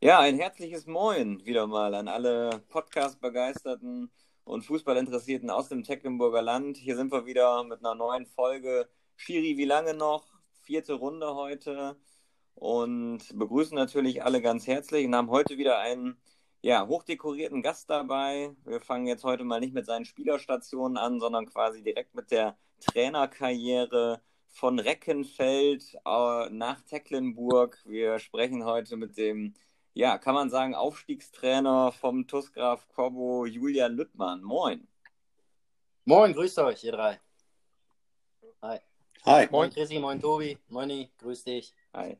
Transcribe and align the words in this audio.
Ja, 0.00 0.20
ein 0.20 0.38
herzliches 0.38 0.86
Moin 0.86 1.44
wieder 1.44 1.66
mal 1.66 1.92
an 1.92 2.06
alle 2.06 2.62
Podcast-Begeisterten 2.68 4.12
und 4.44 4.62
Fußballinteressierten 4.62 5.50
aus 5.50 5.68
dem 5.68 5.82
Tecklenburger 5.82 6.40
Land. 6.40 6.76
Hier 6.76 6.94
sind 6.94 7.10
wir 7.10 7.26
wieder 7.26 7.64
mit 7.64 7.80
einer 7.80 7.96
neuen 7.96 8.24
Folge. 8.24 8.88
Schiri, 9.16 9.56
wie 9.56 9.64
lange 9.64 9.94
noch? 9.94 10.24
Vierte 10.62 10.94
Runde 10.94 11.34
heute. 11.34 11.96
Und 12.54 13.36
begrüßen 13.36 13.74
natürlich 13.74 14.22
alle 14.22 14.40
ganz 14.40 14.68
herzlich 14.68 15.04
und 15.04 15.16
haben 15.16 15.30
heute 15.30 15.58
wieder 15.58 15.80
einen 15.80 16.16
ja, 16.62 16.86
hochdekorierten 16.86 17.60
Gast 17.62 17.90
dabei. 17.90 18.54
Wir 18.64 18.80
fangen 18.80 19.08
jetzt 19.08 19.24
heute 19.24 19.42
mal 19.42 19.58
nicht 19.58 19.74
mit 19.74 19.86
seinen 19.86 20.04
Spielerstationen 20.04 20.96
an, 20.96 21.18
sondern 21.18 21.46
quasi 21.46 21.82
direkt 21.82 22.14
mit 22.14 22.30
der 22.30 22.56
Trainerkarriere 22.86 24.22
von 24.46 24.78
Reckenfeld 24.78 25.94
äh, 26.06 26.50
nach 26.50 26.82
Tecklenburg. 26.82 27.82
Wir 27.84 28.20
sprechen 28.20 28.64
heute 28.64 28.96
mit 28.96 29.16
dem 29.16 29.54
ja, 29.98 30.16
kann 30.16 30.36
man 30.36 30.48
sagen, 30.48 30.76
Aufstiegstrainer 30.76 31.90
vom 31.90 32.28
TuS 32.28 32.52
Graf 32.52 32.86
Korbo, 32.94 33.46
Julian 33.46 33.96
Lüttmann. 33.96 34.44
Moin. 34.44 34.86
Moin, 36.04 36.32
grüßt 36.32 36.60
euch, 36.60 36.84
ihr 36.84 36.92
drei. 36.92 37.20
Hi. 38.62 38.78
Hi. 39.26 39.48
Moin, 39.50 39.72
Chrissy, 39.72 39.98
moin, 39.98 40.20
Tobi. 40.20 40.56
Moini, 40.68 41.10
grüß 41.18 41.42
dich. 41.42 41.74
Hi. 41.92 42.16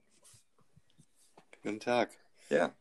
Guten 1.63 1.79
Tag. 1.79 2.11
Ja. 2.51 2.75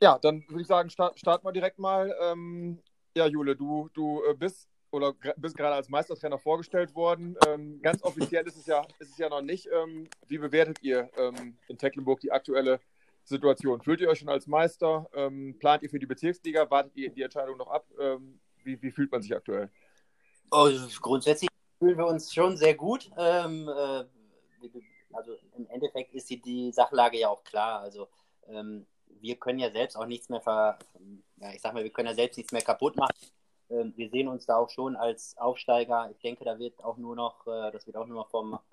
Ja, 0.00 0.16
dann 0.20 0.44
würde 0.48 0.60
ich 0.60 0.68
sagen, 0.68 0.90
start, 0.90 1.18
starten 1.18 1.44
wir 1.44 1.50
direkt 1.50 1.80
mal. 1.80 2.14
Ähm, 2.20 2.80
ja, 3.16 3.26
Jule, 3.26 3.56
du, 3.56 3.90
du 3.94 4.22
äh, 4.30 4.34
bist 4.34 4.68
oder 4.92 5.12
bist 5.38 5.56
gerade 5.56 5.74
als 5.74 5.88
Meistertrainer 5.88 6.38
vorgestellt 6.38 6.94
worden. 6.94 7.36
Ähm, 7.48 7.82
ganz 7.82 8.00
offiziell 8.04 8.46
ist 8.46 8.56
es 8.56 8.66
ja, 8.66 8.86
ist 9.00 9.10
es 9.10 9.18
ja 9.18 9.28
noch 9.28 9.42
nicht. 9.42 9.68
Ähm, 9.72 10.08
wie 10.28 10.38
bewertet 10.38 10.80
ihr 10.82 11.10
ähm, 11.16 11.58
in 11.66 11.78
Tecklenburg 11.78 12.20
die 12.20 12.30
aktuelle 12.30 12.78
Situation? 13.26 13.82
Fühlt 13.82 14.00
ihr 14.00 14.08
euch 14.08 14.20
schon 14.20 14.28
als 14.28 14.46
Meister? 14.46 15.08
Ähm, 15.14 15.56
plant 15.58 15.82
ihr 15.82 15.90
für 15.90 15.98
die 15.98 16.06
Bezirksliga? 16.06 16.70
Wartet 16.70 16.96
ihr 16.96 17.10
die 17.10 17.22
Entscheidung 17.22 17.56
noch 17.56 17.68
ab? 17.68 17.86
Ähm, 18.00 18.40
wie, 18.64 18.80
wie, 18.80 18.90
fühlt 18.90 19.10
man 19.10 19.22
sich 19.22 19.34
aktuell? 19.34 19.70
Oh, 20.50 20.70
grundsätzlich 21.00 21.50
fühlen 21.78 21.98
wir 21.98 22.06
uns 22.06 22.32
schon 22.32 22.56
sehr 22.56 22.74
gut. 22.74 23.10
Ähm, 23.18 23.68
äh, 23.68 24.04
also 25.12 25.36
im 25.56 25.66
Endeffekt 25.68 26.14
ist 26.14 26.30
die, 26.30 26.40
die 26.40 26.72
Sachlage 26.72 27.18
ja 27.18 27.28
auch 27.28 27.42
klar. 27.44 27.80
Also 27.80 28.08
ähm, 28.48 28.86
wir 29.20 29.36
können 29.36 29.58
ja 29.58 29.70
selbst 29.70 29.96
auch 29.96 30.06
nichts 30.06 30.28
mehr 30.28 30.40
ver, 30.40 30.78
ja, 31.38 31.52
ich 31.52 31.60
sag 31.60 31.74
mal, 31.74 31.82
wir 31.82 31.90
können 31.90 32.08
ja 32.08 32.14
selbst 32.14 32.36
nichts 32.36 32.52
mehr 32.52 32.62
kaputt 32.62 32.96
machen. 32.96 33.14
Ähm, 33.70 33.92
wir 33.96 34.08
sehen 34.10 34.28
uns 34.28 34.46
da 34.46 34.56
auch 34.56 34.70
schon 34.70 34.96
als 34.96 35.36
Aufsteiger. 35.38 36.10
Ich 36.10 36.20
denke, 36.20 36.44
da 36.44 36.58
wird 36.58 36.82
auch 36.84 36.96
nur 36.96 37.16
noch, 37.16 37.46
äh, 37.46 37.72
das 37.72 37.86
wird 37.86 37.96
auch 37.96 38.06
nur 38.06 38.16
noch 38.16 38.30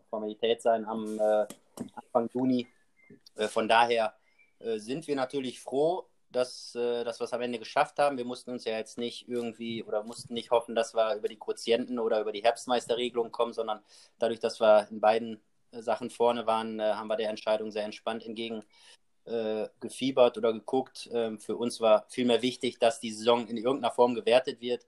Formalität 0.09 0.61
sein 0.61 0.85
am 0.85 1.19
äh, 1.19 1.45
Anfang 1.95 2.29
Juni. 2.33 2.67
Äh, 3.35 3.47
von 3.47 3.67
daher 3.67 4.13
sind 4.77 5.07
wir 5.07 5.15
natürlich 5.15 5.59
froh, 5.59 6.07
dass, 6.33 6.75
äh, 6.75 7.03
dass 7.03 7.19
wir 7.19 7.25
es 7.25 7.33
am 7.33 7.41
Ende 7.41 7.59
geschafft 7.59 7.99
haben. 7.99 8.17
Wir 8.17 8.25
mussten 8.25 8.51
uns 8.51 8.65
ja 8.65 8.77
jetzt 8.77 8.97
nicht 8.97 9.27
irgendwie 9.27 9.83
oder 9.83 10.03
mussten 10.03 10.33
nicht 10.33 10.51
hoffen, 10.51 10.75
dass 10.75 10.93
wir 10.93 11.15
über 11.15 11.27
die 11.27 11.37
Quotienten 11.37 11.99
oder 11.99 12.19
über 12.19 12.31
die 12.31 12.43
Herbstmeisterregelung 12.43 13.31
kommen, 13.31 13.53
sondern 13.53 13.81
dadurch, 14.19 14.39
dass 14.39 14.59
wir 14.59 14.87
in 14.89 14.99
beiden 14.99 15.41
äh, 15.71 15.81
Sachen 15.81 16.09
vorne 16.09 16.45
waren, 16.45 16.81
haben 16.81 17.07
wir 17.07 17.17
der 17.17 17.29
Entscheidung 17.29 17.71
sehr 17.71 17.85
entspannt 17.85 18.25
entgegen 18.25 18.63
gefiebert 19.79 20.37
oder 20.37 20.51
geguckt. 20.51 21.09
Ähm, 21.13 21.39
für 21.39 21.55
uns 21.55 21.79
war 21.79 22.05
vielmehr 22.09 22.41
wichtig, 22.41 22.77
dass 22.77 22.99
die 22.99 23.13
Saison 23.13 23.47
in 23.47 23.55
irgendeiner 23.55 23.93
Form 23.93 24.15
gewertet 24.15 24.59
wird. 24.59 24.85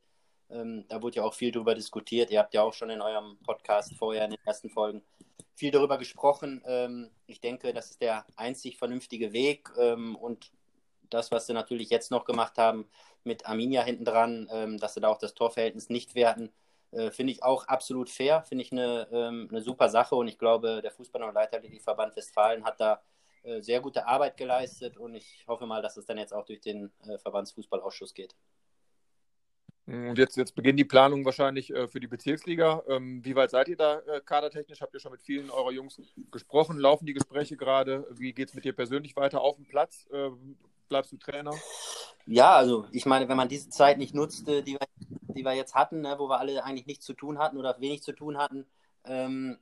Ähm, 0.50 0.84
da 0.90 1.02
wurde 1.02 1.16
ja 1.16 1.24
auch 1.24 1.34
viel 1.34 1.54
darüber 1.54 1.74
diskutiert. 1.74 2.32
Ihr 2.32 2.40
habt 2.40 2.54
ja 2.54 2.62
auch 2.62 2.74
schon 2.74 2.90
in 2.90 3.02
eurem 3.02 3.38
Podcast 3.46 3.96
vorher 3.96 4.26
in 4.26 4.32
den 4.32 4.46
ersten 4.46 4.70
Folgen 4.70 5.04
viel 5.56 5.72
darüber 5.72 5.98
gesprochen. 5.98 6.62
Ähm, 6.66 7.10
ich 7.28 7.42
denke, 7.42 7.74
das 7.74 7.90
ist 7.92 8.02
der 8.02 8.26
einzig 8.36 8.78
vernünftige 8.78 9.34
Weg. 9.34 9.72
Ähm, 9.78 10.16
und 10.16 10.52
das, 11.10 11.32
was 11.32 11.48
sie 11.48 11.54
natürlich 11.54 11.90
jetzt 11.90 12.12
noch 12.12 12.26
gemacht 12.26 12.58
haben 12.58 12.88
mit 13.24 13.46
Arminia 13.46 13.84
hinten 13.84 14.06
dran, 14.06 14.48
ähm, 14.52 14.78
dass 14.78 14.94
sie 14.94 15.02
da 15.02 15.08
auch 15.08 15.18
das 15.18 15.34
Torverhältnis 15.34 15.90
nicht 15.90 16.16
werten, 16.16 16.52
äh, 16.92 17.12
finde 17.12 17.34
ich 17.34 17.44
auch 17.44 17.68
absolut 17.68 18.10
fair, 18.10 18.44
finde 18.44 18.64
ich 18.64 18.72
eine, 18.72 19.08
ähm, 19.12 19.48
eine 19.50 19.62
super 19.62 19.90
Sache. 19.90 20.16
Und 20.16 20.28
ich 20.28 20.38
glaube, 20.38 20.82
der 20.82 20.92
Fußball- 20.92 21.24
und 21.24 21.34
Leiterverband 21.34 22.16
Westfalen 22.16 22.64
hat 22.64 22.80
da 22.80 23.02
äh, 23.44 23.62
sehr 23.62 23.82
gute 23.82 24.08
Arbeit 24.08 24.38
geleistet. 24.38 24.98
Und 24.98 25.16
ich 25.16 25.46
hoffe 25.48 25.66
mal, 25.66 25.82
dass 25.82 25.98
es 25.98 26.06
dann 26.06 26.18
jetzt 26.18 26.34
auch 26.34 26.46
durch 26.46 26.62
den 26.62 26.92
äh, 27.08 27.18
Verbandsfußballausschuss 27.18 28.14
geht. 28.14 28.36
Und 29.88 30.18
jetzt, 30.18 30.36
jetzt 30.36 30.56
beginnen 30.56 30.78
die 30.78 30.86
Planungen 30.86 31.26
wahrscheinlich 31.26 31.72
äh, 31.72 31.88
für 31.88 32.00
die 32.00 32.08
Bezirksliga. 32.08 32.82
Ähm, 32.88 33.24
wie 33.24 33.36
weit 33.36 33.52
seid 33.52 33.68
ihr 33.68 33.78
da 33.78 34.00
äh, 34.00 34.20
kadertechnisch? 34.20 34.82
Habt 34.82 34.96
ihr 34.96 35.00
schon 35.00 35.12
mit 35.12 35.22
vielen 35.22 35.52
eurer 35.52 35.72
Jungs 35.72 36.02
gesprochen? 36.32 36.80
Laufen 36.80 37.06
die 37.06 37.14
Gespräche 37.14 37.56
gerade? 37.56 38.08
Wie 38.12 38.34
geht 38.34 38.50
es 38.50 38.56
mit 38.56 38.66
dir 38.66 38.74
persönlich 38.74 39.16
weiter 39.16 39.42
auf 39.42 39.58
dem 39.58 39.66
Platz? 39.66 40.08
Äh, 40.12 40.32
bleibst 40.90 41.12
du 41.12 41.18
Trainer? 41.18 41.54
Ja, 42.26 42.56
also 42.56 42.88
ich 42.92 43.06
meine, 43.06 43.30
wenn 43.30 43.38
man 43.38 43.48
diese 43.48 43.70
Zeit 43.70 44.00
nicht 44.00 44.16
nutzte, 44.16 44.64
die 44.64 44.74
wir, 44.74 44.88
die 45.36 45.44
wir 45.44 45.54
jetzt 45.54 45.76
hatten, 45.76 46.02
ne, 46.02 46.16
wo 46.18 46.28
wir 46.28 46.40
alle 46.40 46.64
eigentlich 46.64 46.88
nichts 46.88 47.06
zu 47.06 47.14
tun 47.14 47.38
hatten 47.38 47.58
oder 47.58 47.80
wenig 47.80 48.02
zu 48.02 48.14
tun 48.14 48.40
hatten 48.40 48.66
ähm, 49.04 49.60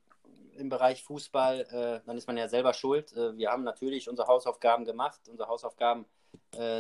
im 0.55 0.69
Bereich 0.69 1.03
Fußball, 1.03 1.61
äh, 1.61 2.05
dann 2.05 2.17
ist 2.17 2.27
man 2.27 2.37
ja 2.37 2.47
selber 2.47 2.73
schuld. 2.73 3.11
Äh, 3.11 3.35
wir 3.37 3.51
haben 3.51 3.63
natürlich 3.63 4.07
unsere 4.07 4.29
Hausaufgaben 4.29 4.85
gemacht. 4.85 5.19
Unsere 5.27 5.49
Hausaufgaben 5.49 6.03
äh, 6.03 6.05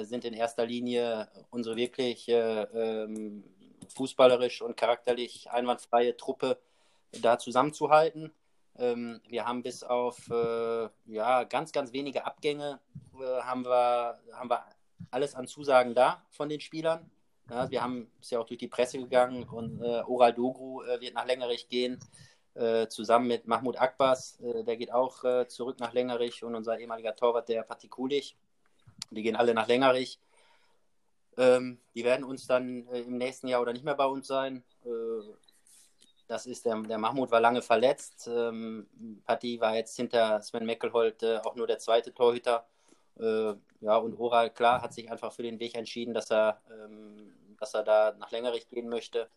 sind 0.03 0.23
in 0.23 0.33
erster 0.33 0.65
Linie 0.65 1.27
unsere 1.49 1.75
wirklich 1.75 2.29
äh, 2.29 3.07
fußballerisch 3.89 4.61
und 4.61 4.77
charakterlich 4.77 5.49
einwandfreie 5.49 6.15
Truppe 6.15 6.59
da 7.21 7.37
zusammenzuhalten. 7.37 8.31
Ähm, 8.77 9.21
wir 9.27 9.45
haben 9.45 9.61
bis 9.61 9.83
auf 9.83 10.29
äh, 10.29 10.89
ja, 11.05 11.43
ganz, 11.43 11.71
ganz 11.71 11.93
wenige 11.93 12.25
Abgänge 12.25 12.79
äh, 13.19 13.41
haben, 13.41 13.65
wir, 13.65 14.19
haben 14.33 14.49
wir 14.49 14.65
alles 15.11 15.35
an 15.35 15.47
Zusagen 15.47 15.93
da 15.93 16.23
von 16.31 16.49
den 16.49 16.59
Spielern. 16.59 17.09
Ja, 17.49 17.69
wir 17.69 17.83
haben 17.83 18.09
es 18.21 18.29
ja 18.31 18.39
auch 18.39 18.45
durch 18.45 18.57
die 18.57 18.67
Presse 18.67 18.97
gegangen 18.97 19.43
und 19.43 19.81
äh, 19.81 20.01
Oral 20.07 20.33
Dogru 20.33 20.81
äh, 20.83 21.01
wird 21.01 21.13
nach 21.13 21.25
Längerich 21.25 21.67
gehen, 21.67 21.99
äh, 22.55 22.87
zusammen 22.87 23.27
mit 23.27 23.47
Mahmoud 23.47 23.77
Akbas, 23.77 24.39
äh, 24.39 24.63
der 24.63 24.77
geht 24.77 24.93
auch 24.93 25.47
zurück 25.47 25.79
nach 25.79 25.93
Längerich 25.93 26.43
und 26.43 26.55
unser 26.55 26.79
ehemaliger 26.79 27.15
Torwart, 27.15 27.49
der 27.49 27.63
Patikulich. 27.63 28.37
Die 29.15 29.23
gehen 29.23 29.35
alle 29.35 29.53
nach 29.53 29.67
Längerich. 29.67 30.19
Ähm, 31.37 31.79
die 31.95 32.03
werden 32.03 32.23
uns 32.23 32.45
dann 32.45 32.87
äh, 32.87 33.01
im 33.01 33.17
nächsten 33.17 33.47
Jahr 33.47 33.61
oder 33.61 33.73
nicht 33.73 33.85
mehr 33.85 33.95
bei 33.95 34.05
uns 34.05 34.27
sein. 34.27 34.63
Äh, 34.85 34.89
das 36.27 36.45
ist 36.45 36.65
der, 36.65 36.81
der 36.81 36.97
Mahmoud 36.97 37.31
war 37.31 37.41
lange 37.41 37.61
verletzt. 37.61 38.29
Ähm, 38.31 38.87
Patti 39.25 39.59
war 39.59 39.75
jetzt 39.75 39.95
hinter 39.95 40.41
Sven 40.41 40.65
Meckelholt 40.65 41.21
äh, 41.23 41.37
auch 41.37 41.55
nur 41.55 41.67
der 41.67 41.79
zweite 41.79 42.13
Torhüter. 42.13 42.65
Äh, 43.19 43.53
ja, 43.81 43.97
und 43.97 44.19
Oral, 44.19 44.49
klar, 44.49 44.81
hat 44.81 44.93
sich 44.93 45.11
einfach 45.11 45.31
für 45.31 45.43
den 45.43 45.59
Weg 45.59 45.75
entschieden, 45.75 46.13
dass 46.13 46.31
er, 46.31 46.61
ähm, 46.71 47.33
dass 47.59 47.73
er 47.73 47.83
da 47.83 48.15
nach 48.17 48.31
Längerich 48.31 48.67
gehen 48.69 48.89
möchte. 48.89 49.29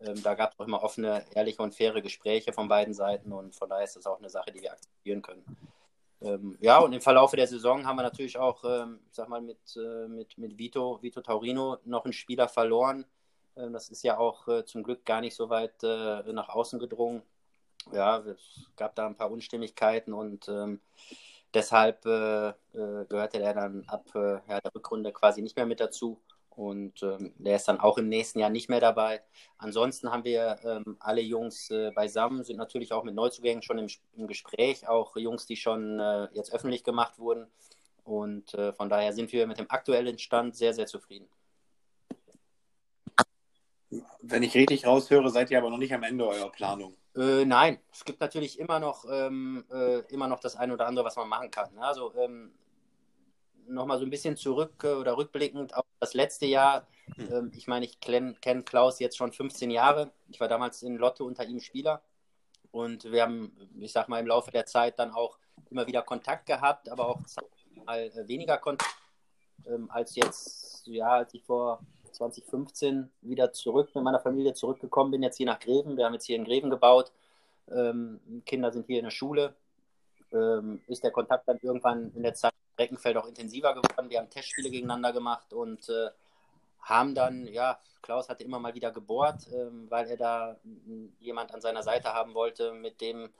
Ähm, 0.00 0.22
da 0.22 0.34
gab 0.34 0.52
es 0.52 0.60
auch 0.60 0.66
immer 0.66 0.82
offene, 0.82 1.24
ehrliche 1.34 1.62
und 1.62 1.74
faire 1.74 2.02
Gespräche 2.02 2.52
von 2.52 2.68
beiden 2.68 2.92
Seiten 2.92 3.32
und 3.32 3.54
von 3.54 3.68
daher 3.68 3.84
ist 3.84 3.96
das 3.96 4.06
auch 4.06 4.18
eine 4.18 4.28
Sache, 4.28 4.52
die 4.52 4.60
wir 4.60 4.72
akzeptieren 4.72 5.22
können. 5.22 5.44
Ähm, 6.20 6.56
ja, 6.60 6.78
und 6.78 6.92
im 6.92 7.00
Verlaufe 7.00 7.36
der 7.36 7.46
Saison 7.46 7.86
haben 7.86 7.96
wir 7.96 8.02
natürlich 8.02 8.38
auch, 8.38 8.64
ähm, 8.64 9.00
ich 9.08 9.14
sag 9.14 9.28
mal, 9.28 9.40
mit, 9.40 9.58
äh, 9.76 10.08
mit, 10.08 10.38
mit 10.38 10.58
Vito, 10.58 11.00
Vito 11.02 11.20
Taurino 11.20 11.78
noch 11.84 12.04
einen 12.04 12.12
Spieler 12.12 12.48
verloren. 12.48 13.04
Ähm, 13.56 13.72
das 13.72 13.88
ist 13.90 14.02
ja 14.02 14.18
auch 14.18 14.48
äh, 14.48 14.64
zum 14.64 14.82
Glück 14.82 15.04
gar 15.04 15.20
nicht 15.20 15.34
so 15.34 15.50
weit 15.50 15.82
äh, 15.82 16.32
nach 16.32 16.48
außen 16.48 16.78
gedrungen. 16.78 17.22
Ja, 17.92 18.18
es 18.18 18.70
gab 18.76 18.94
da 18.96 19.06
ein 19.06 19.16
paar 19.16 19.30
Unstimmigkeiten 19.30 20.12
und 20.12 20.48
ähm, 20.48 20.80
deshalb 21.54 22.04
äh, 22.06 22.48
äh, 22.48 23.04
gehörte 23.08 23.40
er 23.40 23.54
dann 23.54 23.84
ab 23.86 24.06
äh, 24.14 24.40
ja, 24.48 24.60
der 24.60 24.74
Rückrunde 24.74 25.12
quasi 25.12 25.42
nicht 25.42 25.56
mehr 25.56 25.66
mit 25.66 25.80
dazu. 25.80 26.20
Und 26.56 27.02
ähm, 27.02 27.34
der 27.36 27.56
ist 27.56 27.68
dann 27.68 27.80
auch 27.80 27.98
im 27.98 28.08
nächsten 28.08 28.38
Jahr 28.38 28.48
nicht 28.48 28.70
mehr 28.70 28.80
dabei. 28.80 29.20
Ansonsten 29.58 30.10
haben 30.10 30.24
wir 30.24 30.56
ähm, 30.64 30.96
alle 31.00 31.20
Jungs 31.20 31.70
äh, 31.70 31.90
beisammen, 31.94 32.44
sind 32.44 32.56
natürlich 32.56 32.94
auch 32.94 33.04
mit 33.04 33.14
Neuzugängen 33.14 33.62
schon 33.62 33.78
im, 33.78 33.88
im 34.16 34.26
Gespräch, 34.26 34.88
auch 34.88 35.16
Jungs, 35.16 35.44
die 35.44 35.56
schon 35.56 36.00
äh, 36.00 36.28
jetzt 36.32 36.54
öffentlich 36.54 36.82
gemacht 36.82 37.18
wurden. 37.18 37.46
Und 38.04 38.54
äh, 38.54 38.72
von 38.72 38.88
daher 38.88 39.12
sind 39.12 39.32
wir 39.32 39.46
mit 39.46 39.58
dem 39.58 39.70
aktuellen 39.70 40.18
Stand 40.18 40.56
sehr, 40.56 40.72
sehr 40.72 40.86
zufrieden. 40.86 41.28
Wenn 44.22 44.42
ich 44.42 44.54
richtig 44.54 44.86
raushöre, 44.86 45.28
seid 45.28 45.50
ihr 45.50 45.58
aber 45.58 45.68
noch 45.68 45.78
nicht 45.78 45.92
am 45.92 46.04
Ende 46.04 46.26
eurer 46.26 46.50
Planung. 46.50 46.96
Äh, 47.14 47.44
nein, 47.44 47.80
es 47.92 48.04
gibt 48.04 48.20
natürlich 48.20 48.58
immer 48.58 48.80
noch, 48.80 49.04
ähm, 49.10 49.64
äh, 49.70 49.98
immer 50.12 50.26
noch 50.26 50.40
das 50.40 50.56
eine 50.56 50.72
oder 50.72 50.86
andere, 50.86 51.04
was 51.04 51.16
man 51.16 51.28
machen 51.28 51.50
kann. 51.50 51.76
Also 51.78 52.14
ähm, 52.14 52.52
nochmal 53.68 53.98
so 53.98 54.04
ein 54.04 54.10
bisschen 54.10 54.36
zurück 54.36 54.82
äh, 54.84 54.94
oder 54.94 55.16
rückblickend 55.16 55.74
auf 55.74 55.84
das 56.00 56.14
letzte 56.14 56.46
Jahr. 56.46 56.86
Hm. 57.16 57.32
Ähm, 57.32 57.52
ich 57.54 57.66
meine, 57.66 57.84
ich 57.86 58.00
kenne 58.00 58.62
Klaus 58.64 58.98
jetzt 58.98 59.16
schon 59.16 59.32
15 59.32 59.70
Jahre. 59.70 60.12
Ich 60.28 60.40
war 60.40 60.48
damals 60.48 60.82
in 60.82 60.96
Lotte 60.96 61.24
unter 61.24 61.44
ihm 61.44 61.60
Spieler. 61.60 62.02
Und 62.70 63.10
wir 63.10 63.22
haben, 63.22 63.56
ich 63.80 63.92
sag 63.92 64.08
mal, 64.08 64.20
im 64.20 64.26
Laufe 64.26 64.50
der 64.50 64.66
Zeit 64.66 64.98
dann 64.98 65.12
auch 65.12 65.38
immer 65.70 65.86
wieder 65.86 66.02
Kontakt 66.02 66.46
gehabt, 66.46 66.88
aber 66.88 67.08
auch 67.08 67.20
mal 67.84 68.00
äh, 68.00 68.28
weniger 68.28 68.58
Kontakt 68.58 68.94
ähm, 69.66 69.90
als 69.90 70.14
jetzt, 70.14 70.86
ja, 70.86 71.08
als 71.08 71.32
ich 71.34 71.42
vor 71.42 71.80
2015 72.12 73.10
wieder 73.22 73.52
zurück 73.52 73.94
mit 73.94 74.04
meiner 74.04 74.20
Familie 74.20 74.54
zurückgekommen 74.54 75.10
bin, 75.10 75.22
jetzt 75.22 75.36
hier 75.36 75.46
nach 75.46 75.60
Greven. 75.60 75.96
Wir 75.96 76.04
haben 76.04 76.14
jetzt 76.14 76.26
hier 76.26 76.36
in 76.36 76.44
Greven 76.44 76.70
gebaut. 76.70 77.12
Ähm, 77.70 78.20
Kinder 78.44 78.72
sind 78.72 78.86
hier 78.86 78.98
in 78.98 79.04
der 79.04 79.10
Schule 79.10 79.54
ähm, 80.36 80.80
ist 80.86 81.02
der 81.02 81.10
Kontakt 81.10 81.48
dann 81.48 81.58
irgendwann 81.62 82.12
in 82.14 82.22
der 82.22 82.34
Zeit 82.34 82.52
im 82.52 82.82
Reckenfeld 82.82 83.16
auch 83.16 83.26
intensiver 83.26 83.74
geworden. 83.74 84.10
Wir 84.10 84.18
haben 84.18 84.30
Testspiele 84.30 84.70
gegeneinander 84.70 85.12
gemacht 85.12 85.52
und 85.52 85.88
äh, 85.88 86.10
haben 86.80 87.14
dann, 87.14 87.46
ja, 87.48 87.78
Klaus 88.02 88.28
hatte 88.28 88.44
immer 88.44 88.60
mal 88.60 88.74
wieder 88.74 88.92
gebohrt, 88.92 89.48
ähm, 89.52 89.86
weil 89.90 90.08
er 90.08 90.16
da 90.16 90.56
jemand 91.18 91.52
an 91.52 91.60
seiner 91.60 91.82
Seite 91.82 92.14
haben 92.14 92.34
wollte, 92.34 92.72
mit 92.72 93.00
dem 93.00 93.30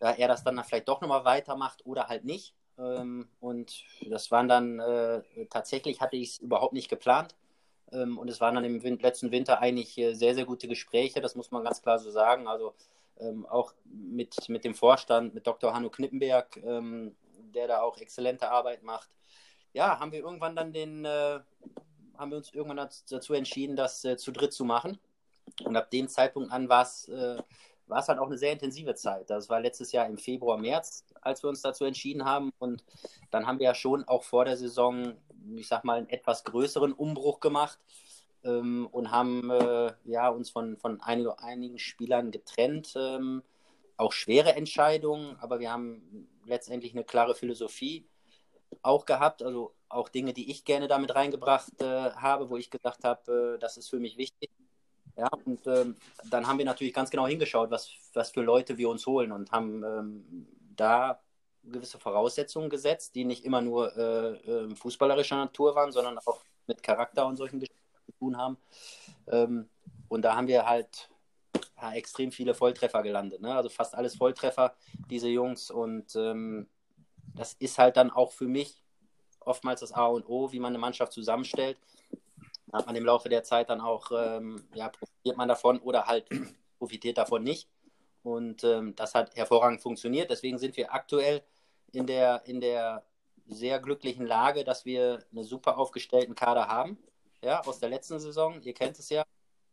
ja, 0.00 0.10
er 0.10 0.28
das 0.28 0.44
dann 0.44 0.62
vielleicht 0.64 0.88
doch 0.88 1.00
nochmal 1.00 1.24
weitermacht 1.24 1.86
oder 1.86 2.08
halt 2.08 2.24
nicht. 2.24 2.54
Ähm, 2.78 3.28
und 3.40 3.84
das 4.08 4.30
waren 4.30 4.48
dann, 4.48 4.78
äh, 4.80 5.22
tatsächlich 5.48 6.00
hatte 6.00 6.16
ich 6.16 6.30
es 6.30 6.38
überhaupt 6.38 6.74
nicht 6.74 6.88
geplant. 6.88 7.34
Ähm, 7.92 8.18
und 8.18 8.28
es 8.28 8.40
waren 8.40 8.54
dann 8.54 8.64
im 8.64 8.82
Win 8.82 8.98
letzten 8.98 9.30
Winter 9.30 9.60
eigentlich 9.60 9.96
äh, 9.98 10.14
sehr, 10.14 10.34
sehr 10.34 10.44
gute 10.44 10.68
Gespräche, 10.68 11.20
das 11.20 11.34
muss 11.34 11.50
man 11.50 11.64
ganz 11.64 11.82
klar 11.82 11.98
so 11.98 12.10
sagen. 12.10 12.48
Also 12.48 12.74
ähm, 13.20 13.46
auch 13.46 13.72
mit, 13.84 14.48
mit 14.48 14.64
dem 14.64 14.74
Vorstand, 14.74 15.34
mit 15.34 15.46
Dr. 15.46 15.74
Hanno 15.74 15.90
Knippenberg, 15.90 16.56
ähm, 16.58 17.16
der 17.54 17.68
da 17.68 17.80
auch 17.80 17.98
exzellente 17.98 18.50
Arbeit 18.50 18.82
macht. 18.82 19.10
Ja, 19.72 19.98
haben 19.98 20.12
wir 20.12 20.20
irgendwann 20.20 20.56
dann 20.56 20.72
den, 20.72 21.04
äh, 21.04 21.40
haben 22.16 22.30
wir 22.30 22.38
uns 22.38 22.52
irgendwann 22.52 22.88
dazu 23.08 23.34
entschieden, 23.34 23.76
das 23.76 24.04
äh, 24.04 24.16
zu 24.16 24.32
dritt 24.32 24.52
zu 24.52 24.64
machen. 24.64 24.98
Und 25.64 25.76
ab 25.76 25.90
dem 25.90 26.08
Zeitpunkt 26.08 26.50
an 26.50 26.68
war 26.68 26.82
es 26.82 27.08
äh, 27.08 27.42
halt 27.88 28.18
auch 28.18 28.26
eine 28.26 28.38
sehr 28.38 28.52
intensive 28.52 28.94
Zeit. 28.94 29.30
Das 29.30 29.48
war 29.48 29.60
letztes 29.60 29.92
Jahr 29.92 30.06
im 30.06 30.18
Februar, 30.18 30.58
März, 30.58 31.04
als 31.20 31.42
wir 31.42 31.48
uns 31.48 31.62
dazu 31.62 31.84
entschieden 31.84 32.24
haben. 32.24 32.52
Und 32.58 32.84
dann 33.30 33.46
haben 33.46 33.58
wir 33.58 33.66
ja 33.66 33.74
schon 33.74 34.04
auch 34.04 34.24
vor 34.24 34.44
der 34.44 34.56
Saison, 34.56 35.14
ich 35.54 35.68
sag 35.68 35.84
mal, 35.84 35.98
einen 35.98 36.08
etwas 36.08 36.44
größeren 36.44 36.92
Umbruch 36.92 37.40
gemacht 37.40 37.78
ähm, 38.46 38.88
und 38.90 39.10
haben 39.10 39.50
äh, 39.50 39.92
ja, 40.04 40.28
uns 40.28 40.50
von, 40.50 40.76
von 40.76 41.00
einig, 41.00 41.28
einigen 41.38 41.78
Spielern 41.78 42.30
getrennt. 42.30 42.94
Ähm, 42.96 43.42
auch 43.96 44.12
schwere 44.12 44.54
Entscheidungen, 44.54 45.36
aber 45.40 45.58
wir 45.58 45.72
haben 45.72 46.28
letztendlich 46.44 46.92
eine 46.92 47.04
klare 47.04 47.34
Philosophie 47.34 48.06
auch 48.82 49.06
gehabt. 49.06 49.42
Also 49.42 49.74
auch 49.88 50.08
Dinge, 50.08 50.32
die 50.32 50.50
ich 50.50 50.64
gerne 50.64 50.88
damit 50.88 51.14
reingebracht 51.14 51.80
äh, 51.80 52.10
habe, 52.12 52.50
wo 52.50 52.56
ich 52.56 52.70
gedacht 52.70 53.04
habe, 53.04 53.54
äh, 53.56 53.58
das 53.58 53.76
ist 53.76 53.88
für 53.88 53.98
mich 53.98 54.16
wichtig. 54.16 54.50
Ja, 55.16 55.28
und 55.46 55.66
ähm, 55.66 55.96
dann 56.30 56.46
haben 56.46 56.58
wir 56.58 56.66
natürlich 56.66 56.92
ganz 56.92 57.10
genau 57.10 57.26
hingeschaut, 57.26 57.70
was, 57.70 57.90
was 58.12 58.30
für 58.32 58.42
Leute 58.42 58.76
wir 58.76 58.90
uns 58.90 59.06
holen 59.06 59.32
und 59.32 59.50
haben 59.50 59.82
ähm, 59.82 60.46
da 60.76 61.22
gewisse 61.64 61.98
Voraussetzungen 61.98 62.68
gesetzt, 62.68 63.14
die 63.14 63.24
nicht 63.24 63.44
immer 63.44 63.62
nur 63.62 63.96
äh, 63.96 64.34
äh, 64.34 64.74
fußballerischer 64.74 65.36
Natur 65.36 65.74
waren, 65.74 65.90
sondern 65.90 66.18
auch 66.18 66.42
mit 66.66 66.82
Charakter 66.82 67.26
und 67.26 67.36
solchen 67.36 67.60
Geschichten 67.60 67.85
tun 68.18 68.36
haben. 68.36 68.56
Ähm, 69.30 69.68
und 70.08 70.22
da 70.22 70.36
haben 70.36 70.48
wir 70.48 70.66
halt 70.66 71.08
ja, 71.80 71.92
extrem 71.92 72.32
viele 72.32 72.54
Volltreffer 72.54 73.02
gelandet. 73.02 73.40
Ne? 73.40 73.54
Also 73.54 73.68
fast 73.68 73.94
alles 73.94 74.16
Volltreffer, 74.16 74.74
diese 75.10 75.28
Jungs. 75.28 75.70
Und 75.70 76.14
ähm, 76.16 76.68
das 77.34 77.54
ist 77.54 77.78
halt 77.78 77.96
dann 77.96 78.10
auch 78.10 78.32
für 78.32 78.48
mich 78.48 78.82
oftmals 79.40 79.80
das 79.80 79.92
A 79.92 80.06
und 80.06 80.28
O, 80.28 80.52
wie 80.52 80.60
man 80.60 80.72
eine 80.72 80.78
Mannschaft 80.78 81.12
zusammenstellt 81.12 81.78
hat 82.72 82.86
man 82.86 82.96
im 82.96 83.04
Laufe 83.04 83.28
der 83.28 83.42
Zeit 83.42 83.70
dann 83.70 83.80
auch, 83.80 84.10
ähm, 84.12 84.64
ja, 84.74 84.88
profitiert 84.88 85.36
man 85.36 85.48
davon 85.48 85.78
oder 85.80 86.06
halt 86.06 86.28
profitiert 86.78 87.18
davon 87.18 87.42
nicht. 87.42 87.68
Und 88.22 88.64
ähm, 88.64 88.94
das 88.96 89.14
hat 89.14 89.34
hervorragend 89.36 89.80
funktioniert. 89.80 90.30
Deswegen 90.30 90.58
sind 90.58 90.76
wir 90.76 90.92
aktuell 90.92 91.42
in 91.92 92.06
der, 92.06 92.42
in 92.46 92.60
der 92.60 93.04
sehr 93.46 93.78
glücklichen 93.78 94.26
Lage, 94.26 94.64
dass 94.64 94.84
wir 94.84 95.24
einen 95.30 95.44
super 95.44 95.78
aufgestellten 95.78 96.34
Kader 96.34 96.66
haben. 96.66 96.98
Ja, 97.46 97.60
aus 97.60 97.78
der 97.78 97.90
letzten 97.90 98.18
Saison. 98.18 98.60
Ihr 98.62 98.74
kennt 98.74 98.98
es 98.98 99.08
ja. 99.08 99.24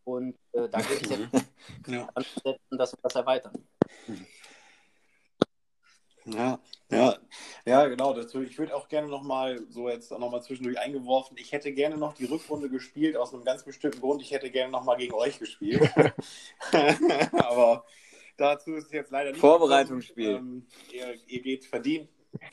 Und 0.03 0.37
äh, 0.51 0.69
da 0.69 0.79
geht 0.81 1.01
es 1.01 1.09
jetzt 1.09 1.45
ja. 1.87 2.07
ansetzen, 2.13 2.77
dass 2.77 2.93
wir 2.93 2.99
das 3.01 3.15
erweitern. 3.15 3.67
Ja, 6.25 6.59
ja, 6.91 7.17
ja, 7.65 7.87
genau. 7.87 8.13
Das, 8.13 8.31
ich 8.35 8.59
würde 8.59 8.75
auch 8.75 8.87
gerne 8.87 9.07
nochmal, 9.07 9.59
so 9.69 9.89
jetzt 9.89 10.11
nochmal 10.11 10.43
zwischendurch 10.43 10.77
eingeworfen, 10.77 11.35
ich 11.37 11.51
hätte 11.51 11.73
gerne 11.73 11.97
noch 11.97 12.13
die 12.13 12.25
Rückrunde 12.25 12.69
gespielt, 12.69 13.17
aus 13.17 13.33
einem 13.33 13.43
ganz 13.43 13.63
bestimmten 13.63 14.01
Grund. 14.01 14.21
Ich 14.21 14.29
hätte 14.29 14.51
gerne 14.51 14.71
nochmal 14.71 14.97
gegen 14.97 15.15
euch 15.15 15.39
gespielt. 15.39 15.81
Aber 17.31 17.85
dazu 18.37 18.75
ist 18.75 18.85
es 18.85 18.91
jetzt 18.91 19.11
leider 19.11 19.31
nicht. 19.31 19.41
Vorbereitungsspiel. 19.41 20.29
Ähm, 20.29 20.67
ihr, 20.91 21.15
ihr, 21.25 21.41
geht 21.41 21.65
verdient. 21.65 22.07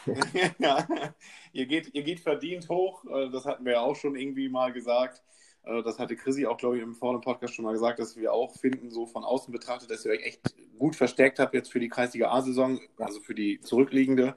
ihr, 1.53 1.67
geht, 1.67 1.95
ihr 1.95 2.03
geht 2.03 2.21
verdient 2.21 2.69
hoch. 2.69 3.05
Äh, 3.05 3.31
das 3.31 3.45
hatten 3.45 3.65
wir 3.65 3.73
ja 3.73 3.81
auch 3.81 3.97
schon 3.97 4.17
irgendwie 4.17 4.49
mal 4.49 4.73
gesagt. 4.73 5.23
Äh, 5.65 5.83
das 5.83 5.99
hatte 5.99 6.17
Chrissy 6.17 6.47
auch, 6.47 6.57
glaube 6.57 6.77
ich, 6.77 6.83
im 6.83 6.95
vorigen 6.95 7.23
Podcast 7.23 7.55
schon 7.55 7.65
mal 7.65 7.73
gesagt, 7.73 7.99
dass 7.99 8.17
wir 8.17 8.33
auch 8.33 8.55
finden, 8.57 8.91
so 8.91 9.07
von 9.07 9.25
außen 9.25 9.53
betrachtet, 9.53 9.91
dass 9.91 10.05
ihr 10.05 10.13
euch 10.13 10.25
echt 10.25 10.55
gut 10.79 10.97
verstärkt 10.97 11.39
habt 11.39 11.55
jetzt 11.55 11.71
für 11.71 11.81
die 11.81 11.89
Kreisliga 11.89 12.31
A-Saison, 12.31 12.81
also 12.99 13.21
für 13.21 13.35
die 13.35 13.61
zurückliegende. 13.61 14.37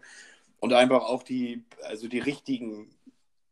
Und 0.60 0.74
einfach 0.74 1.04
auch 1.04 1.24
die, 1.24 1.64
also 1.82 2.08
die 2.08 2.20
richtigen 2.20 2.90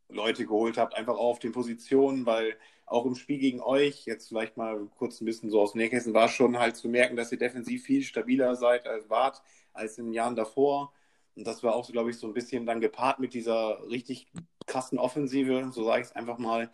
Leute 0.08 0.46
geholt 0.46 0.78
habt, 0.78 0.94
einfach 0.94 1.14
auch 1.14 1.30
auf 1.30 1.38
den 1.38 1.52
Positionen, 1.52 2.26
weil 2.26 2.56
auch 2.86 3.06
im 3.06 3.14
Spiel 3.14 3.38
gegen 3.38 3.60
euch, 3.60 4.04
jetzt 4.04 4.28
vielleicht 4.28 4.56
mal 4.56 4.86
kurz 4.98 5.20
ein 5.20 5.24
bisschen 5.24 5.50
so 5.50 5.60
aus 5.60 5.72
dem 5.72 5.78
Nähkästchen, 5.78 6.14
war 6.14 6.28
schon 6.28 6.58
halt 6.58 6.76
zu 6.76 6.88
merken, 6.88 7.16
dass 7.16 7.32
ihr 7.32 7.38
defensiv 7.38 7.84
viel 7.84 8.02
stabiler 8.02 8.54
seid 8.54 8.86
als 8.86 9.08
wart 9.08 9.42
als 9.72 9.98
in 9.98 10.06
den 10.06 10.14
Jahren 10.14 10.36
davor. 10.36 10.92
Und 11.36 11.46
das 11.46 11.62
war 11.62 11.74
auch 11.74 11.84
so, 11.84 11.92
glaube 11.92 12.10
ich, 12.10 12.18
so 12.18 12.26
ein 12.26 12.34
bisschen 12.34 12.66
dann 12.66 12.80
gepaart 12.80 13.18
mit 13.18 13.34
dieser 13.34 13.78
richtig 13.88 14.26
krassen 14.66 14.98
Offensive, 14.98 15.70
so 15.72 15.84
sage 15.84 16.02
ich 16.02 16.08
es 16.08 16.16
einfach 16.16 16.38
mal, 16.38 16.70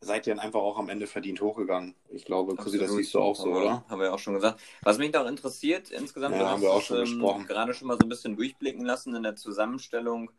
seid 0.00 0.26
ihr 0.26 0.34
dann 0.34 0.44
einfach 0.44 0.60
auch 0.60 0.78
am 0.78 0.88
Ende 0.88 1.06
verdient 1.06 1.40
hochgegangen. 1.40 1.94
Ich 2.10 2.24
glaube, 2.24 2.54
Chrissy, 2.56 2.78
das 2.78 2.92
siehst 2.92 3.14
du 3.14 3.20
auch 3.20 3.36
so, 3.36 3.50
oder? 3.50 3.84
Haben 3.88 4.00
wir 4.00 4.06
ja 4.06 4.12
auch 4.12 4.18
schon 4.18 4.34
gesagt. 4.34 4.60
Was 4.82 4.98
mich 4.98 5.12
noch 5.12 5.26
interessiert, 5.26 5.90
insgesamt, 5.90 6.36
ja, 6.36 6.50
haben 6.50 6.62
wir 6.62 6.72
auch 6.72 6.82
schon 6.82 6.98
ähm, 6.98 7.04
gesprochen. 7.04 7.46
gerade 7.46 7.72
schon 7.72 7.88
mal 7.88 7.94
so 7.94 8.04
ein 8.04 8.08
bisschen 8.08 8.36
durchblicken 8.36 8.84
lassen 8.84 9.14
in 9.14 9.22
der 9.22 9.36
Zusammenstellung 9.36 10.30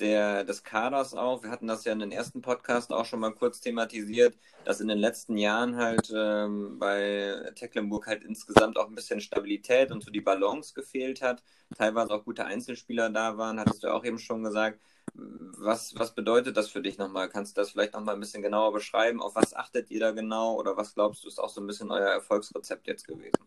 der, 0.00 0.44
des 0.44 0.64
Kaders 0.64 1.14
auch. 1.14 1.42
Wir 1.42 1.50
hatten 1.50 1.66
das 1.66 1.84
ja 1.84 1.92
in 1.92 1.98
den 1.98 2.12
ersten 2.12 2.42
Podcast 2.42 2.92
auch 2.92 3.04
schon 3.04 3.20
mal 3.20 3.32
kurz 3.32 3.60
thematisiert, 3.60 4.36
dass 4.64 4.80
in 4.80 4.88
den 4.88 4.98
letzten 4.98 5.36
Jahren 5.36 5.76
halt 5.76 6.12
ähm, 6.14 6.78
bei 6.78 7.52
Tecklenburg 7.54 8.06
halt 8.06 8.24
insgesamt 8.24 8.78
auch 8.78 8.88
ein 8.88 8.94
bisschen 8.94 9.20
Stabilität 9.20 9.90
und 9.90 10.02
so 10.02 10.10
die 10.10 10.20
Balance 10.20 10.74
gefehlt 10.74 11.22
hat. 11.22 11.42
Teilweise 11.76 12.12
auch 12.14 12.24
gute 12.24 12.44
Einzelspieler 12.44 13.10
da 13.10 13.38
waren, 13.38 13.60
hattest 13.60 13.84
du 13.84 13.92
auch 13.92 14.04
eben 14.04 14.18
schon 14.18 14.42
gesagt. 14.42 14.80
Was, 15.14 15.94
was 15.96 16.14
bedeutet 16.14 16.56
das 16.56 16.70
für 16.70 16.80
dich 16.80 16.98
nochmal? 16.98 17.28
Kannst 17.28 17.56
du 17.56 17.60
das 17.60 17.70
vielleicht 17.70 17.92
nochmal 17.92 18.14
ein 18.14 18.20
bisschen 18.20 18.42
genauer 18.42 18.72
beschreiben? 18.72 19.20
Auf 19.20 19.34
was 19.34 19.54
achtet 19.54 19.90
ihr 19.90 20.00
da 20.00 20.12
genau? 20.12 20.56
Oder 20.58 20.76
was 20.76 20.94
glaubst 20.94 21.24
du, 21.24 21.28
ist 21.28 21.38
auch 21.38 21.50
so 21.50 21.60
ein 21.60 21.66
bisschen 21.66 21.90
euer 21.90 22.08
Erfolgsrezept 22.08 22.86
jetzt 22.86 23.06
gewesen? 23.06 23.42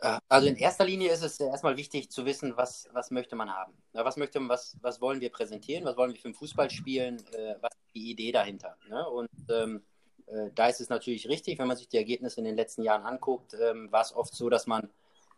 Äh, 0.00 0.18
also 0.28 0.48
in 0.48 0.56
erster 0.56 0.84
Linie 0.84 1.10
ist 1.10 1.22
es 1.22 1.40
erstmal 1.40 1.76
wichtig 1.76 2.10
zu 2.10 2.24
wissen, 2.24 2.56
was, 2.56 2.88
was 2.92 3.10
möchte 3.10 3.36
man 3.36 3.54
haben. 3.54 3.72
Was, 3.92 4.16
möchte, 4.16 4.40
was, 4.48 4.76
was 4.80 5.00
wollen 5.00 5.20
wir 5.20 5.30
präsentieren? 5.30 5.84
Was 5.84 5.96
wollen 5.96 6.12
wir 6.12 6.20
für 6.20 6.28
den 6.28 6.34
Fußball 6.34 6.70
spielen? 6.70 7.18
Äh, 7.32 7.56
was 7.60 7.72
ist 7.72 7.94
die 7.94 8.10
Idee 8.10 8.32
dahinter? 8.32 8.76
Ne? 8.88 9.08
Und 9.08 9.30
ähm, 9.50 9.82
äh, 10.26 10.50
da 10.54 10.68
ist 10.68 10.80
es 10.80 10.88
natürlich 10.88 11.28
richtig, 11.28 11.58
wenn 11.58 11.68
man 11.68 11.76
sich 11.76 11.88
die 11.88 11.96
Ergebnisse 11.96 12.40
in 12.40 12.44
den 12.44 12.56
letzten 12.56 12.82
Jahren 12.82 13.04
anguckt, 13.04 13.54
ähm, 13.60 13.90
war 13.92 14.02
es 14.02 14.14
oft 14.14 14.34
so, 14.34 14.48
dass 14.48 14.66
man 14.66 14.90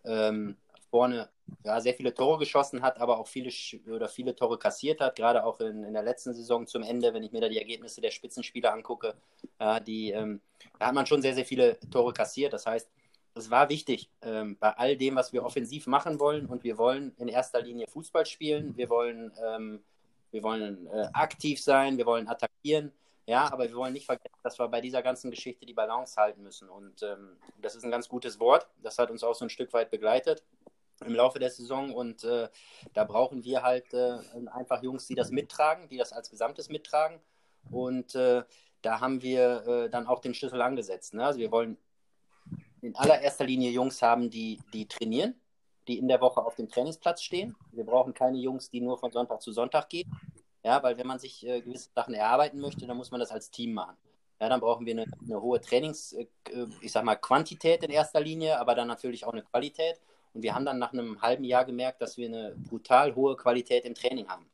ähm, 0.05 0.57
vorne 0.91 1.29
ja, 1.65 1.81
sehr 1.81 1.95
viele 1.95 2.15
Tore 2.15 2.39
geschossen 2.39 2.83
hat, 2.83 2.99
aber 2.99 3.19
auch 3.19 3.27
viele 3.27 3.51
oder 3.91 4.09
viele 4.09 4.35
Tore 4.35 4.59
kassiert 4.59 5.01
hat, 5.01 5.17
gerade 5.17 5.45
auch 5.45 5.61
in, 5.61 5.85
in 5.85 5.93
der 5.93 6.03
letzten 6.03 6.35
Saison 6.35 6.67
zum 6.67 6.83
Ende, 6.83 7.13
wenn 7.13 7.23
ich 7.23 7.33
mir 7.33 7.41
da 7.41 7.49
die 7.49 7.59
Ergebnisse 7.59 8.01
der 8.01 8.11
Spitzenspieler 8.11 8.73
angucke, 8.73 9.15
ja, 9.61 9.81
die, 9.81 10.11
ähm, 10.11 10.41
da 10.79 10.87
hat 10.87 10.95
man 10.95 11.07
schon 11.07 11.23
sehr, 11.23 11.35
sehr 11.35 11.45
viele 11.45 11.79
Tore 11.91 12.13
kassiert. 12.13 12.53
Das 12.53 12.67
heißt, 12.67 12.89
es 13.39 13.51
war 13.51 13.69
wichtig 13.69 14.11
ähm, 14.23 14.57
bei 14.59 14.71
all 14.77 14.97
dem, 14.97 15.17
was 15.17 15.33
wir 15.33 15.45
offensiv 15.45 15.87
machen 15.87 16.21
wollen 16.21 16.47
und 16.47 16.65
wir 16.65 16.79
wollen 16.79 17.15
in 17.19 17.29
erster 17.29 17.63
Linie 17.63 17.87
Fußball 17.89 18.27
spielen, 18.27 18.77
wir 18.77 18.89
wollen, 18.91 19.33
ähm, 19.45 19.83
wir 20.31 20.43
wollen 20.43 20.87
äh, 20.89 21.09
aktiv 21.13 21.63
sein, 21.63 21.97
wir 21.99 22.07
wollen 22.07 22.29
attackieren. 22.29 22.93
Ja, 23.27 23.53
aber 23.53 23.65
wir 23.65 23.77
wollen 23.77 23.93
nicht 23.93 24.07
vergessen, 24.07 24.39
dass 24.43 24.59
wir 24.59 24.69
bei 24.69 24.81
dieser 24.81 25.03
ganzen 25.03 25.31
Geschichte 25.31 25.67
die 25.67 25.75
Balance 25.75 26.19
halten 26.19 26.43
müssen. 26.43 26.71
Und 26.71 27.03
ähm, 27.03 27.37
das 27.61 27.75
ist 27.75 27.85
ein 27.85 27.91
ganz 27.91 28.09
gutes 28.09 28.41
Wort. 28.41 28.67
Das 28.83 28.99
hat 28.99 29.11
uns 29.11 29.23
auch 29.23 29.35
so 29.35 29.45
ein 29.45 29.51
Stück 29.51 29.71
weit 29.75 29.91
begleitet 29.91 30.43
im 31.05 31.15
Laufe 31.15 31.39
der 31.39 31.51
Saison 31.51 31.93
und 31.95 32.25
äh, 32.25 32.49
da 32.93 33.05
brauchen 33.05 33.45
wir 33.45 33.63
halt 33.63 33.93
äh, 33.95 34.19
einfach 34.51 34.83
Jungs, 34.83 35.07
die 35.07 35.15
das 35.15 35.31
mittragen, 35.31 35.89
die 35.89 35.97
das 35.97 36.13
als 36.13 36.31
Gesamtes 36.31 36.69
mittragen 36.69 37.21
und 37.71 38.15
äh, 38.15 38.43
da 38.83 39.01
haben 39.01 39.23
wir 39.23 39.67
äh, 39.67 39.91
dann 39.91 40.07
auch 40.07 40.21
den 40.21 40.35
Schlüssel 40.35 40.63
angesetzt. 40.63 41.15
Ne? 41.15 41.25
Also 41.25 41.39
wir 41.39 41.51
wollen 41.51 41.77
in 42.83 42.95
allererster 42.97 43.45
Linie 43.45 43.71
Jungs 43.71 44.03
haben, 44.03 44.31
die, 44.31 44.61
die 44.73 44.87
trainieren, 44.87 45.35
die 45.87 45.99
in 45.99 46.09
der 46.09 46.21
Woche 46.21 46.45
auf 46.45 46.55
dem 46.55 46.69
Trainingsplatz 46.69 47.23
stehen. 47.23 47.57
Wir 47.73 47.85
brauchen 47.85 48.15
keine 48.15 48.39
Jungs, 48.39 48.71
die 48.71 48.81
nur 48.81 48.99
von 48.99 49.13
Sonntag 49.13 49.41
zu 49.43 49.53
Sonntag 49.53 49.89
gehen, 49.89 50.11
ja, 50.63 50.83
weil 50.83 50.99
wenn 50.99 51.07
man 51.07 51.19
sich 51.19 51.47
äh, 51.47 51.61
gewisse 51.61 51.91
Sachen 51.95 52.15
erarbeiten 52.15 52.61
möchte, 52.61 52.87
dann 52.87 52.97
muss 52.97 53.11
man 53.11 53.21
das 53.21 53.31
als 53.31 53.51
Team 53.51 53.75
machen. 53.75 53.97
Ja, 54.41 54.49
dann 54.49 54.61
brauchen 54.61 54.87
wir 54.87 54.93
eine, 54.93 55.07
eine 55.21 55.41
hohe 55.41 55.61
Trainings, 55.61 56.13
äh, 56.13 56.27
ich 56.81 56.93
sag 56.93 57.05
mal, 57.05 57.17
Quantität 57.17 57.83
in 57.83 57.91
erster 57.91 58.21
Linie, 58.21 58.59
aber 58.59 58.75
dann 58.75 58.89
natürlich 58.89 59.25
auch 59.25 59.33
eine 59.33 59.43
Qualität. 59.43 60.01
Und 60.35 60.43
wir 60.43 60.55
haben 60.55 60.65
dann 60.65 60.79
nach 60.79 60.93
einem 60.93 61.21
halben 61.23 61.45
Jahr 61.45 61.65
gemerkt, 61.65 62.03
dass 62.03 62.17
wir 62.17 62.29
eine 62.29 62.55
brutal 62.69 63.15
hohe 63.15 63.37
Qualität 63.37 63.85
im 63.85 63.95
Training 63.95 64.29
haben. 64.29 64.47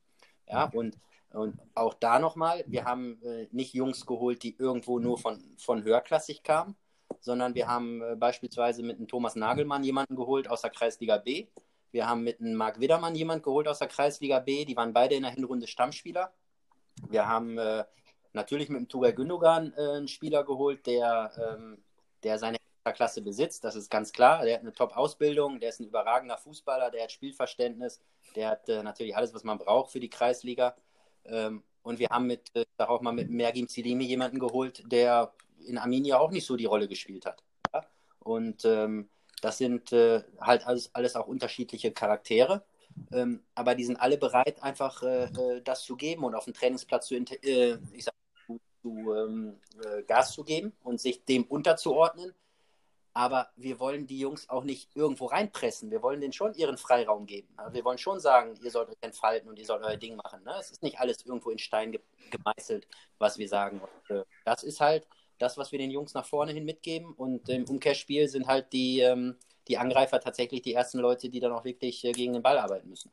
Ja, 0.47 0.71
und, 0.73 0.97
und 1.31 1.59
auch 1.75 1.95
da 1.95 2.19
nochmal, 2.19 2.65
wir 2.67 2.85
haben 2.85 3.21
äh, 3.23 3.49
nicht 3.51 3.75
Jungs 3.75 4.07
geholt, 4.07 4.43
die 4.43 4.57
irgendwo 4.57 4.99
nur 4.99 5.19
von, 5.19 5.43
von 5.59 5.83
höherklassig 5.83 6.43
kamen, 6.43 6.77
sondern 7.21 7.55
wir 7.55 7.67
haben 7.67 8.03
äh, 8.03 8.17
beispielsweise 8.17 8.83
mit 8.83 8.99
einem 8.99 9.09
Thomas 9.09 9.37
Nagelmann 9.37 9.85
jemanden 9.85 10.17
geholt 10.17 10.49
aus 10.49 10.63
der 10.63 10.71
Kreisliga 10.71 11.19
B, 11.19 11.47
Wir 11.93 12.09
haben 12.09 12.25
mit 12.25 12.41
einem 12.41 12.55
Marc 12.55 12.81
Widermann 12.81 13.15
jemand 13.15 13.45
geholt 13.45 13.69
aus 13.69 13.79
der 13.79 13.87
Kreisliga 13.87 14.41
B. 14.41 14.65
Die 14.65 14.77
waren 14.77 14.93
beide 14.93 15.15
in 15.15 15.23
der 15.23 15.31
Hinrunde 15.31 15.69
Stammspieler. 15.69 16.33
Wir 17.09 17.29
haben 17.29 17.57
äh, 17.57 17.85
natürlich 18.33 18.69
mit 18.69 18.81
dem 18.81 18.89
Tugay 18.89 19.13
Gündogan 19.13 19.73
äh, 19.77 19.97
einen 19.97 20.09
Spieler 20.09 20.45
geholt, 20.45 20.87
der, 20.87 21.31
ähm, 21.39 21.79
der 22.25 22.39
seine 22.39 22.59
Klasse 22.93 23.23
besitzt. 23.23 23.65
Das 23.65 23.77
ist 23.77 23.91
ganz 23.91 24.13
klar. 24.13 24.45
Der 24.45 24.55
hat 24.55 24.63
eine 24.63 24.73
Top-Ausbildung, 24.73 25.61
der 25.61 25.71
ist 25.71 25.81
ein 25.81 25.87
überragender 25.87 26.37
Fußballer, 26.37 26.91
der 26.91 27.05
hat 27.05 27.13
Spielverständnis, 27.13 28.01
der 28.35 28.51
hat 28.51 28.69
äh, 28.69 28.83
natürlich 28.83 29.17
alles, 29.17 29.33
was 29.33 29.45
man 29.45 29.59
braucht 29.59 29.93
für 29.93 30.01
die 30.01 30.11
Kreisliga. 30.11 30.75
Ähm, 31.25 31.63
und 31.83 31.99
wir 31.99 32.09
haben 32.11 32.27
mit, 32.27 32.51
äh, 32.55 32.65
auch 32.79 33.01
mal 33.03 33.13
mit 33.13 33.31
Mergim 33.31 33.69
Zilimi 33.69 34.05
jemanden 34.05 34.39
geholt, 34.39 34.83
der 34.91 35.33
in 35.67 35.79
Arminia 35.79 36.19
auch 36.19 36.31
nicht 36.31 36.47
so 36.47 36.57
die 36.57 36.65
Rolle 36.67 36.89
gespielt 36.89 37.27
hat. 37.27 37.43
Ja? 37.73 37.85
Und 38.21 38.65
ähm, 38.65 39.09
das 39.41 39.59
sind 39.59 39.93
äh, 39.93 40.23
halt 40.41 40.67
alles, 40.67 40.95
alles 40.95 41.17
auch 41.17 41.27
unterschiedliche 41.27 41.93
Charaktere. 41.93 42.65
Ähm, 43.13 43.43
aber 43.55 43.75
die 43.75 43.85
sind 43.85 43.97
alle 43.97 44.19
bereit, 44.19 44.63
einfach 44.63 45.03
äh, 45.03 45.25
äh 45.25 45.61
das 45.63 45.83
zu 45.83 45.97
geben 45.97 46.25
und 46.25 46.35
auf 46.35 46.45
dem 46.45 46.55
Trainingsplatz 46.55 47.09
zu, 47.09 47.17
äh, 47.17 47.79
sag, 47.99 48.15
zu, 48.47 48.61
zu 48.83 49.15
ähm, 49.15 49.61
äh, 49.85 50.03
Gas 50.05 50.33
zu 50.33 50.45
geben 50.45 50.73
und 50.83 51.01
sich 51.01 51.25
dem 51.25 51.45
unterzuordnen. 51.45 52.33
Aber 53.17 53.51
wir 53.55 53.79
wollen 53.79 54.09
die 54.09 54.19
Jungs 54.19 54.49
auch 54.49 54.65
nicht 54.65 54.97
irgendwo 54.97 55.27
reinpressen. 55.27 55.91
Wir 55.93 56.03
wollen 56.03 56.21
denen 56.21 56.33
schon 56.33 56.53
ihren 56.55 56.77
Freiraum 56.77 57.27
geben. 57.27 57.49
Wir 57.71 57.85
wollen 57.85 57.99
schon 57.99 58.19
sagen, 58.19 58.59
ihr 58.61 58.73
sollt 58.73 58.89
euch 58.89 58.97
entfalten 59.03 59.49
und 59.49 59.57
ihr 59.57 59.67
sollt 59.67 59.85
euer 59.85 59.97
Ding 59.97 60.17
machen. 60.17 60.43
Ne? 60.43 60.53
Es 60.59 60.73
ist 60.73 60.83
nicht 60.83 60.99
alles 60.99 61.25
irgendwo 61.25 61.51
in 61.51 61.59
Stein 61.59 61.97
gemeißelt, 62.31 62.89
was 63.19 63.39
wir 63.39 63.49
sagen. 63.49 63.81
Äh, 64.09 64.25
das 64.45 64.65
ist 64.65 64.81
halt 64.81 65.07
das, 65.39 65.59
was 65.59 65.73
wir 65.73 65.79
den 65.79 65.91
Jungs 65.91 66.15
nach 66.15 66.27
vorne 66.27 66.53
hin 66.53 66.65
mitgeben. 66.65 67.13
Und 67.13 67.49
im 67.49 67.65
Umkehrspiel 67.65 68.29
sind 68.29 68.47
halt 68.47 68.73
die, 68.73 69.01
ähm, 69.01 69.37
die 69.69 69.79
Angreifer 69.79 70.21
tatsächlich 70.21 70.63
die 70.63 70.75
ersten 70.75 70.99
Leute, 70.99 71.29
die 71.29 71.41
dann 71.41 71.53
auch 71.53 71.65
wirklich 71.65 72.05
äh, 72.05 72.13
gegen 72.13 72.33
den 72.33 72.43
Ball 72.43 72.59
arbeiten 72.59 72.89
müssen. 72.89 73.11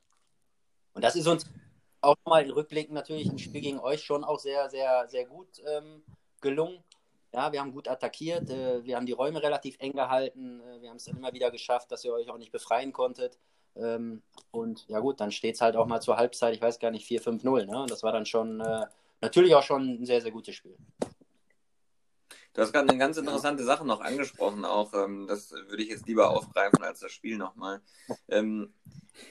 Und 0.93 1.03
das 1.03 1.15
ist 1.15 1.27
uns 1.27 1.45
auch 2.01 2.15
mal 2.25 2.43
in 2.43 2.51
Rückblicken 2.51 2.93
natürlich 2.93 3.27
im 3.27 3.37
Spiel 3.37 3.61
gegen 3.61 3.79
euch 3.79 4.03
schon 4.03 4.23
auch 4.23 4.39
sehr, 4.39 4.69
sehr, 4.69 5.07
sehr 5.07 5.25
gut 5.25 5.47
ähm, 5.65 6.03
gelungen. 6.41 6.83
Ja, 7.33 7.51
wir 7.51 7.61
haben 7.61 7.71
gut 7.71 7.87
attackiert, 7.87 8.49
äh, 8.49 8.83
wir 8.83 8.97
haben 8.97 9.05
die 9.05 9.13
Räume 9.13 9.41
relativ 9.41 9.77
eng 9.79 9.93
gehalten, 9.93 10.59
äh, 10.61 10.81
wir 10.81 10.89
haben 10.89 10.97
es 10.97 11.05
dann 11.05 11.17
immer 11.17 11.31
wieder 11.31 11.49
geschafft, 11.49 11.91
dass 11.91 12.03
ihr 12.03 12.13
euch 12.13 12.29
auch 12.29 12.37
nicht 12.37 12.51
befreien 12.51 12.91
konntet. 12.91 13.37
Ähm, 13.75 14.21
und 14.51 14.85
ja 14.89 14.99
gut, 14.99 15.21
dann 15.21 15.31
steht 15.31 15.55
es 15.55 15.61
halt 15.61 15.77
auch 15.77 15.85
mal 15.85 16.01
zur 16.01 16.17
Halbzeit, 16.17 16.53
ich 16.53 16.61
weiß 16.61 16.79
gar 16.79 16.91
nicht, 16.91 17.09
4-5-0. 17.09 17.65
Ne? 17.65 17.85
Das 17.87 18.03
war 18.03 18.11
dann 18.11 18.25
schon 18.25 18.59
äh, 18.59 18.85
natürlich 19.21 19.55
auch 19.55 19.63
schon 19.63 20.01
ein 20.01 20.05
sehr, 20.05 20.19
sehr 20.19 20.31
gutes 20.31 20.55
Spiel. 20.55 20.75
Du 22.53 22.61
hast 22.61 22.73
gerade 22.73 22.89
eine 22.89 22.97
ganz 22.97 23.17
interessante 23.17 23.63
Sache 23.63 23.85
noch 23.85 24.01
angesprochen, 24.01 24.65
auch 24.65 24.93
ähm, 24.93 25.25
das 25.27 25.51
würde 25.51 25.83
ich 25.83 25.89
jetzt 25.89 26.05
lieber 26.07 26.31
aufgreifen 26.31 26.83
als 26.83 26.99
das 26.99 27.11
Spiel 27.11 27.37
nochmal. 27.37 27.81
Ähm, 28.27 28.73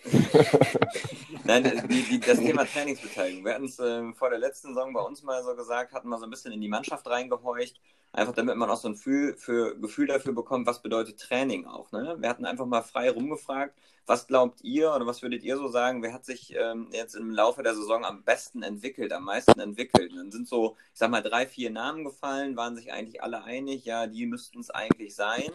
Nein, 1.45 1.65
äh, 1.65 1.87
die, 1.87 2.03
die, 2.03 2.21
das 2.21 2.39
Thema 2.39 2.65
Trainingsbeteiligung. 2.65 3.45
Wir 3.45 3.55
hatten 3.55 3.67
es 3.67 3.79
äh, 3.79 4.13
vor 4.15 4.31
der 4.31 4.39
letzten 4.39 4.69
Saison 4.69 4.93
bei 4.93 5.03
uns 5.03 5.23
mal 5.23 5.43
so 5.43 5.55
gesagt, 5.55 5.93
hatten 5.93 6.09
mal 6.09 6.19
so 6.19 6.25
ein 6.25 6.31
bisschen 6.31 6.53
in 6.53 6.61
die 6.61 6.69
Mannschaft 6.69 7.07
reingehorcht, 7.07 7.81
einfach 8.13 8.35
damit 8.35 8.57
man 8.57 8.71
auch 8.71 8.77
so 8.77 8.89
ein 8.89 8.95
Gefühl, 8.95 9.35
für, 9.37 9.79
Gefühl 9.79 10.07
dafür 10.07 10.33
bekommt, 10.33 10.67
was 10.67 10.83
bedeutet 10.83 11.21
Training 11.21 11.67
auch. 11.67 11.93
Ne? 11.93 12.17
Wir 12.19 12.29
hatten 12.29 12.45
einfach 12.45 12.67
mal 12.67 12.83
frei 12.83 13.11
rumgefragt, 13.11 13.75
was 14.07 14.27
glaubt 14.27 14.63
ihr 14.63 14.93
oder 14.93 15.07
was 15.07 15.23
würdet 15.23 15.45
ihr 15.45 15.57
so 15.57 15.69
sagen, 15.69 16.03
wer 16.03 16.13
hat 16.13 16.25
sich 16.25 16.55
ähm, 16.57 16.89
jetzt 16.93 17.15
im 17.15 17.31
Laufe 17.31 17.63
der 17.63 17.75
Saison 17.75 18.05
am 18.05 18.25
besten 18.25 18.63
entwickelt, 18.63 19.13
am 19.13 19.25
meisten 19.25 19.61
entwickelt? 19.61 20.11
Und 20.11 20.19
dann 20.19 20.33
sind 20.33 20.49
so, 20.49 20.77
ich 20.93 20.99
sag 20.99 21.11
mal, 21.11 21.23
drei, 21.23 21.47
vier 21.47 21.71
Namen 21.71 22.05
gefallen, 22.05 22.57
waren 22.57 22.77
sich 22.77 22.93
eigentlich 22.93 23.23
alle 23.23 23.45
einig, 23.45 23.85
ja, 23.85 24.07
die 24.07 24.27
müssten 24.27 24.61
es 24.61 24.71
eigentlich 24.71 25.15
sein. 25.15 25.51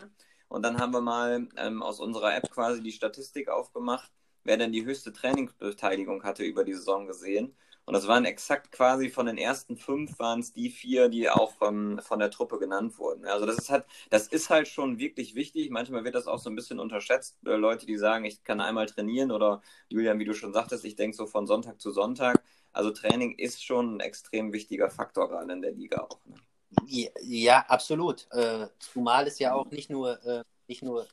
Und 0.48 0.64
dann 0.64 0.80
haben 0.80 0.94
wir 0.94 1.02
mal 1.02 1.50
ähm, 1.58 1.84
aus 1.84 2.00
unserer 2.00 2.36
App 2.36 2.50
quasi 2.52 2.82
die 2.82 2.92
Statistik 2.94 3.50
aufgemacht, 3.50 4.12
wer 4.44 4.58
denn 4.58 4.72
die 4.72 4.86
höchste 4.86 5.12
Trainingsbeteiligung 5.12 6.24
hatte 6.24 6.44
über 6.44 6.64
die 6.64 6.76
Saison 6.76 7.08
gesehen. 7.08 7.56
Und 7.86 7.94
das 7.94 8.08
waren 8.08 8.26
exakt 8.26 8.72
quasi 8.72 9.10
von 9.10 9.28
den 9.28 9.38
ersten 9.38 9.78
fünf 9.78 10.18
waren 10.18 10.40
es 10.40 10.54
die 10.54 10.70
vier, 10.70 11.08
die 11.08 11.30
auch 11.30 11.54
ähm, 11.62 12.00
von 12.04 12.18
der 12.20 12.32
Truppe 12.32 12.58
genannt 12.58 12.98
wurden. 12.98 13.26
Also 13.26 13.46
das 13.46 13.58
ist 13.60 13.70
halt, 13.70 13.86
das 14.10 14.28
ist 14.28 14.50
halt 14.50 14.68
schon 14.68 14.98
wirklich 14.98 15.36
wichtig. 15.36 15.70
Manchmal 15.70 16.04
wird 16.04 16.16
das 16.16 16.28
auch 16.28 16.40
so 16.40 16.50
ein 16.50 16.56
bisschen 16.56 16.80
unterschätzt. 16.80 17.38
Äh, 17.46 17.56
Leute, 17.56 17.86
die 17.86 17.98
sagen, 17.98 18.26
ich 18.26 18.44
kann 18.44 18.60
einmal 18.60 18.88
trainieren 18.88 19.32
oder 19.32 19.62
Julian, 19.90 20.18
wie 20.18 20.26
du 20.26 20.34
schon 20.34 20.54
sagtest, 20.54 20.84
ich 20.84 20.96
denke 20.96 21.16
so 21.16 21.28
von 21.28 21.46
Sonntag 21.46 21.80
zu 21.80 21.92
Sonntag. 21.92 22.42
Also 22.74 22.92
Training 22.92 23.38
ist 23.38 23.64
schon 23.64 23.98
ein 23.98 24.00
extrem 24.00 24.52
wichtiger 24.52 24.90
Faktor 24.90 25.30
gerade 25.30 25.54
in 25.54 25.62
der 25.62 25.72
Liga 25.72 26.02
auch. 26.02 26.20
Ne? 26.26 26.36
Ja, 27.22 27.66
absolut. 27.68 28.28
Äh, 28.32 28.68
zumal 28.80 29.28
es 29.28 29.40
ja 29.40 29.54
auch 29.54 29.70
nicht 29.70 29.90
nur, 29.90 30.24
äh, 30.26 30.44
nicht 30.68 30.82
nur 30.82 31.08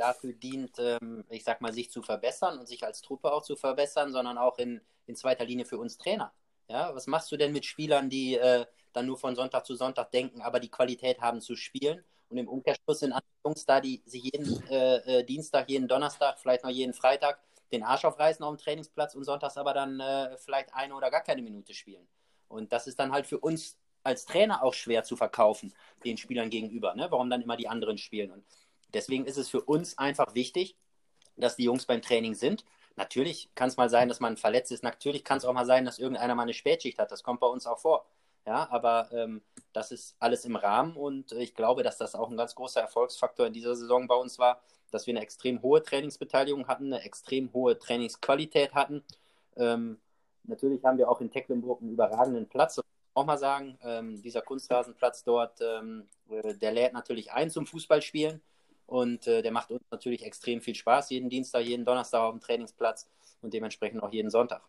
dafür 0.00 0.32
dient, 0.32 0.78
ähm, 0.78 1.24
ich 1.28 1.44
sag 1.44 1.60
mal, 1.60 1.72
sich 1.72 1.90
zu 1.90 2.02
verbessern 2.02 2.58
und 2.58 2.66
sich 2.66 2.84
als 2.84 3.02
Truppe 3.02 3.32
auch 3.32 3.42
zu 3.42 3.56
verbessern, 3.56 4.12
sondern 4.12 4.38
auch 4.38 4.58
in, 4.58 4.80
in 5.06 5.16
zweiter 5.16 5.44
Linie 5.44 5.66
für 5.66 5.78
uns 5.78 5.98
Trainer. 5.98 6.32
Ja, 6.68 6.94
was 6.94 7.06
machst 7.06 7.30
du 7.32 7.36
denn 7.36 7.52
mit 7.52 7.66
Spielern, 7.66 8.10
die 8.10 8.36
äh, 8.36 8.64
dann 8.92 9.06
nur 9.06 9.18
von 9.18 9.36
Sonntag 9.36 9.66
zu 9.66 9.74
Sonntag 9.74 10.10
denken, 10.12 10.40
aber 10.40 10.60
die 10.60 10.70
Qualität 10.70 11.20
haben 11.20 11.40
zu 11.40 11.56
spielen? 11.56 12.04
Und 12.28 12.38
im 12.38 12.48
Umkehrschluss 12.48 13.00
sind 13.00 13.12
andere 13.12 13.30
Jungs 13.44 13.66
da, 13.66 13.80
die 13.80 14.02
sich 14.06 14.22
jeden 14.22 14.62
äh, 14.68 15.18
äh, 15.18 15.24
Dienstag, 15.24 15.68
jeden 15.68 15.88
Donnerstag, 15.88 16.38
vielleicht 16.38 16.62
noch 16.64 16.70
jeden 16.70 16.94
Freitag 16.94 17.40
den 17.72 17.82
Arsch 17.82 18.04
aufreißen 18.04 18.44
auf 18.44 18.56
dem 18.56 18.62
Trainingsplatz 18.62 19.14
und 19.14 19.24
sonntags 19.24 19.56
aber 19.56 19.74
dann 19.74 20.00
äh, 20.00 20.36
vielleicht 20.38 20.74
eine 20.74 20.94
oder 20.94 21.10
gar 21.10 21.22
keine 21.22 21.42
Minute 21.42 21.74
spielen. 21.74 22.06
Und 22.48 22.72
das 22.72 22.86
ist 22.86 22.98
dann 22.98 23.12
halt 23.12 23.26
für 23.26 23.38
uns 23.38 23.76
als 24.02 24.24
Trainer 24.24 24.62
auch 24.62 24.74
schwer 24.74 25.04
zu 25.04 25.16
verkaufen, 25.16 25.74
den 26.04 26.16
Spielern 26.16 26.50
gegenüber. 26.50 26.94
Ne? 26.94 27.06
Warum 27.10 27.30
dann 27.30 27.42
immer 27.42 27.56
die 27.56 27.68
anderen 27.68 27.98
spielen? 27.98 28.30
Und 28.30 28.44
deswegen 28.94 29.26
ist 29.26 29.36
es 29.36 29.48
für 29.48 29.62
uns 29.62 29.98
einfach 29.98 30.34
wichtig, 30.34 30.76
dass 31.36 31.56
die 31.56 31.64
Jungs 31.64 31.86
beim 31.86 32.02
Training 32.02 32.34
sind. 32.34 32.64
Natürlich 32.96 33.50
kann 33.54 33.68
es 33.68 33.76
mal 33.76 33.88
sein, 33.88 34.08
dass 34.08 34.20
man 34.20 34.36
verletzt 34.36 34.72
ist. 34.72 34.82
Natürlich 34.82 35.24
kann 35.24 35.38
es 35.38 35.44
auch 35.44 35.52
mal 35.52 35.66
sein, 35.66 35.84
dass 35.84 35.98
irgendeiner 35.98 36.34
mal 36.34 36.42
eine 36.42 36.54
Spätschicht 36.54 36.98
hat. 36.98 37.10
Das 37.10 37.22
kommt 37.22 37.40
bei 37.40 37.46
uns 37.46 37.66
auch 37.66 37.78
vor. 37.78 38.04
Ja, 38.46 38.68
aber 38.70 39.10
ähm, 39.12 39.42
das 39.72 39.92
ist 39.92 40.16
alles 40.18 40.44
im 40.44 40.56
Rahmen 40.56 40.96
und 40.96 41.32
ich 41.32 41.54
glaube, 41.54 41.82
dass 41.82 41.98
das 41.98 42.14
auch 42.14 42.30
ein 42.30 42.38
ganz 42.38 42.54
großer 42.54 42.80
Erfolgsfaktor 42.80 43.46
in 43.46 43.52
dieser 43.52 43.76
Saison 43.76 44.08
bei 44.08 44.14
uns 44.14 44.38
war, 44.38 44.62
dass 44.90 45.06
wir 45.06 45.12
eine 45.12 45.20
extrem 45.20 45.60
hohe 45.62 45.82
Trainingsbeteiligung 45.82 46.66
hatten, 46.66 46.86
eine 46.86 47.04
extrem 47.04 47.52
hohe 47.52 47.78
Trainingsqualität 47.78 48.74
hatten. 48.74 49.04
Ähm, 49.56 50.00
natürlich 50.44 50.82
haben 50.84 50.96
wir 50.96 51.10
auch 51.10 51.20
in 51.20 51.30
Tecklenburg 51.30 51.82
einen 51.82 51.92
überragenden 51.92 52.48
Platz 52.48 52.80
auch 53.14 53.26
mal 53.26 53.38
sagen, 53.38 53.78
ähm, 53.82 54.22
dieser 54.22 54.40
Kunstrasenplatz 54.40 55.24
dort, 55.24 55.60
ähm, 55.60 56.08
äh, 56.30 56.54
der 56.54 56.72
lädt 56.72 56.92
natürlich 56.92 57.32
ein 57.32 57.50
zum 57.50 57.66
Fußballspielen 57.66 58.40
und 58.90 59.26
äh, 59.28 59.40
der 59.40 59.52
macht 59.52 59.70
uns 59.70 59.82
natürlich 59.90 60.24
extrem 60.24 60.60
viel 60.60 60.74
Spaß, 60.74 61.10
jeden 61.10 61.30
Dienstag, 61.30 61.60
jeden 61.60 61.84
Donnerstag 61.84 62.22
auf 62.22 62.32
dem 62.32 62.40
Trainingsplatz 62.40 63.08
und 63.40 63.54
dementsprechend 63.54 64.02
auch 64.02 64.12
jeden 64.12 64.30
Sonntag. 64.30 64.62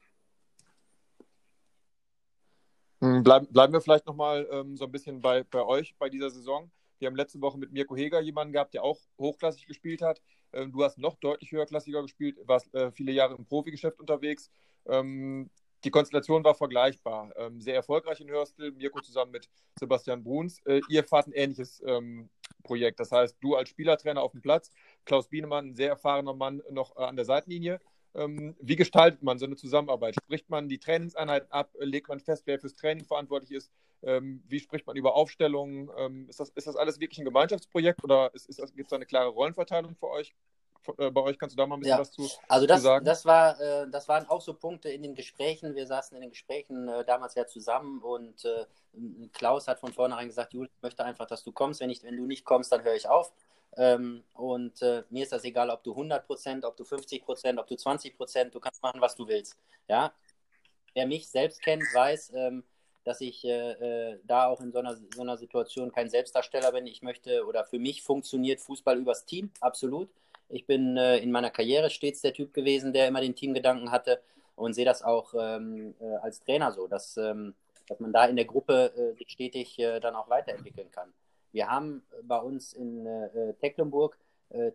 Hm, 3.01 3.23
Bleib, 3.23 3.51
bleiben 3.51 3.73
wir 3.73 3.81
vielleicht 3.81 4.05
nochmal 4.05 4.47
ähm, 4.51 4.77
so 4.77 4.85
ein 4.85 4.91
bisschen 4.91 5.21
bei, 5.21 5.43
bei 5.43 5.65
euch 5.65 5.95
bei 5.97 6.07
dieser 6.07 6.29
Saison. 6.29 6.69
Wir 6.99 7.07
haben 7.07 7.15
letzte 7.15 7.41
Woche 7.41 7.57
mit 7.57 7.71
Mirko 7.71 7.95
Heger 7.95 8.21
jemanden 8.21 8.53
gehabt, 8.53 8.75
der 8.75 8.83
auch 8.83 8.99
hochklassig 9.17 9.65
gespielt 9.65 10.03
hat. 10.03 10.21
Ähm, 10.53 10.71
du 10.71 10.83
hast 10.83 10.99
noch 10.99 11.15
deutlich 11.15 11.51
höherklassiger 11.51 12.03
gespielt, 12.03 12.37
warst 12.45 12.71
äh, 12.75 12.91
viele 12.91 13.11
Jahre 13.11 13.33
im 13.35 13.45
Profigeschäft 13.45 13.99
unterwegs. 13.99 14.51
Ähm, 14.85 15.49
die 15.83 15.91
Konstellation 15.91 16.43
war 16.43 16.55
vergleichbar. 16.55 17.31
Ähm, 17.35 17.61
sehr 17.61 17.75
erfolgreich 17.75 18.21
in 18.21 18.29
Hörstel, 18.29 18.71
Mirko 18.71 19.01
zusammen 19.01 19.31
mit 19.31 19.49
Sebastian 19.79 20.23
Bruns. 20.23 20.59
Äh, 20.65 20.81
ihr 20.89 21.03
fahrt 21.03 21.27
ein 21.27 21.33
ähnliches 21.33 21.81
ähm, 21.85 22.29
Projekt. 22.63 22.99
Das 22.99 23.11
heißt, 23.11 23.37
du 23.41 23.55
als 23.55 23.69
Spielertrainer 23.69 24.21
auf 24.21 24.31
dem 24.31 24.41
Platz, 24.41 24.71
Klaus 25.05 25.27
Bienemann, 25.27 25.69
ein 25.69 25.75
sehr 25.75 25.89
erfahrener 25.89 26.33
Mann 26.33 26.61
noch 26.69 26.95
äh, 26.97 27.03
an 27.03 27.15
der 27.15 27.25
Seitenlinie. 27.25 27.79
Ähm, 28.13 28.55
wie 28.59 28.75
gestaltet 28.75 29.23
man 29.23 29.39
so 29.39 29.45
eine 29.45 29.55
Zusammenarbeit? 29.55 30.15
Spricht 30.15 30.49
man 30.49 30.67
die 30.67 30.79
Trainingseinheiten 30.79 31.51
ab? 31.51 31.71
Legt 31.79 32.09
man 32.09 32.19
fest, 32.19 32.43
wer 32.45 32.59
fürs 32.59 32.75
Training 32.75 33.05
verantwortlich 33.05 33.51
ist? 33.51 33.71
Ähm, 34.03 34.43
wie 34.47 34.59
spricht 34.59 34.85
man 34.85 34.95
über 34.95 35.15
Aufstellungen? 35.15 35.89
Ähm, 35.97 36.27
ist, 36.27 36.39
das, 36.39 36.49
ist 36.49 36.67
das 36.67 36.75
alles 36.75 36.99
wirklich 36.99 37.19
ein 37.19 37.25
Gemeinschaftsprojekt 37.25 38.03
oder 38.03 38.31
gibt 38.31 38.49
es 38.49 38.89
da 38.89 38.95
eine 38.95 39.05
klare 39.05 39.29
Rollenverteilung 39.29 39.95
für 39.95 40.09
euch? 40.09 40.33
Äh, 40.97 41.11
bei 41.11 41.21
euch 41.21 41.37
kannst 41.37 41.55
du 41.55 41.57
da 41.57 41.67
mal 41.67 41.75
ein 41.75 41.81
bisschen 41.81 41.95
ja. 41.95 41.99
was 41.99 42.11
zu, 42.11 42.29
also 42.47 42.65
das, 42.65 42.79
zu 42.79 42.83
sagen? 42.83 43.05
Das, 43.05 43.25
war, 43.25 43.59
äh, 43.59 43.89
das 43.89 44.07
waren 44.07 44.27
auch 44.27 44.41
so 44.41 44.53
Punkte 44.53 44.89
in 44.89 45.03
den 45.03 45.15
Gesprächen. 45.15 45.75
Wir 45.75 45.87
saßen 45.87 46.15
in 46.15 46.21
den 46.21 46.31
Gesprächen 46.31 46.87
äh, 46.87 47.05
damals 47.05 47.35
ja 47.35 47.45
zusammen 47.45 48.01
und 48.01 48.45
äh, 48.45 48.65
Klaus 49.33 49.67
hat 49.67 49.79
von 49.79 49.93
vornherein 49.93 50.27
gesagt, 50.27 50.53
Julius, 50.53 50.71
ich 50.75 50.81
möchte 50.81 51.03
einfach, 51.03 51.27
dass 51.27 51.43
du 51.43 51.51
kommst. 51.51 51.79
Wenn, 51.79 51.89
ich, 51.89 52.03
wenn 52.03 52.17
du 52.17 52.25
nicht 52.25 52.45
kommst, 52.45 52.71
dann 52.71 52.83
höre 52.83 52.95
ich 52.95 53.07
auf. 53.07 53.31
Ähm, 53.77 54.23
und 54.33 54.81
äh, 54.81 55.03
mir 55.09 55.23
ist 55.23 55.31
das 55.31 55.43
egal, 55.45 55.69
ob 55.69 55.83
du 55.83 55.91
100 55.91 56.25
Prozent, 56.25 56.65
ob 56.65 56.75
du 56.75 56.83
50 56.83 57.23
Prozent, 57.23 57.59
ob 57.59 57.67
du 57.67 57.75
20 57.75 58.17
Prozent, 58.17 58.53
du 58.53 58.59
kannst 58.59 58.83
machen, 58.83 58.99
was 58.99 59.15
du 59.15 59.27
willst. 59.27 59.57
Ja? 59.87 60.13
Wer 60.93 61.07
mich 61.07 61.29
selbst 61.29 61.61
kennt, 61.61 61.83
weiß, 61.93 62.33
ähm, 62.35 62.63
dass 63.03 63.21
ich 63.21 63.45
äh, 63.45 64.19
da 64.25 64.47
auch 64.47 64.61
in 64.61 64.71
so 64.71 64.79
einer, 64.79 64.97
so 65.15 65.21
einer 65.21 65.37
Situation 65.37 65.91
kein 65.91 66.09
Selbstdarsteller 66.09 66.71
bin. 66.71 66.85
Ich 66.85 67.01
möchte 67.01 67.45
oder 67.45 67.65
für 67.65 67.79
mich 67.79 68.03
funktioniert 68.03 68.59
Fußball 68.59 68.97
übers 68.97 69.25
Team, 69.25 69.51
absolut. 69.59 70.09
Ich 70.51 70.65
bin 70.65 70.97
äh, 70.97 71.17
in 71.17 71.31
meiner 71.31 71.49
Karriere 71.49 71.89
stets 71.89 72.21
der 72.21 72.33
Typ 72.33 72.53
gewesen, 72.53 72.93
der 72.93 73.07
immer 73.07 73.21
den 73.21 73.35
Teamgedanken 73.35 73.91
hatte 73.91 74.21
und 74.55 74.73
sehe 74.73 74.85
das 74.85 75.01
auch 75.01 75.33
ähm, 75.37 75.95
äh, 75.99 76.15
als 76.21 76.39
Trainer 76.39 76.71
so, 76.71 76.87
dass, 76.87 77.17
ähm, 77.17 77.55
dass 77.87 77.99
man 77.99 78.13
da 78.13 78.25
in 78.25 78.35
der 78.35 78.45
Gruppe 78.45 78.91
äh, 78.95 79.13
sich 79.17 79.29
stetig 79.31 79.79
äh, 79.79 79.99
dann 79.99 80.15
auch 80.15 80.29
weiterentwickeln 80.29 80.91
kann. 80.91 81.13
Wir 81.51 81.69
haben 81.69 82.03
bei 82.23 82.39
uns 82.39 82.73
in 82.73 83.05
äh, 83.05 83.53
Tecklenburg 83.55 84.17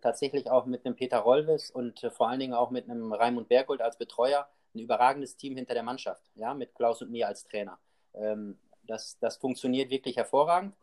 tatsächlich 0.00 0.50
auch 0.50 0.64
mit 0.64 0.86
einem 0.86 0.96
Peter 0.96 1.18
Rolves 1.18 1.70
und 1.70 2.00
vor 2.10 2.30
allen 2.30 2.40
Dingen 2.40 2.54
auch 2.54 2.70
mit 2.70 2.88
einem 2.88 3.12
Raimund 3.12 3.46
Bergold 3.46 3.82
als 3.82 3.98
Betreuer 3.98 4.48
ein 4.74 4.78
überragendes 4.78 5.36
Team 5.36 5.56
hinter 5.56 5.74
der 5.74 5.82
Mannschaft, 5.82 6.22
ja, 6.34 6.54
mit 6.54 6.74
Klaus 6.74 7.02
und 7.02 7.10
mir 7.10 7.28
als 7.28 7.44
Trainer. 7.44 7.78
Ähm, 8.14 8.58
das, 8.86 9.18
das 9.18 9.36
funktioniert 9.36 9.90
wirklich 9.90 10.16
hervorragend. 10.16 10.74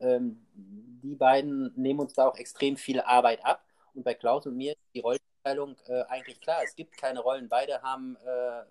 Ähm, 0.00 0.46
die 0.54 1.14
beiden 1.14 1.72
nehmen 1.76 2.00
uns 2.00 2.14
da 2.14 2.26
auch 2.26 2.36
extrem 2.36 2.76
viel 2.76 3.00
Arbeit 3.00 3.44
ab. 3.44 3.62
Und 3.94 4.04
bei 4.04 4.14
Klaus 4.14 4.46
und 4.46 4.56
mir 4.56 4.72
ist 4.72 4.80
die 4.94 5.00
Rollenverteilung 5.00 5.76
äh, 5.86 6.02
eigentlich 6.08 6.40
klar. 6.40 6.60
Es 6.64 6.74
gibt 6.74 6.96
keine 6.96 7.20
Rollen. 7.20 7.48
Beide 7.48 7.82
haben, 7.82 8.16
äh, 8.16 8.62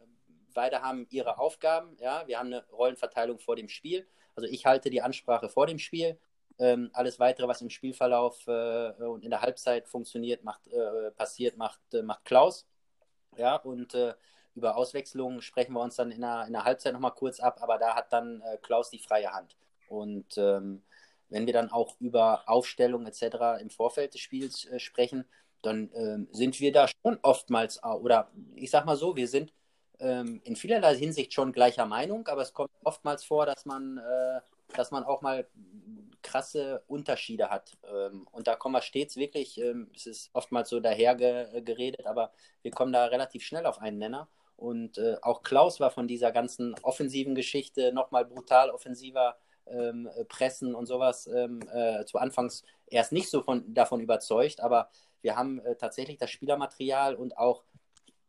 beide 0.53 0.81
haben 0.81 1.07
ihre 1.09 1.37
Aufgaben. 1.37 1.97
Ja? 1.99 2.27
Wir 2.27 2.39
haben 2.39 2.47
eine 2.47 2.65
Rollenverteilung 2.71 3.39
vor 3.39 3.55
dem 3.55 3.69
Spiel. 3.69 4.07
Also 4.35 4.47
ich 4.49 4.65
halte 4.65 4.89
die 4.89 5.01
Ansprache 5.01 5.49
vor 5.49 5.67
dem 5.67 5.79
Spiel. 5.79 6.19
Ähm, 6.59 6.89
alles 6.93 7.19
weitere, 7.19 7.47
was 7.47 7.61
im 7.61 7.69
Spielverlauf 7.69 8.45
äh, 8.47 8.91
und 9.03 9.23
in 9.23 9.29
der 9.29 9.41
Halbzeit 9.41 9.87
funktioniert, 9.87 10.43
macht, 10.43 10.67
äh, 10.67 11.11
passiert, 11.11 11.55
macht, 11.57 11.79
äh, 11.93 12.01
macht 12.01 12.25
Klaus. 12.25 12.67
Ja, 13.37 13.55
und 13.55 13.93
äh, 13.93 14.13
über 14.55 14.75
Auswechslungen 14.75 15.41
sprechen 15.41 15.73
wir 15.73 15.81
uns 15.81 15.95
dann 15.95 16.11
in 16.11 16.21
der, 16.21 16.45
in 16.47 16.53
der 16.53 16.65
Halbzeit 16.65 16.93
nochmal 16.93 17.13
kurz 17.13 17.39
ab, 17.39 17.59
aber 17.61 17.77
da 17.77 17.95
hat 17.95 18.11
dann 18.11 18.43
Klaus 18.61 18.89
die 18.89 18.99
freie 18.99 19.31
Hand. 19.31 19.55
Und 19.87 20.37
ähm, 20.37 20.83
wenn 21.29 21.45
wir 21.45 21.53
dann 21.53 21.71
auch 21.71 21.95
über 21.99 22.43
Aufstellung 22.47 23.05
etc. 23.05 23.61
im 23.61 23.69
Vorfeld 23.69 24.13
des 24.13 24.21
Spiels 24.21 24.65
äh, 24.65 24.79
sprechen, 24.79 25.25
dann 25.61 25.89
ähm, 25.93 26.27
sind 26.31 26.59
wir 26.59 26.71
da 26.71 26.87
schon 26.87 27.19
oftmals, 27.21 27.83
oder 27.83 28.31
ich 28.55 28.71
sag 28.71 28.85
mal 28.85 28.95
so, 28.95 29.15
wir 29.15 29.27
sind 29.27 29.53
ähm, 29.99 30.41
in 30.43 30.55
vielerlei 30.55 30.95
Hinsicht 30.95 31.33
schon 31.33 31.51
gleicher 31.51 31.85
Meinung, 31.85 32.27
aber 32.27 32.41
es 32.41 32.53
kommt 32.53 32.71
oftmals 32.83 33.23
vor, 33.23 33.45
dass 33.45 33.65
man, 33.65 33.97
äh, 33.97 34.39
dass 34.75 34.91
man 34.91 35.03
auch 35.03 35.21
mal 35.21 35.47
krasse 36.21 36.83
Unterschiede 36.87 37.49
hat. 37.49 37.77
Ähm, 37.83 38.27
und 38.31 38.47
da 38.47 38.55
kommen 38.55 38.75
wir 38.75 38.81
stets 38.81 39.17
wirklich, 39.17 39.59
ähm, 39.59 39.91
es 39.95 40.05
ist 40.05 40.29
oftmals 40.33 40.69
so 40.69 40.79
daher 40.79 41.15
geredet, 41.15 42.05
aber 42.05 42.31
wir 42.61 42.71
kommen 42.71 42.93
da 42.93 43.05
relativ 43.05 43.43
schnell 43.43 43.65
auf 43.65 43.79
einen 43.79 43.97
Nenner. 43.97 44.29
Und 44.55 44.97
äh, 44.97 45.15
auch 45.21 45.41
Klaus 45.41 45.79
war 45.79 45.89
von 45.89 46.07
dieser 46.07 46.31
ganzen 46.31 46.75
offensiven 46.81 47.33
Geschichte 47.33 47.93
nochmal 47.93 48.25
brutal 48.25 48.69
offensiver 48.69 49.37
ähm, 49.71 50.09
Pressen 50.27 50.75
und 50.75 50.85
sowas 50.85 51.27
ähm, 51.27 51.61
äh, 51.71 52.05
zu 52.05 52.17
Anfangs 52.17 52.63
erst 52.87 53.11
nicht 53.11 53.29
so 53.29 53.41
von, 53.41 53.73
davon 53.73 54.01
überzeugt, 54.01 54.61
aber 54.61 54.89
wir 55.21 55.35
haben 55.35 55.59
äh, 55.59 55.75
tatsächlich 55.75 56.17
das 56.17 56.31
Spielermaterial 56.31 57.15
und 57.15 57.37
auch 57.37 57.63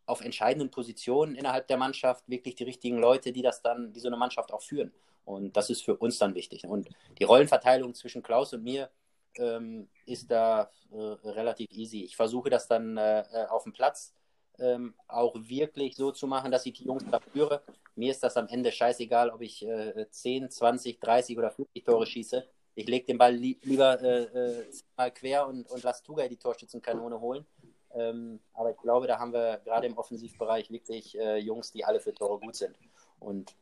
auf 0.07 0.23
entscheidenden 0.23 0.71
Positionen 0.71 1.37
innerhalb 1.37 1.69
der 1.69 1.77
Mannschaft 1.77 2.29
wirklich 2.29 2.57
die 2.57 2.65
richtigen 2.65 2.99
Leute, 2.99 3.33
die 3.33 3.43
das 3.43 3.63
dann, 3.63 3.93
die 3.93 4.01
so 4.01 4.09
eine 4.09 4.17
Mannschaft 4.17 4.53
auch 4.53 4.63
führen. 4.63 4.93
Und 5.25 5.57
das 5.57 5.71
ist 5.71 5.85
für 5.85 5.97
uns 5.97 6.19
dann 6.19 6.35
wichtig. 6.35 6.67
Und 6.67 6.89
die 7.19 7.25
Rollenverteilung 7.25 7.95
zwischen 7.95 8.23
Klaus 8.23 8.53
und 8.53 8.65
mir 8.65 8.91
ähm, 9.37 9.89
ist 10.07 10.31
da 10.31 10.71
äh, 10.91 10.97
relativ 10.97 11.71
easy. 11.71 12.03
Ich 12.03 12.17
versuche 12.17 12.51
das 12.51 12.67
dann 12.67 12.97
äh, 12.97 13.21
äh 13.21 13.47
auf 13.47 13.63
dem 13.63 13.73
Platz 13.73 14.13
ähm, 14.61 14.95
auch 15.09 15.35
wirklich 15.37 15.97
so 15.97 16.13
zu 16.13 16.27
machen, 16.27 16.51
dass 16.51 16.67
ich 16.67 16.75
die 16.75 16.85
Jungs 16.85 17.05
da 17.11 17.21
führe. 17.21 17.63
Mir 17.95 18.11
ist 18.11 18.23
das 18.23 18.37
am 18.37 18.49
Ende 18.49 18.71
scheißegal, 18.73 19.31
ob 19.31 19.41
ich 19.41 19.67
äh, 19.67 20.07
10, 20.11 20.51
20, 20.51 21.01
30 21.01 21.39
oder 21.39 21.51
50 21.51 21.85
Tore 21.85 22.07
schieße. 22.07 22.47
Ich 22.75 22.89
lege 22.89 23.07
den 23.07 23.19
Ball 23.19 23.35
li 23.35 23.59
lieber 23.63 24.01
äh, 24.01 24.23
äh, 24.23 24.65
mal 24.97 25.11
quer 25.11 25.47
und, 25.47 25.69
und 25.71 25.83
lasse 25.83 26.03
Tugay 26.05 26.29
die 26.29 26.37
Torschützenkanone 26.37 27.21
holen. 27.21 27.45
Ähm, 27.93 28.41
aber 28.55 28.71
ich 28.71 28.77
glaube, 28.77 29.07
da 29.07 29.19
haben 29.19 29.33
wir 29.33 29.61
gerade 29.65 29.87
im 29.87 29.99
Offensivbereich 29.99 30.71
wirklich 30.71 31.19
äh, 31.19 31.39
Jungs, 31.39 31.73
die 31.73 31.85
alle 31.85 32.01
für 32.01 32.15
Tore 32.15 32.39
gut 32.39 32.55
sind. 32.55 32.77
Und 33.19 33.55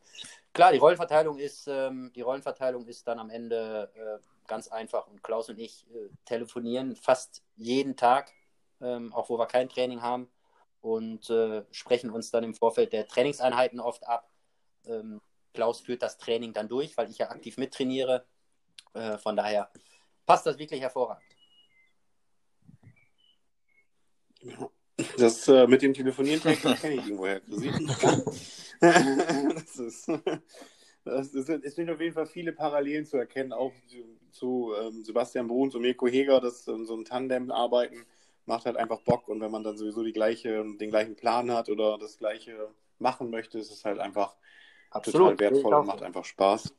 klar, 0.53 0.71
die 0.71 0.77
Rollenverteilung 0.77 1.39
ist, 1.39 1.67
ähm, 1.67 2.11
die 2.15 2.21
Rollenverteilung 2.21 2.85
ist 2.85 3.07
dann 3.07 3.19
am 3.19 3.29
Ende 3.29 3.91
äh, 3.95 4.47
ganz 4.47 4.67
einfach. 4.67 5.07
Und 5.07 5.23
Klaus 5.23 5.49
und 5.49 5.59
ich 5.59 5.87
äh, 5.91 6.09
telefonieren 6.25 6.95
fast 6.95 7.43
jeden 7.57 7.95
Tag, 7.95 8.31
ähm, 8.81 9.11
auch 9.13 9.29
wo 9.29 9.39
wir 9.39 9.47
kein 9.47 9.67
Training 9.67 10.01
haben 10.01 10.29
und 10.81 11.29
äh, 11.29 11.63
sprechen 11.71 12.09
uns 12.09 12.31
dann 12.31 12.43
im 12.43 12.53
Vorfeld 12.53 12.93
der 12.93 13.07
Trainingseinheiten 13.07 13.79
oft 13.79 14.07
ab. 14.07 14.29
Ähm, 14.85 15.21
Klaus 15.53 15.81
führt 15.81 16.01
das 16.01 16.17
Training 16.17 16.53
dann 16.53 16.69
durch, 16.69 16.95
weil 16.97 17.09
ich 17.09 17.17
ja 17.17 17.29
aktiv 17.29 17.57
mittrainiere. 17.57 18.25
Äh, 18.93 19.17
von 19.17 19.35
daher 19.35 19.69
passt 20.25 20.45
das 20.45 20.57
wirklich 20.57 20.81
hervorragend. 20.81 21.23
Das 25.17 25.47
äh, 25.47 25.67
mit 25.67 25.81
dem 25.81 25.93
Telefonieren 25.93 26.41
kenne 26.41 26.95
ich 26.95 27.05
irgendwoher, 27.05 27.41
das 28.79 29.75
ist. 29.77 30.11
Das 31.05 31.33
es 31.33 31.75
sind 31.75 31.89
auf 31.89 32.01
jeden 32.01 32.13
Fall 32.13 32.25
viele 32.25 32.51
Parallelen 32.51 33.05
zu 33.05 33.17
erkennen, 33.17 33.53
auch 33.53 33.73
zu, 33.87 34.19
zu 34.31 34.73
ähm, 34.79 35.03
Sebastian 35.03 35.47
Bruns 35.47 35.73
und 35.73 35.81
Mirko 35.81 36.07
Heger, 36.07 36.39
dass 36.41 36.67
ähm, 36.67 36.85
so 36.85 36.95
ein 36.95 37.05
Tandem 37.05 37.51
arbeiten 37.51 38.05
macht 38.49 38.65
halt 38.65 38.75
einfach 38.75 38.99
Bock 39.01 39.29
und 39.29 39.39
wenn 39.39 39.51
man 39.51 39.63
dann 39.63 39.77
sowieso 39.77 40.03
die 40.03 40.11
gleiche, 40.11 40.65
den 40.79 40.89
gleichen 40.89 41.15
Plan 41.15 41.51
hat 41.51 41.69
oder 41.69 41.97
das 41.97 42.17
gleiche 42.17 42.69
machen 42.97 43.29
möchte, 43.29 43.59
ist 43.59 43.71
es 43.71 43.85
halt 43.85 43.99
einfach 43.99 44.35
Absolut. 44.91 45.37
total 45.37 45.39
wertvoll 45.39 45.73
und 45.73 45.85
macht 45.85 46.01
einfach 46.01 46.25
Spaß. 46.25 46.75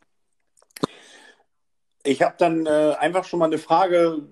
Ich 2.03 2.23
habe 2.23 2.35
dann 2.39 2.67
äh, 2.67 2.97
einfach 2.99 3.25
schon 3.25 3.39
mal 3.39 3.47
eine 3.47 3.59
Frage, 3.59 4.27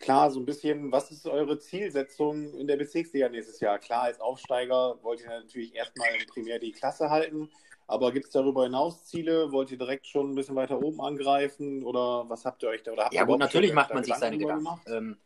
klar, 0.00 0.30
so 0.30 0.40
ein 0.40 0.46
bisschen, 0.46 0.90
was 0.90 1.10
ist 1.10 1.26
eure 1.26 1.58
Zielsetzung 1.58 2.54
in 2.54 2.66
der 2.66 2.76
Bezirksliga 2.76 3.28
nächstes 3.28 3.60
Jahr? 3.60 3.78
Klar, 3.78 4.02
als 4.02 4.20
Aufsteiger 4.20 4.98
wollt 5.02 5.20
ihr 5.20 5.28
natürlich 5.28 5.74
erstmal 5.74 6.08
primär 6.32 6.58
die 6.58 6.72
Klasse 6.72 7.08
halten, 7.08 7.50
aber 7.86 8.10
gibt 8.10 8.26
es 8.26 8.32
darüber 8.32 8.64
hinaus 8.64 9.04
Ziele? 9.04 9.52
Wollt 9.52 9.70
ihr 9.70 9.78
direkt 9.78 10.06
schon 10.06 10.32
ein 10.32 10.34
bisschen 10.34 10.56
weiter 10.56 10.82
oben 10.82 11.00
angreifen 11.00 11.84
oder 11.84 12.28
was 12.28 12.44
habt 12.44 12.62
ihr 12.64 12.70
euch 12.70 12.82
da? 12.82 12.92
Oder 12.92 13.04
habt 13.04 13.14
ja 13.14 13.24
gut, 13.24 13.38
natürlich 13.38 13.74
macht 13.74 13.94
man 13.94 14.02
sich 14.02 14.14
seine 14.14 14.38
Gedanken. 14.38 14.80
Ähm, 14.86 15.16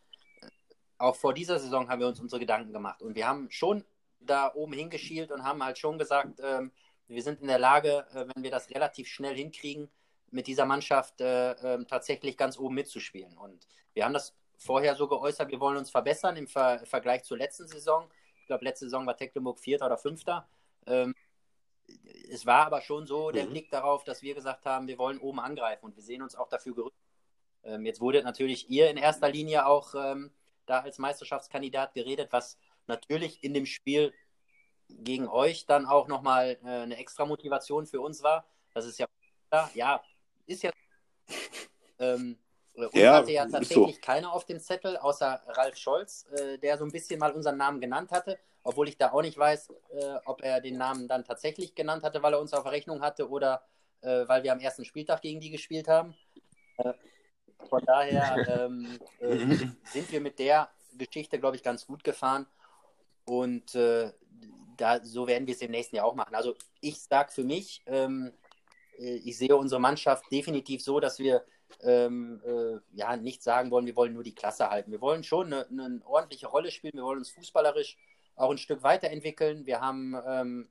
auch 0.99 1.17
vor 1.17 1.35
dieser 1.35 1.59
Saison 1.59 1.89
haben 1.89 2.01
wir 2.01 2.09
uns 2.09 2.21
unsere 2.21 2.41
Gedanken 2.41 2.73
gemacht. 2.73 3.03
Und 3.03 3.15
wir 3.15 3.27
haben 3.27 3.51
schon 3.51 3.85
da 4.21 4.53
oben 4.55 4.73
hingeschielt 4.73 5.31
und 5.31 5.45
haben 5.45 5.63
halt 5.63 5.79
schon 5.79 5.99
gesagt, 5.99 6.41
ähm, 6.43 6.73
wir 7.09 7.23
sind 7.23 7.41
in 7.41 7.49
der 7.49 7.59
Lage, 7.59 8.07
äh, 8.15 8.27
wenn 8.35 8.43
wir 8.43 8.51
das 8.51 8.71
relativ 8.71 9.09
schnell 9.09 9.37
hinkriegen, 9.37 9.91
mit 10.31 10.47
dieser 10.47 10.67
Mannschaft 10.67 11.21
äh, 11.21 11.53
äh, 11.53 11.85
tatsächlich 11.85 12.37
ganz 12.37 12.59
oben 12.59 12.75
mitzuspielen. 12.75 13.37
Und 13.39 13.67
wir 13.93 14.05
haben 14.05 14.15
das 14.15 14.35
vorher 14.59 14.97
so 14.97 15.07
geäußert, 15.07 15.51
wir 15.51 15.61
wollen 15.61 15.77
uns 15.77 15.91
verbessern 15.91 16.37
im 16.37 16.49
Ver 16.49 16.85
Vergleich 16.87 17.23
zur 17.25 17.39
letzten 17.39 17.69
Saison. 17.69 18.11
Ich 18.41 18.47
glaube, 18.47 18.65
letzte 18.65 18.87
Saison 18.87 19.07
war 19.07 19.17
Tecklenburg 19.17 19.61
Vierter 19.61 19.87
oder 19.87 19.97
Fünfter. 19.97 20.49
Ähm, 20.87 21.15
es 22.31 22.47
war 22.47 22.67
aber 22.67 22.81
schon 22.81 23.07
so 23.07 23.31
der 23.31 23.47
mhm. 23.47 23.51
Blick 23.51 23.71
darauf, 23.71 24.05
dass 24.05 24.23
wir 24.23 24.35
gesagt 24.35 24.67
haben, 24.67 24.89
wir 24.89 24.99
wollen 24.99 25.19
oben 25.19 25.39
angreifen 25.39 25.85
und 25.85 25.97
wir 25.97 26.03
sehen 26.03 26.23
uns 26.23 26.35
auch 26.35 26.49
dafür 26.49 26.75
gerüstet. 26.75 27.01
Ähm, 27.63 27.87
jetzt 27.87 28.01
wurde 28.01 28.23
natürlich 28.23 28.69
ihr 28.71 28.91
in 28.91 28.97
erster 28.97 29.29
Linie 29.29 29.67
auch 29.67 29.95
ähm, 29.95 30.33
da 30.67 30.81
als 30.81 30.99
Meisterschaftskandidat 30.99 31.95
geredet, 31.95 32.29
was 32.33 32.59
natürlich 32.87 33.43
in 33.43 33.55
dem 33.55 33.67
Spiel 33.67 34.13
gegen 34.89 35.29
euch 35.29 35.67
dann 35.67 35.87
auch 35.87 36.09
nochmal 36.09 36.59
äh, 36.65 36.69
eine 36.69 36.97
extra 36.97 37.25
Motivation 37.25 37.87
für 37.87 38.01
uns 38.01 38.23
war. 38.23 38.47
Das 38.75 38.87
ist 38.87 38.99
ja, 38.99 39.07
ja, 39.75 40.03
ist 40.47 40.63
ja. 40.63 40.71
Ähm, 42.01 42.37
uns 42.75 42.93
ja, 42.95 43.15
hatte 43.15 43.31
ja 43.31 43.47
tatsächlich 43.47 43.95
so. 43.95 44.01
keiner 44.01 44.33
auf 44.33 44.47
dem 44.47 44.59
Zettel, 44.59 44.97
außer 44.97 45.41
Ralf 45.47 45.77
Scholz, 45.77 46.27
äh, 46.33 46.59
der 46.59 46.77
so 46.77 46.85
ein 46.85 46.91
bisschen 46.91 47.21
mal 47.21 47.31
unseren 47.31 47.57
Namen 47.57 47.81
genannt 47.81 48.11
hatte, 48.11 48.37
obwohl 48.65 48.89
ich 48.89 48.99
da 48.99 49.13
auch 49.13 49.23
nicht 49.23 49.39
weiß, 49.39 49.71
äh, 49.71 50.15
ob 50.25 50.43
er 50.43 50.61
den 50.61 50.77
Namen 50.77 51.07
dann 51.07 51.25
tatsächlich 51.25 51.77
genannt 51.77 52.03
hatte, 52.03 52.21
weil 52.21 52.33
er 52.33 52.41
uns 52.41 52.53
auf 52.53 52.67
Rechnung 52.67 53.01
hatte 53.01 53.29
oder 53.29 53.63
äh, 54.01 54.27
weil 54.27 54.43
wir 54.43 54.51
am 54.51 54.59
ersten 54.59 54.85
Spieltag 54.85 55.23
gegen 55.23 55.39
die 55.39 55.51
gespielt 55.51 55.87
haben. 55.87 56.17
Von 57.69 57.85
daher 57.85 58.67
ähm, 58.67 58.99
äh, 59.21 59.37
sind 59.85 60.13
wir 60.13 60.21
mit 60.21 60.39
der 60.39 60.71
Geschichte, 60.97 61.39
glaube 61.39 61.57
ich, 61.57 61.63
ganz 61.63 61.87
gut 61.87 62.05
gefahren. 62.05 62.47
Und 63.25 63.75
äh, 63.75 64.13
da, 64.77 65.05
so 65.05 65.27
werden 65.27 65.47
wir 65.47 65.55
es 65.55 65.63
im 65.63 65.71
nächsten 65.71 65.97
Jahr 65.97 66.07
auch 66.07 66.15
machen. 66.15 66.35
Also 66.35 66.55
ich 66.81 67.01
sage 67.01 67.33
für 67.33 67.45
mich, 67.45 67.83
ähm, 67.87 68.33
äh, 68.99 69.17
ich 69.17 69.39
sehe 69.39 69.57
unsere 69.57 69.81
Mannschaft 69.81 70.31
definitiv 70.31 70.83
so, 70.83 71.01
dass 71.01 71.19
wir 71.19 71.45
ähm, 71.83 72.41
äh, 72.45 72.79
ja 72.93 73.17
nicht 73.17 73.43
sagen 73.43 73.71
wollen, 73.71 73.87
wir 73.87 73.97
wollen 73.97 74.13
nur 74.13 74.23
die 74.23 74.35
Klasse 74.35 74.71
halten. 74.71 74.93
Wir 74.93 75.01
wollen 75.01 75.25
schon 75.25 75.53
eine, 75.53 75.67
eine, 75.67 76.01
ordentliche 76.05 76.47
Rolle 76.47 76.71
spielen. 76.71 76.95
Wir 76.95 77.05
wollen 77.05 77.19
uns 77.19 77.31
fußballerisch 77.31 77.97
auch 78.37 78.51
ein 78.51 78.59
Stück 78.59 78.83
weiterentwickeln. 78.83 79.67
Wir 79.67 79.81
haben 79.81 80.15
ähm, 80.27 80.69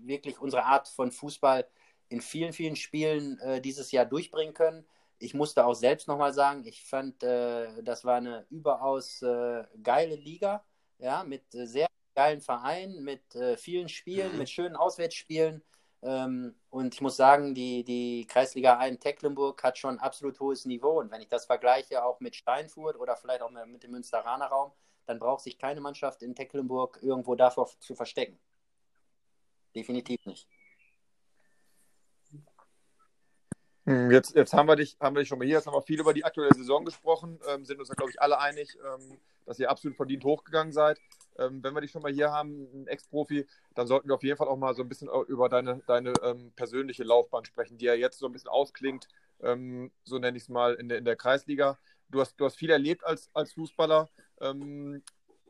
wirklich 0.00 0.38
unsere 0.38 0.64
Art 0.64 0.88
von 0.88 1.10
Fußball 1.10 1.66
in 2.08 2.20
vielen, 2.20 2.52
vielen 2.52 2.76
Spielen 2.76 3.38
äh, 3.40 3.60
dieses 3.60 3.92
Jahr 3.92 4.04
durchbringen 4.04 4.54
können 4.54 4.84
ich 5.22 5.34
musste 5.34 5.64
auch 5.64 5.74
selbst 5.74 6.08
nochmal 6.08 6.32
sagen, 6.32 6.64
ich 6.66 6.84
fand, 6.84 7.22
äh, 7.22 7.82
das 7.82 8.04
war 8.04 8.16
eine 8.16 8.44
überaus 8.50 9.22
äh, 9.22 9.64
geile 9.82 10.16
Liga, 10.16 10.64
ja, 10.98 11.22
mit 11.24 11.54
äh, 11.54 11.66
sehr 11.66 11.86
geilen 12.14 12.40
Vereinen, 12.40 13.02
mit 13.04 13.34
äh, 13.36 13.56
vielen 13.56 13.88
Spielen, 13.88 14.36
mit 14.36 14.50
schönen 14.50 14.76
Auswärtsspielen. 14.76 15.62
Ähm, 16.02 16.56
und 16.70 16.94
ich 16.94 17.00
muss 17.00 17.16
sagen, 17.16 17.54
die, 17.54 17.84
die 17.84 18.26
Kreisliga 18.26 18.78
1 18.78 18.98
Tecklenburg 18.98 19.62
hat 19.62 19.78
schon 19.78 20.00
absolut 20.00 20.40
hohes 20.40 20.64
Niveau. 20.64 20.98
Und 21.00 21.12
wenn 21.12 21.22
ich 21.22 21.28
das 21.28 21.46
vergleiche 21.46 22.04
auch 22.04 22.18
mit 22.20 22.34
Steinfurt 22.34 22.98
oder 22.98 23.16
vielleicht 23.16 23.42
auch 23.42 23.50
mit 23.50 23.84
dem 23.84 23.92
Münsteraner 23.92 24.46
Raum, 24.46 24.72
dann 25.06 25.20
braucht 25.20 25.44
sich 25.44 25.58
keine 25.58 25.80
Mannschaft 25.80 26.22
in 26.22 26.34
Tecklenburg 26.34 26.98
irgendwo 27.00 27.36
davor 27.36 27.70
zu 27.78 27.94
verstecken. 27.94 28.38
Definitiv 29.74 30.24
nicht. 30.26 30.48
Jetzt, 33.86 34.34
jetzt 34.34 34.52
haben, 34.52 34.68
wir 34.68 34.76
dich, 34.76 34.96
haben 35.00 35.14
wir 35.16 35.20
dich 35.20 35.28
schon 35.28 35.38
mal 35.38 35.44
hier, 35.44 35.56
jetzt 35.56 35.66
haben 35.66 35.74
wir 35.74 35.82
viel 35.82 36.00
über 36.00 36.14
die 36.14 36.24
aktuelle 36.24 36.54
Saison 36.54 36.84
gesprochen, 36.84 37.38
ähm, 37.48 37.64
sind 37.64 37.80
uns 37.80 37.88
da, 37.88 37.94
glaube 37.94 38.10
ich, 38.10 38.20
alle 38.20 38.38
einig. 38.38 38.76
Ähm, 38.84 39.18
dass 39.46 39.58
ihr 39.58 39.70
absolut 39.70 39.96
verdient 39.96 40.24
hochgegangen 40.24 40.72
seid. 40.72 41.00
Ähm, 41.38 41.62
wenn 41.62 41.74
wir 41.74 41.80
dich 41.80 41.90
schon 41.90 42.02
mal 42.02 42.12
hier 42.12 42.30
haben, 42.30 42.68
ein 42.74 42.86
Ex-Profi, 42.86 43.46
dann 43.74 43.86
sollten 43.86 44.08
wir 44.08 44.14
auf 44.14 44.22
jeden 44.22 44.36
Fall 44.36 44.48
auch 44.48 44.56
mal 44.56 44.74
so 44.74 44.82
ein 44.82 44.88
bisschen 44.88 45.08
über 45.28 45.48
deine, 45.48 45.82
deine 45.86 46.12
ähm, 46.22 46.52
persönliche 46.54 47.04
Laufbahn 47.04 47.44
sprechen, 47.44 47.78
die 47.78 47.86
ja 47.86 47.94
jetzt 47.94 48.18
so 48.18 48.26
ein 48.26 48.32
bisschen 48.32 48.50
ausklingt, 48.50 49.08
ähm, 49.42 49.90
so 50.04 50.18
nenne 50.18 50.36
ich 50.36 50.44
es 50.44 50.48
mal, 50.48 50.74
in 50.74 50.88
der, 50.88 50.98
in 50.98 51.04
der 51.04 51.16
Kreisliga. 51.16 51.78
Du 52.10 52.20
hast, 52.20 52.36
du 52.36 52.44
hast 52.44 52.56
viel 52.56 52.70
erlebt 52.70 53.04
als, 53.04 53.30
als 53.32 53.54
Fußballer. 53.54 54.08
Ähm, 54.40 55.02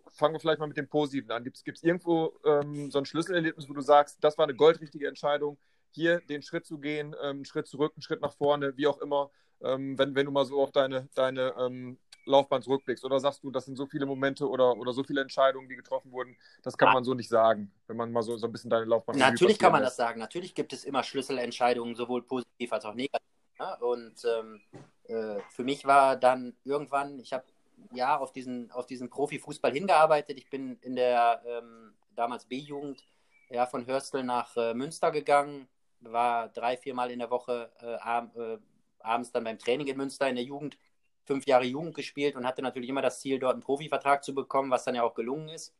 fangen 0.08 0.34
wir 0.34 0.40
vielleicht 0.40 0.60
mal 0.60 0.68
mit 0.68 0.76
dem 0.76 0.88
Positiven 0.88 1.30
an. 1.32 1.42
Gibt 1.42 1.56
es 1.66 1.82
irgendwo 1.82 2.34
so 2.42 2.98
ein 2.98 3.04
Schlüsselerlebnis, 3.06 3.68
wo 3.68 3.72
du 3.72 3.80
sagst, 3.80 4.22
das 4.22 4.36
war 4.36 4.44
eine 4.44 4.54
goldrichtige 4.54 5.08
Entscheidung, 5.08 5.56
hier 5.94 6.20
den 6.20 6.42
Schritt 6.42 6.66
zu 6.66 6.78
gehen, 6.78 7.14
ähm, 7.22 7.36
einen 7.36 7.44
Schritt 7.44 7.66
zurück, 7.66 7.92
einen 7.96 8.02
Schritt 8.02 8.20
nach 8.20 8.34
vorne, 8.34 8.76
wie 8.76 8.86
auch 8.86 8.98
immer, 8.98 9.30
ähm, 9.62 9.98
wenn, 9.98 10.14
wenn 10.14 10.26
du 10.26 10.32
mal 10.32 10.44
so 10.44 10.62
auf 10.62 10.72
deine, 10.72 11.08
deine 11.14 11.54
ähm, 11.58 11.98
Laufbahn 12.24 12.62
zurückblickst? 12.62 13.04
Oder 13.04 13.20
sagst 13.20 13.42
du, 13.42 13.50
das 13.50 13.64
sind 13.64 13.76
so 13.76 13.86
viele 13.86 14.06
Momente 14.06 14.48
oder, 14.48 14.76
oder 14.76 14.92
so 14.92 15.02
viele 15.04 15.20
Entscheidungen, 15.20 15.68
die 15.68 15.76
getroffen 15.76 16.12
wurden, 16.12 16.36
das 16.62 16.76
kann 16.76 16.88
ja. 16.88 16.94
man 16.94 17.04
so 17.04 17.14
nicht 17.14 17.28
sagen, 17.28 17.72
wenn 17.86 17.96
man 17.96 18.12
mal 18.12 18.22
so, 18.22 18.36
so 18.36 18.46
ein 18.46 18.52
bisschen 18.52 18.70
deine 18.70 18.84
Laufbahn 18.84 19.18
Natürlich 19.18 19.58
kann 19.58 19.72
man 19.72 19.82
lässt. 19.82 19.98
das 19.98 20.06
sagen. 20.06 20.20
Natürlich 20.20 20.54
gibt 20.54 20.72
es 20.72 20.84
immer 20.84 21.02
Schlüsselentscheidungen, 21.02 21.94
sowohl 21.94 22.22
positiv 22.22 22.72
als 22.72 22.84
auch 22.84 22.94
negativ. 22.94 23.28
Ja? 23.58 23.74
Und 23.74 24.24
ähm, 24.24 24.60
äh, 25.04 25.40
für 25.50 25.64
mich 25.64 25.84
war 25.84 26.16
dann 26.16 26.56
irgendwann, 26.64 27.18
ich 27.18 27.32
habe 27.32 27.44
ja 27.92 28.16
auf 28.16 28.32
diesen, 28.32 28.70
auf 28.70 28.86
diesen 28.86 29.10
Profifußball 29.10 29.72
hingearbeitet. 29.72 30.38
Ich 30.38 30.48
bin 30.48 30.78
in 30.82 30.96
der 30.96 31.42
ähm, 31.44 31.94
damals 32.14 32.46
B-Jugend 32.46 33.04
ja, 33.50 33.66
von 33.66 33.86
Hörstel 33.86 34.22
nach 34.22 34.56
äh, 34.56 34.74
Münster 34.74 35.10
gegangen, 35.10 35.68
war 36.02 36.48
drei, 36.48 36.76
viermal 36.76 37.10
in 37.10 37.18
der 37.18 37.30
Woche 37.30 37.70
äh, 37.80 37.94
ab, 37.94 38.36
äh, 38.36 38.58
abends 39.00 39.32
dann 39.32 39.44
beim 39.44 39.58
Training 39.58 39.86
in 39.88 39.96
Münster 39.96 40.28
in 40.28 40.36
der 40.36 40.44
Jugend, 40.44 40.78
fünf 41.24 41.46
Jahre 41.46 41.64
Jugend 41.64 41.94
gespielt 41.94 42.36
und 42.36 42.46
hatte 42.46 42.62
natürlich 42.62 42.88
immer 42.88 43.02
das 43.02 43.20
Ziel, 43.20 43.38
dort 43.38 43.54
einen 43.54 43.62
Profivertrag 43.62 44.24
zu 44.24 44.34
bekommen, 44.34 44.70
was 44.70 44.84
dann 44.84 44.94
ja 44.94 45.02
auch 45.02 45.14
gelungen 45.14 45.48
ist. 45.48 45.74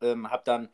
Ähm, 0.00 0.30
habe 0.30 0.42
dann 0.44 0.68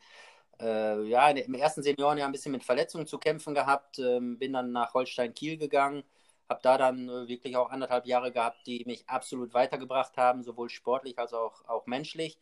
äh, 0.60 1.02
ja, 1.08 1.30
im 1.30 1.54
ersten 1.54 1.82
Seniorenjahr 1.82 2.28
ein 2.28 2.32
bisschen 2.32 2.52
mit 2.52 2.64
Verletzungen 2.64 3.06
zu 3.06 3.18
kämpfen 3.18 3.54
gehabt, 3.54 3.98
ähm, 3.98 4.38
bin 4.38 4.52
dann 4.52 4.72
nach 4.72 4.94
Holstein 4.94 5.34
Kiel 5.34 5.56
gegangen, 5.56 6.04
habe 6.48 6.60
da 6.62 6.78
dann 6.78 7.08
äh, 7.08 7.28
wirklich 7.28 7.56
auch 7.56 7.70
anderthalb 7.70 8.06
Jahre 8.06 8.32
gehabt, 8.32 8.66
die 8.66 8.84
mich 8.86 9.08
absolut 9.08 9.54
weitergebracht 9.54 10.16
haben, 10.16 10.42
sowohl 10.42 10.68
sportlich 10.70 11.18
als 11.18 11.32
auch, 11.32 11.64
auch 11.68 11.86
menschlich. 11.86 12.38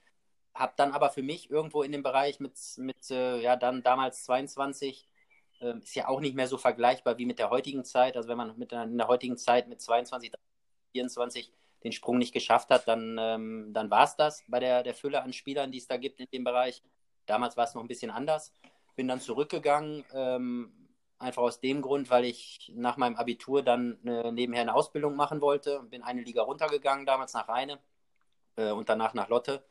Habe 0.54 0.74
dann 0.76 0.92
aber 0.92 1.10
für 1.10 1.22
mich 1.22 1.50
irgendwo 1.50 1.82
in 1.82 1.92
dem 1.92 2.02
Bereich 2.02 2.40
mit, 2.40 2.58
mit 2.78 3.10
äh, 3.10 3.40
ja, 3.40 3.56
dann 3.56 3.82
damals 3.82 4.24
22, 4.24 5.08
äh, 5.08 5.11
ist 5.62 5.94
ja 5.94 6.08
auch 6.08 6.20
nicht 6.20 6.34
mehr 6.34 6.48
so 6.48 6.58
vergleichbar 6.58 7.18
wie 7.18 7.26
mit 7.26 7.38
der 7.38 7.50
heutigen 7.50 7.84
Zeit. 7.84 8.16
Also 8.16 8.28
wenn 8.28 8.36
man 8.36 8.58
mit 8.58 8.72
der, 8.72 8.84
in 8.84 8.98
der 8.98 9.08
heutigen 9.08 9.36
Zeit 9.36 9.68
mit 9.68 9.80
22, 9.80 10.32
24 10.92 11.52
den 11.84 11.92
Sprung 11.92 12.18
nicht 12.18 12.32
geschafft 12.32 12.70
hat, 12.70 12.86
dann, 12.86 13.16
ähm, 13.18 13.70
dann 13.72 13.90
war 13.90 14.04
es 14.04 14.16
das 14.16 14.44
bei 14.46 14.60
der, 14.60 14.82
der 14.82 14.94
Fülle 14.94 15.22
an 15.22 15.32
Spielern, 15.32 15.72
die 15.72 15.78
es 15.78 15.86
da 15.86 15.96
gibt 15.96 16.20
in 16.20 16.28
dem 16.32 16.44
Bereich. 16.44 16.82
Damals 17.26 17.56
war 17.56 17.64
es 17.64 17.74
noch 17.74 17.82
ein 17.82 17.88
bisschen 17.88 18.10
anders. 18.10 18.52
Bin 18.94 19.08
dann 19.08 19.20
zurückgegangen, 19.20 20.04
ähm, 20.12 20.82
Einfach 21.22 21.42
aus 21.42 21.60
dem 21.60 21.82
Grund, 21.82 22.10
weil 22.10 22.24
ich 22.24 22.72
nach 22.74 22.96
meinem 22.96 23.14
Abitur 23.14 23.62
dann 23.62 23.96
äh, 24.04 24.32
nebenher 24.32 24.62
eine 24.62 24.74
Ausbildung 24.74 25.14
machen 25.14 25.40
wollte. 25.40 25.80
Bin 25.84 26.02
eine 26.02 26.22
Liga 26.22 26.42
runtergegangen, 26.42 27.06
damals 27.06 27.32
nach 27.32 27.48
Rheine 27.48 27.78
äh, 28.56 28.72
und 28.72 28.88
danach 28.88 29.14
nach 29.14 29.28
Lotte. 29.28 29.64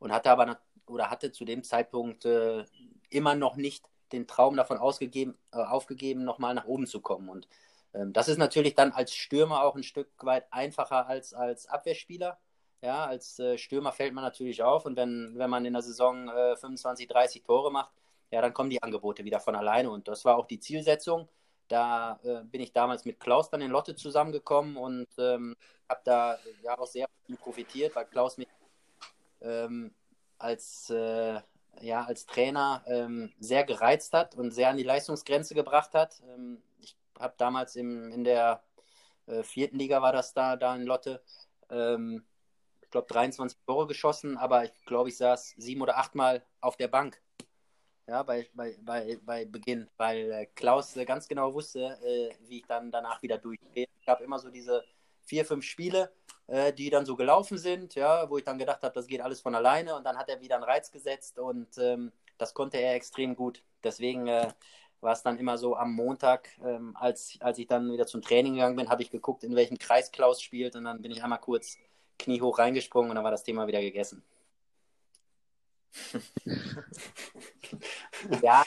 Und 0.00 0.10
hatte 0.10 0.32
aber 0.32 0.58
oder 0.88 1.08
hatte 1.08 1.30
zu 1.30 1.44
dem 1.44 1.62
Zeitpunkt 1.62 2.24
äh, 2.24 2.64
immer 3.08 3.36
noch 3.36 3.54
nicht 3.54 3.88
den 4.12 4.26
Traum 4.26 4.56
davon 4.56 4.78
ausgegeben, 4.78 5.36
äh, 5.52 5.58
aufgegeben, 5.58 6.24
nochmal 6.24 6.54
nach 6.54 6.66
oben 6.66 6.86
zu 6.86 7.00
kommen. 7.00 7.28
Und 7.28 7.48
ähm, 7.94 8.12
das 8.12 8.28
ist 8.28 8.38
natürlich 8.38 8.74
dann 8.74 8.92
als 8.92 9.14
Stürmer 9.14 9.62
auch 9.64 9.76
ein 9.76 9.82
Stück 9.82 10.08
weit 10.22 10.46
einfacher 10.52 11.06
als 11.06 11.34
als 11.34 11.68
Abwehrspieler. 11.68 12.38
Ja, 12.82 13.06
als 13.06 13.38
äh, 13.38 13.58
Stürmer 13.58 13.92
fällt 13.92 14.14
man 14.14 14.22
natürlich 14.24 14.62
auf 14.62 14.86
und 14.86 14.96
wenn, 14.96 15.34
wenn 15.36 15.50
man 15.50 15.64
in 15.64 15.72
der 15.72 15.82
Saison 15.82 16.28
25, 16.28 17.08
äh, 17.08 17.12
30 17.12 17.42
Tore 17.42 17.72
macht, 17.72 17.90
ja, 18.30 18.40
dann 18.42 18.52
kommen 18.52 18.70
die 18.70 18.82
Angebote 18.82 19.24
wieder 19.24 19.40
von 19.40 19.54
alleine. 19.56 19.90
Und 19.90 20.08
das 20.08 20.24
war 20.24 20.36
auch 20.36 20.46
die 20.46 20.58
Zielsetzung. 20.60 21.28
Da 21.68 22.20
äh, 22.22 22.42
bin 22.44 22.60
ich 22.60 22.72
damals 22.72 23.04
mit 23.04 23.18
Klaus 23.20 23.50
dann 23.50 23.60
in 23.60 23.70
Lotte 23.70 23.94
zusammengekommen 23.96 24.76
und 24.76 25.08
ähm, 25.18 25.56
habe 25.88 26.00
da 26.04 26.38
ja 26.62 26.78
auch 26.78 26.86
sehr 26.86 27.06
profitiert, 27.40 27.96
weil 27.96 28.06
Klaus 28.06 28.36
mich 28.38 28.48
ähm, 29.40 29.92
als, 30.38 30.90
äh, 30.90 31.40
ja, 31.80 32.04
als 32.04 32.26
Trainer 32.26 32.82
ähm, 32.86 33.32
sehr 33.38 33.64
gereizt 33.64 34.12
hat 34.12 34.34
und 34.34 34.52
sehr 34.52 34.70
an 34.70 34.76
die 34.76 34.82
Leistungsgrenze 34.82 35.54
gebracht 35.54 35.94
hat. 35.94 36.22
Ähm, 36.28 36.62
ich 36.80 36.96
habe 37.18 37.34
damals 37.36 37.76
im, 37.76 38.10
in 38.12 38.24
der 38.24 38.62
äh, 39.26 39.42
vierten 39.42 39.78
Liga 39.78 40.02
war 40.02 40.12
das 40.12 40.34
da, 40.34 40.56
da 40.56 40.74
in 40.74 40.82
Lotte, 40.82 41.22
ähm, 41.70 42.24
ich 42.82 42.90
glaube 42.90 43.08
23 43.08 43.58
Tore 43.66 43.86
geschossen, 43.86 44.36
aber 44.36 44.64
ich 44.64 44.84
glaube, 44.84 45.08
ich 45.08 45.16
saß 45.16 45.54
sieben 45.58 45.82
oder 45.82 45.98
achtmal 45.98 46.42
auf 46.60 46.76
der 46.76 46.88
Bank 46.88 47.20
ja, 48.06 48.22
bei, 48.22 48.48
bei, 48.54 48.76
bei, 48.82 49.18
bei 49.24 49.44
Beginn, 49.44 49.88
weil 49.96 50.30
äh, 50.30 50.46
Klaus 50.54 50.96
äh, 50.96 51.04
ganz 51.04 51.26
genau 51.26 51.52
wusste, 51.52 51.98
äh, 52.04 52.34
wie 52.48 52.58
ich 52.58 52.66
dann 52.66 52.90
danach 52.90 53.20
wieder 53.22 53.38
durchgehe. 53.38 53.88
Ich 54.00 54.08
habe 54.08 54.22
immer 54.24 54.38
so 54.38 54.48
diese 54.48 54.84
vier, 55.24 55.44
fünf 55.44 55.64
Spiele, 55.64 56.12
äh, 56.48 56.72
die 56.72 56.90
dann 56.90 57.06
so 57.06 57.16
gelaufen 57.16 57.58
sind, 57.58 57.94
ja, 57.94 58.30
wo 58.30 58.38
ich 58.38 58.44
dann 58.44 58.58
gedacht 58.58 58.82
habe, 58.82 58.94
das 58.94 59.06
geht 59.06 59.20
alles 59.20 59.40
von 59.40 59.54
alleine 59.54 59.96
und 59.96 60.04
dann 60.04 60.16
hat 60.16 60.28
er 60.28 60.40
wieder 60.40 60.56
einen 60.56 60.64
Reiz 60.64 60.90
gesetzt 60.90 61.38
und 61.38 61.76
ähm, 61.78 62.12
das 62.38 62.54
konnte 62.54 62.76
er 62.78 62.94
extrem 62.94 63.34
gut. 63.34 63.62
Deswegen 63.82 64.28
äh, 64.28 64.48
war 65.00 65.12
es 65.12 65.22
dann 65.22 65.38
immer 65.38 65.58
so 65.58 65.76
am 65.76 65.92
Montag, 65.92 66.48
ähm, 66.64 66.96
als, 66.96 67.36
als 67.40 67.58
ich 67.58 67.66
dann 67.66 67.92
wieder 67.92 68.06
zum 68.06 68.22
Training 68.22 68.54
gegangen 68.54 68.76
bin, 68.76 68.88
habe 68.88 69.02
ich 69.02 69.10
geguckt, 69.10 69.44
in 69.44 69.56
welchem 69.56 69.78
Kreis 69.78 70.12
Klaus 70.12 70.40
spielt 70.40 70.76
und 70.76 70.84
dann 70.84 71.02
bin 71.02 71.10
ich 71.10 71.22
einmal 71.22 71.40
kurz 71.40 71.78
kniehoch 72.18 72.58
reingesprungen 72.58 73.10
und 73.10 73.16
dann 73.16 73.24
war 73.24 73.30
das 73.30 73.44
Thema 73.44 73.66
wieder 73.66 73.80
gegessen. 73.80 74.22
ja, 78.42 78.64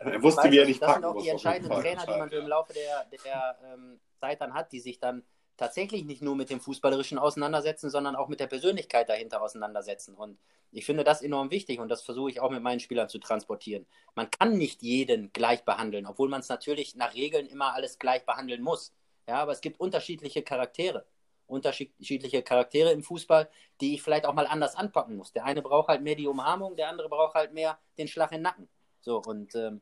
er 0.00 0.22
wusste, 0.22 0.42
weiß, 0.42 0.50
wie 0.50 0.58
er 0.58 0.66
nicht 0.66 0.82
Das 0.82 0.94
sind 0.94 1.04
auch 1.04 1.22
die 1.22 1.28
entscheidenden 1.28 1.80
Trainer, 1.80 2.04
die 2.04 2.18
man 2.18 2.28
so 2.28 2.36
im 2.36 2.48
Laufe 2.48 2.72
der, 2.72 3.06
der 3.24 3.58
ähm, 3.64 4.00
Zeit 4.20 4.40
dann 4.40 4.54
hat, 4.54 4.72
die 4.72 4.80
sich 4.80 4.98
dann 4.98 5.22
tatsächlich 5.58 6.04
nicht 6.04 6.22
nur 6.22 6.34
mit 6.34 6.48
dem 6.48 6.60
Fußballerischen 6.60 7.18
auseinandersetzen, 7.18 7.90
sondern 7.90 8.16
auch 8.16 8.28
mit 8.28 8.40
der 8.40 8.46
Persönlichkeit 8.46 9.10
dahinter 9.10 9.42
auseinandersetzen. 9.42 10.14
Und 10.14 10.38
ich 10.72 10.86
finde 10.86 11.04
das 11.04 11.20
enorm 11.20 11.50
wichtig 11.50 11.80
und 11.80 11.88
das 11.90 12.02
versuche 12.02 12.30
ich 12.30 12.40
auch 12.40 12.50
mit 12.50 12.62
meinen 12.62 12.80
Spielern 12.80 13.10
zu 13.10 13.18
transportieren. 13.18 13.86
Man 14.14 14.30
kann 14.30 14.56
nicht 14.56 14.80
jeden 14.80 15.32
gleich 15.32 15.64
behandeln, 15.64 16.06
obwohl 16.06 16.30
man 16.30 16.40
es 16.40 16.48
natürlich 16.48 16.94
nach 16.94 17.14
Regeln 17.14 17.46
immer 17.46 17.74
alles 17.74 17.98
gleich 17.98 18.24
behandeln 18.24 18.62
muss. 18.62 18.94
Ja, 19.26 19.42
aber 19.42 19.52
es 19.52 19.60
gibt 19.60 19.78
unterschiedliche 19.78 20.42
Charaktere 20.42 21.04
unterschiedliche 21.48 22.42
Charaktere 22.42 22.92
im 22.92 23.02
Fußball, 23.02 23.48
die 23.80 23.94
ich 23.94 24.02
vielleicht 24.02 24.26
auch 24.26 24.34
mal 24.34 24.46
anders 24.46 24.76
anpacken 24.76 25.16
muss. 25.16 25.32
Der 25.32 25.44
eine 25.44 25.62
braucht 25.62 25.88
halt 25.88 26.02
mehr 26.02 26.14
die 26.14 26.28
Umarmung, 26.28 26.76
der 26.76 26.88
andere 26.88 27.08
braucht 27.08 27.34
halt 27.34 27.52
mehr 27.52 27.78
den 27.96 28.06
Schlag 28.06 28.30
in 28.32 28.38
den 28.38 28.42
Nacken. 28.42 28.68
So, 29.00 29.22
und 29.26 29.54
ähm, 29.54 29.80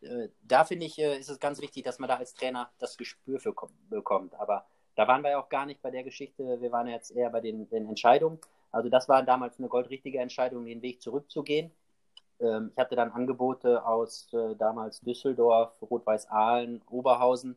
äh, 0.00 0.28
da 0.42 0.64
finde 0.64 0.86
ich, 0.86 0.98
äh, 0.98 1.16
ist 1.16 1.30
es 1.30 1.38
ganz 1.38 1.60
wichtig, 1.60 1.84
dass 1.84 1.98
man 1.98 2.08
da 2.08 2.16
als 2.16 2.34
Trainer 2.34 2.70
das 2.78 2.96
Gespür 2.96 3.38
für 3.38 3.54
bekommt. 3.88 4.34
Aber 4.34 4.66
da 4.94 5.08
waren 5.08 5.22
wir 5.22 5.30
ja 5.30 5.40
auch 5.40 5.48
gar 5.48 5.66
nicht 5.66 5.82
bei 5.82 5.90
der 5.90 6.04
Geschichte, 6.04 6.60
wir 6.60 6.72
waren 6.72 6.86
jetzt 6.86 7.10
eher 7.10 7.30
bei 7.30 7.40
den, 7.40 7.68
den 7.68 7.88
Entscheidungen. 7.88 8.38
Also 8.70 8.88
das 8.88 9.08
war 9.08 9.22
damals 9.22 9.58
eine 9.58 9.68
goldrichtige 9.68 10.18
Entscheidung, 10.18 10.64
den 10.66 10.82
Weg 10.82 11.00
zurückzugehen. 11.00 11.70
Ähm, 12.40 12.70
ich 12.72 12.78
hatte 12.78 12.96
dann 12.96 13.12
Angebote 13.12 13.86
aus 13.86 14.32
äh, 14.32 14.56
damals 14.56 15.00
Düsseldorf, 15.00 15.80
Rot-Weiß 15.82 16.30
Aalen, 16.30 16.82
Oberhausen, 16.90 17.56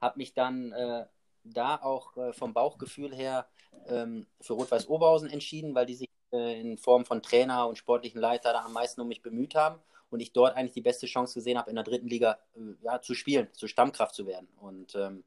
habe 0.00 0.18
mich 0.18 0.34
dann 0.34 0.72
äh, 0.72 1.06
da 1.44 1.76
auch 1.76 2.16
äh, 2.16 2.32
vom 2.32 2.52
Bauchgefühl 2.52 3.14
her 3.14 3.46
ähm, 3.88 4.26
für 4.40 4.54
Rot-Weiß 4.54 4.88
Oberhausen 4.88 5.30
entschieden, 5.30 5.74
weil 5.74 5.86
die 5.86 5.94
sich 5.94 6.10
äh, 6.32 6.60
in 6.60 6.78
Form 6.78 7.04
von 7.04 7.22
Trainer 7.22 7.68
und 7.68 7.78
sportlichen 7.78 8.20
Leiter 8.20 8.52
da 8.52 8.64
am 8.64 8.72
meisten 8.72 9.00
um 9.00 9.08
mich 9.08 9.22
bemüht 9.22 9.54
haben 9.54 9.78
und 10.10 10.20
ich 10.20 10.32
dort 10.32 10.56
eigentlich 10.56 10.74
die 10.74 10.80
beste 10.80 11.06
Chance 11.06 11.34
gesehen 11.34 11.58
habe, 11.58 11.70
in 11.70 11.76
der 11.76 11.84
dritten 11.84 12.08
Liga 12.08 12.38
äh, 12.54 12.60
ja, 12.82 13.00
zu 13.00 13.14
spielen, 13.14 13.48
zur 13.52 13.68
Stammkraft 13.68 14.14
zu 14.14 14.26
werden. 14.26 14.48
Und 14.60 14.94
ähm, 14.94 15.24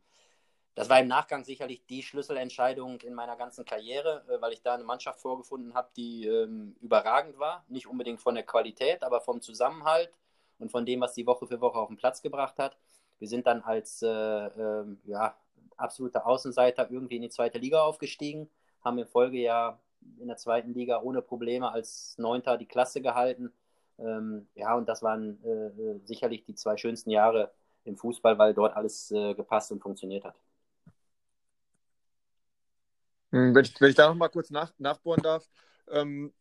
das 0.75 0.89
war 0.89 0.99
im 0.99 1.07
Nachgang 1.07 1.43
sicherlich 1.43 1.85
die 1.87 2.03
Schlüsselentscheidung 2.03 3.01
in 3.01 3.13
meiner 3.13 3.35
ganzen 3.35 3.65
Karriere, 3.65 4.23
äh, 4.29 4.41
weil 4.41 4.53
ich 4.53 4.61
da 4.61 4.75
eine 4.75 4.83
Mannschaft 4.83 5.19
vorgefunden 5.19 5.73
habe, 5.73 5.89
die 5.95 6.25
ähm, 6.25 6.75
überragend 6.81 7.37
war. 7.39 7.65
Nicht 7.67 7.87
unbedingt 7.87 8.21
von 8.21 8.35
der 8.35 8.45
Qualität, 8.45 9.03
aber 9.03 9.21
vom 9.21 9.41
Zusammenhalt 9.41 10.11
und 10.57 10.71
von 10.71 10.85
dem, 10.85 11.01
was 11.01 11.13
die 11.13 11.25
Woche 11.25 11.47
für 11.47 11.61
Woche 11.61 11.79
auf 11.79 11.87
den 11.87 11.97
Platz 11.97 12.21
gebracht 12.21 12.57
hat. 12.59 12.77
Wir 13.19 13.27
sind 13.27 13.47
dann 13.47 13.61
als 13.61 14.01
äh, 14.01 14.07
ähm, 14.07 15.01
ja, 15.05 15.35
absoluter 15.77 16.25
Außenseiter 16.25 16.89
irgendwie 16.89 17.17
in 17.17 17.23
die 17.23 17.29
zweite 17.29 17.57
Liga 17.57 17.81
aufgestiegen, 17.81 18.49
haben 18.83 18.97
im 18.97 19.07
Folgejahr 19.07 19.79
in 20.19 20.27
der 20.27 20.37
zweiten 20.37 20.73
Liga 20.73 21.01
ohne 21.01 21.21
Probleme 21.21 21.71
als 21.71 22.17
Neunter 22.17 22.57
die 22.57 22.65
Klasse 22.65 23.01
gehalten. 23.01 23.51
Ähm, 23.97 24.47
ja, 24.55 24.75
und 24.75 24.87
das 24.87 25.03
waren 25.03 25.43
äh, 25.43 25.49
äh, 25.49 25.99
sicherlich 26.05 26.45
die 26.45 26.55
zwei 26.55 26.77
schönsten 26.77 27.09
Jahre 27.09 27.51
im 27.83 27.97
Fußball, 27.97 28.37
weil 28.37 28.53
dort 28.53 28.75
alles 28.75 29.11
äh, 29.11 29.33
gepasst 29.33 29.71
und 29.71 29.81
funktioniert 29.81 30.23
hat. 30.23 30.35
Hm, 33.31 33.53
wenn 33.53 33.63
ich, 33.63 33.79
wenn 33.79 33.89
ich 33.89 33.95
da 33.95 34.07
noch 34.07 34.15
mal 34.15 34.29
kurz 34.29 34.49
nach, 34.49 34.71
nachbohren 34.77 35.21
darf, 35.21 35.47
ähm, 35.89 36.33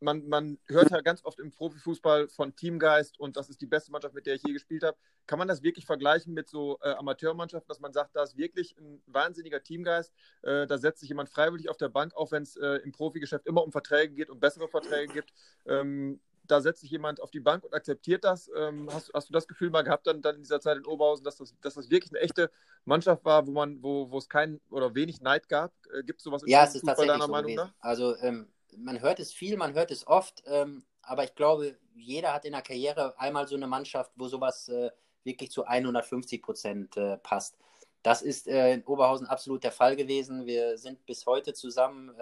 man, 0.00 0.28
man 0.28 0.58
hört 0.68 0.90
ja 0.90 1.00
ganz 1.00 1.24
oft 1.24 1.40
im 1.40 1.50
Profifußball 1.50 2.28
von 2.28 2.54
Teamgeist 2.54 3.18
und 3.18 3.36
das 3.36 3.48
ist 3.48 3.60
die 3.60 3.66
beste 3.66 3.90
Mannschaft, 3.90 4.14
mit 4.14 4.26
der 4.26 4.34
ich 4.34 4.42
je 4.44 4.52
gespielt 4.52 4.84
habe. 4.84 4.96
Kann 5.26 5.38
man 5.38 5.48
das 5.48 5.62
wirklich 5.62 5.86
vergleichen 5.86 6.34
mit 6.34 6.48
so 6.48 6.78
äh, 6.82 6.90
Amateurmannschaften, 6.90 7.68
dass 7.68 7.80
man 7.80 7.92
sagt, 7.92 8.14
da 8.14 8.22
ist 8.22 8.36
wirklich 8.36 8.76
ein 8.78 9.02
wahnsinniger 9.06 9.62
Teamgeist, 9.62 10.12
äh, 10.42 10.66
da 10.66 10.78
setzt 10.78 11.00
sich 11.00 11.08
jemand 11.08 11.28
freiwillig 11.28 11.68
auf 11.68 11.76
der 11.76 11.88
Bank, 11.88 12.14
auch 12.14 12.30
wenn 12.32 12.44
es 12.44 12.56
äh, 12.56 12.76
im 12.84 12.92
Profigeschäft 12.92 13.46
immer 13.46 13.64
um 13.64 13.72
Verträge 13.72 14.14
geht 14.14 14.30
und 14.30 14.40
bessere 14.40 14.68
Verträge 14.68 15.12
gibt. 15.12 15.32
Ähm, 15.66 16.20
da 16.50 16.60
setzt 16.60 16.80
sich 16.80 16.90
jemand 16.90 17.20
auf 17.20 17.30
die 17.30 17.40
Bank 17.40 17.64
und 17.64 17.74
akzeptiert 17.74 18.24
das. 18.24 18.50
Ähm, 18.56 18.88
hast, 18.92 19.12
hast, 19.14 19.28
du 19.28 19.32
das 19.32 19.46
Gefühl 19.46 19.70
mal 19.70 19.82
gehabt 19.82 20.06
dann, 20.06 20.22
dann 20.22 20.36
in 20.36 20.42
dieser 20.42 20.60
Zeit 20.60 20.76
in 20.76 20.86
Oberhausen, 20.86 21.24
dass 21.24 21.36
das, 21.36 21.54
dass 21.60 21.74
das 21.74 21.90
wirklich 21.90 22.12
eine 22.12 22.20
echte 22.20 22.50
Mannschaft 22.84 23.24
war, 23.24 23.46
wo 23.46 23.52
man, 23.52 23.82
wo, 23.82 24.10
wo 24.10 24.18
es 24.18 24.28
keinen 24.28 24.60
oder 24.70 24.94
wenig 24.94 25.20
Neid 25.20 25.48
gab? 25.48 25.72
Äh, 25.92 26.02
Gibt 26.02 26.20
es 26.20 26.24
sowas 26.24 26.42
im 26.42 26.48
ja, 26.48 26.64
es 26.64 26.74
ist 26.74 26.84
tatsächlich 26.84 27.12
deiner 27.12 27.26
so 27.26 27.32
Meinung 27.32 27.52
gewesen. 27.52 27.68
nach? 27.68 27.74
Also 27.80 28.16
ähm, 28.18 28.48
man 28.76 29.00
hört 29.00 29.20
es 29.20 29.32
viel, 29.32 29.56
man 29.56 29.74
hört 29.74 29.90
es 29.90 30.06
oft, 30.06 30.42
ähm, 30.46 30.84
aber 31.02 31.24
ich 31.24 31.34
glaube, 31.34 31.76
jeder 31.94 32.34
hat 32.34 32.44
in 32.44 32.52
der 32.52 32.62
Karriere 32.62 33.18
einmal 33.18 33.46
so 33.46 33.56
eine 33.56 33.66
Mannschaft, 33.66 34.12
wo 34.16 34.28
sowas 34.28 34.68
äh, 34.68 34.90
wirklich 35.24 35.50
zu 35.50 35.64
150 35.64 36.42
Prozent 36.42 36.96
äh, 36.96 37.18
passt. 37.18 37.56
Das 38.02 38.22
ist 38.22 38.46
äh, 38.48 38.74
in 38.74 38.84
Oberhausen 38.84 39.26
absolut 39.26 39.64
der 39.64 39.72
Fall 39.72 39.96
gewesen. 39.96 40.46
Wir 40.46 40.78
sind 40.78 41.04
bis 41.04 41.26
heute 41.26 41.52
zusammen. 41.52 42.14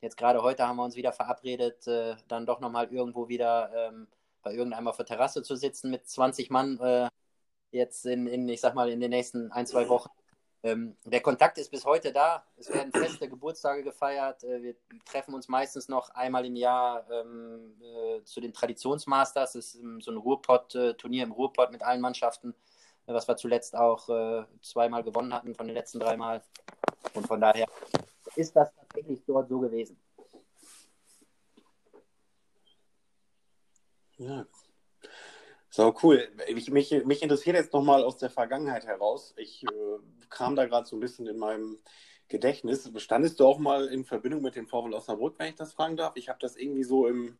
Jetzt 0.00 0.16
gerade 0.16 0.42
heute 0.42 0.66
haben 0.66 0.76
wir 0.76 0.84
uns 0.84 0.96
wieder 0.96 1.12
verabredet, 1.12 1.86
äh, 1.86 2.16
dann 2.28 2.46
doch 2.46 2.60
nochmal 2.60 2.92
irgendwo 2.92 3.28
wieder 3.28 3.70
ähm, 3.74 4.08
bei 4.42 4.52
irgendeinem 4.52 4.88
auf 4.88 4.96
der 4.96 5.06
Terrasse 5.06 5.42
zu 5.42 5.56
sitzen 5.56 5.90
mit 5.90 6.06
20 6.06 6.50
Mann. 6.50 6.78
Äh, 6.80 7.08
jetzt 7.70 8.06
in, 8.06 8.26
in, 8.26 8.48
ich 8.48 8.60
sag 8.60 8.74
mal, 8.74 8.90
in 8.90 9.00
den 9.00 9.10
nächsten 9.10 9.50
ein, 9.52 9.66
zwei 9.66 9.88
Wochen. 9.88 10.10
Ähm, 10.62 10.96
der 11.04 11.20
Kontakt 11.20 11.58
ist 11.58 11.70
bis 11.70 11.84
heute 11.84 12.10
da. 12.10 12.42
Es 12.56 12.72
werden 12.72 12.90
feste 12.90 13.28
Geburtstage 13.28 13.82
gefeiert. 13.82 14.44
Äh, 14.44 14.62
wir 14.62 14.74
treffen 15.04 15.34
uns 15.34 15.48
meistens 15.48 15.88
noch 15.88 16.08
einmal 16.10 16.46
im 16.46 16.56
Jahr 16.56 17.06
ähm, 17.10 17.74
äh, 17.82 18.24
zu 18.24 18.40
den 18.40 18.54
Traditionsmasters. 18.54 19.52
Das 19.52 19.74
ist 19.74 19.82
so 20.00 20.10
ein 20.10 20.16
Ruhrpott-Turnier 20.16 21.24
im 21.24 21.32
Ruhrpott 21.32 21.70
mit 21.70 21.82
allen 21.82 22.00
Mannschaften, 22.00 22.54
äh, 23.06 23.12
was 23.12 23.28
wir 23.28 23.36
zuletzt 23.36 23.76
auch 23.76 24.08
äh, 24.08 24.44
zweimal 24.62 25.02
gewonnen 25.02 25.34
hatten 25.34 25.54
von 25.54 25.66
den 25.66 25.74
letzten 25.74 26.00
dreimal. 26.00 26.42
Und 27.12 27.26
von 27.26 27.42
daher 27.42 27.66
ist 28.36 28.54
das 28.54 28.74
tatsächlich 28.74 29.22
dort 29.26 29.48
so 29.48 29.58
gewesen. 29.60 29.96
Ja, 34.16 34.46
so, 35.74 35.92
cool. 36.04 36.28
Ich, 36.46 36.70
mich, 36.70 36.92
mich 37.04 37.20
interessiert 37.20 37.56
jetzt 37.56 37.72
nochmal 37.72 38.04
aus 38.04 38.16
der 38.16 38.30
Vergangenheit 38.30 38.86
heraus. 38.86 39.34
Ich 39.36 39.64
äh, 39.64 39.98
kam 40.30 40.54
da 40.54 40.66
gerade 40.66 40.86
so 40.86 40.94
ein 40.94 41.00
bisschen 41.00 41.26
in 41.26 41.36
meinem 41.36 41.80
Gedächtnis. 42.28 42.88
Standest 42.98 43.40
du 43.40 43.44
auch 43.44 43.58
mal 43.58 43.88
in 43.88 44.04
Verbindung 44.04 44.40
mit 44.40 44.54
dem 44.54 44.68
VfL 44.68 44.94
Osnabrück, 44.94 45.34
wenn 45.38 45.48
ich 45.48 45.56
das 45.56 45.72
fragen 45.72 45.96
darf? 45.96 46.12
Ich 46.14 46.28
habe 46.28 46.38
das 46.40 46.54
irgendwie 46.54 46.84
so 46.84 47.08
im, 47.08 47.38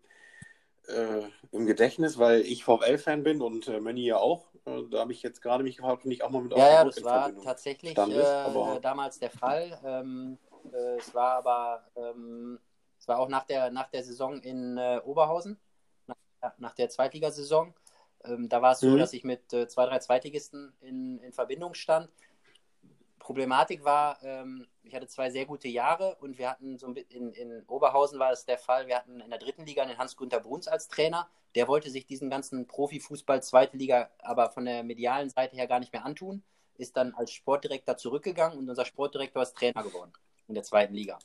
äh, 0.89 1.23
im 1.53 1.65
Gedächtnis, 1.65 2.19
weil 2.19 2.41
ich 2.41 2.65
VfL-Fan 2.65 3.23
bin 3.23 3.41
und 3.41 3.69
äh, 3.69 3.79
Manny 3.79 4.05
ja 4.05 4.17
auch. 4.17 4.49
Äh, 4.65 4.83
da 4.91 4.99
habe 4.99 5.13
ich 5.13 5.23
jetzt 5.23 5.41
gerade 5.41 5.63
mich 5.63 5.77
gefragt, 5.77 6.05
ob 6.05 6.11
ich 6.11 6.25
auch 6.25 6.31
mal 6.31 6.43
mit 6.43 6.55
Osnabrück 6.55 6.73
Ja, 6.73 6.79
ja, 6.79 6.85
das 6.85 7.05
war 7.05 7.41
tatsächlich 7.41 7.93
standest, 7.93 8.33
äh, 8.33 8.81
damals 8.81 9.21
der 9.21 9.31
Fall. 9.31 9.81
Ähm, 9.85 10.39
äh, 10.73 10.97
es 10.97 11.15
war 11.15 11.33
aber, 11.37 11.85
ähm, 11.97 12.59
es 12.99 13.09
war 13.09 13.19
auch 13.19 13.29
nach 13.29 13.45
der, 13.45 13.71
nach 13.71 13.89
der 13.91 14.03
Saison 14.03 14.41
in 14.41 14.79
Oberhausen, 15.05 15.59
nach, 16.41 16.59
nach 16.59 16.75
der 16.75 16.89
Zweitligasaison. 16.89 17.75
Ähm, 18.25 18.49
da 18.49 18.63
war 18.63 18.73
es 18.73 18.81
so, 18.81 18.89
mhm. 18.89 18.99
dass 18.99 19.13
ich 19.13 19.25
mit 19.25 19.53
äh, 19.53 19.69
zwei, 19.69 19.87
drei 19.87 19.99
Zweitligisten 19.99 20.73
in, 20.81 21.19
in 21.19 21.33
Verbindung 21.33 21.75
stand. 21.75 22.11
Problematik 23.19 23.85
war, 23.85 24.23
ähm, 24.23 24.67
ich 24.83 24.95
hatte 24.95 25.07
zwei 25.07 25.31
sehr 25.31 25.47
gute 25.47 25.69
Jahre 25.69 26.17
und 26.21 26.37
wir 26.39 26.51
hatten 26.51 26.79
so 26.79 26.93
in, 26.93 27.33
in 27.33 27.65
Oberhausen 27.67 28.19
war 28.19 28.33
es 28.33 28.45
der 28.45 28.59
Fall, 28.59 28.87
wir 28.87 28.97
hatten 28.97 29.21
in 29.21 29.31
der 29.31 29.39
dritten 29.39 29.65
Liga 29.65 29.85
den 29.87 29.97
Hans-Günther 29.97 30.41
Bruns 30.41 30.69
als 30.69 30.89
Trainer. 30.89 31.29
Der 31.55 31.69
wollte 31.69 31.89
sich 31.89 32.07
diesen 32.07 32.29
ganzen 32.29 32.67
Profifußball, 32.67 33.43
zweite 33.43 33.77
Liga, 33.77 34.11
aber 34.19 34.51
von 34.51 34.65
der 34.65 34.83
medialen 34.83 35.31
Seite 35.31 35.57
her 35.57 35.67
gar 35.67 35.81
nicht 35.81 35.93
mehr 35.93 36.05
antun. 36.05 36.43
Ist 36.77 36.97
dann 36.97 37.15
als 37.15 37.31
Sportdirektor 37.31 37.97
zurückgegangen 37.97 38.59
und 38.59 38.69
unser 38.69 38.85
Sportdirektor 38.85 39.43
ist 39.43 39.57
Trainer 39.57 39.83
geworden 39.83 40.13
in 40.49 40.55
der 40.55 40.65
zweiten 40.65 40.95
Liga. 40.95 41.19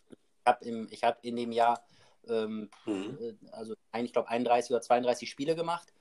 Ich 0.00 0.46
habe 0.46 0.88
hab 1.02 1.24
in 1.24 1.36
dem 1.36 1.52
Jahr 1.52 1.84
ähm, 2.26 2.70
mhm. 2.86 3.18
Äh, 3.20 3.50
also 3.52 3.74
eigentlich 3.92 4.12
glaube 4.12 4.28
31 4.28 4.70
oder 4.70 4.80
32 4.80 5.28
Spiele 5.28 5.54
gemacht 5.54 5.92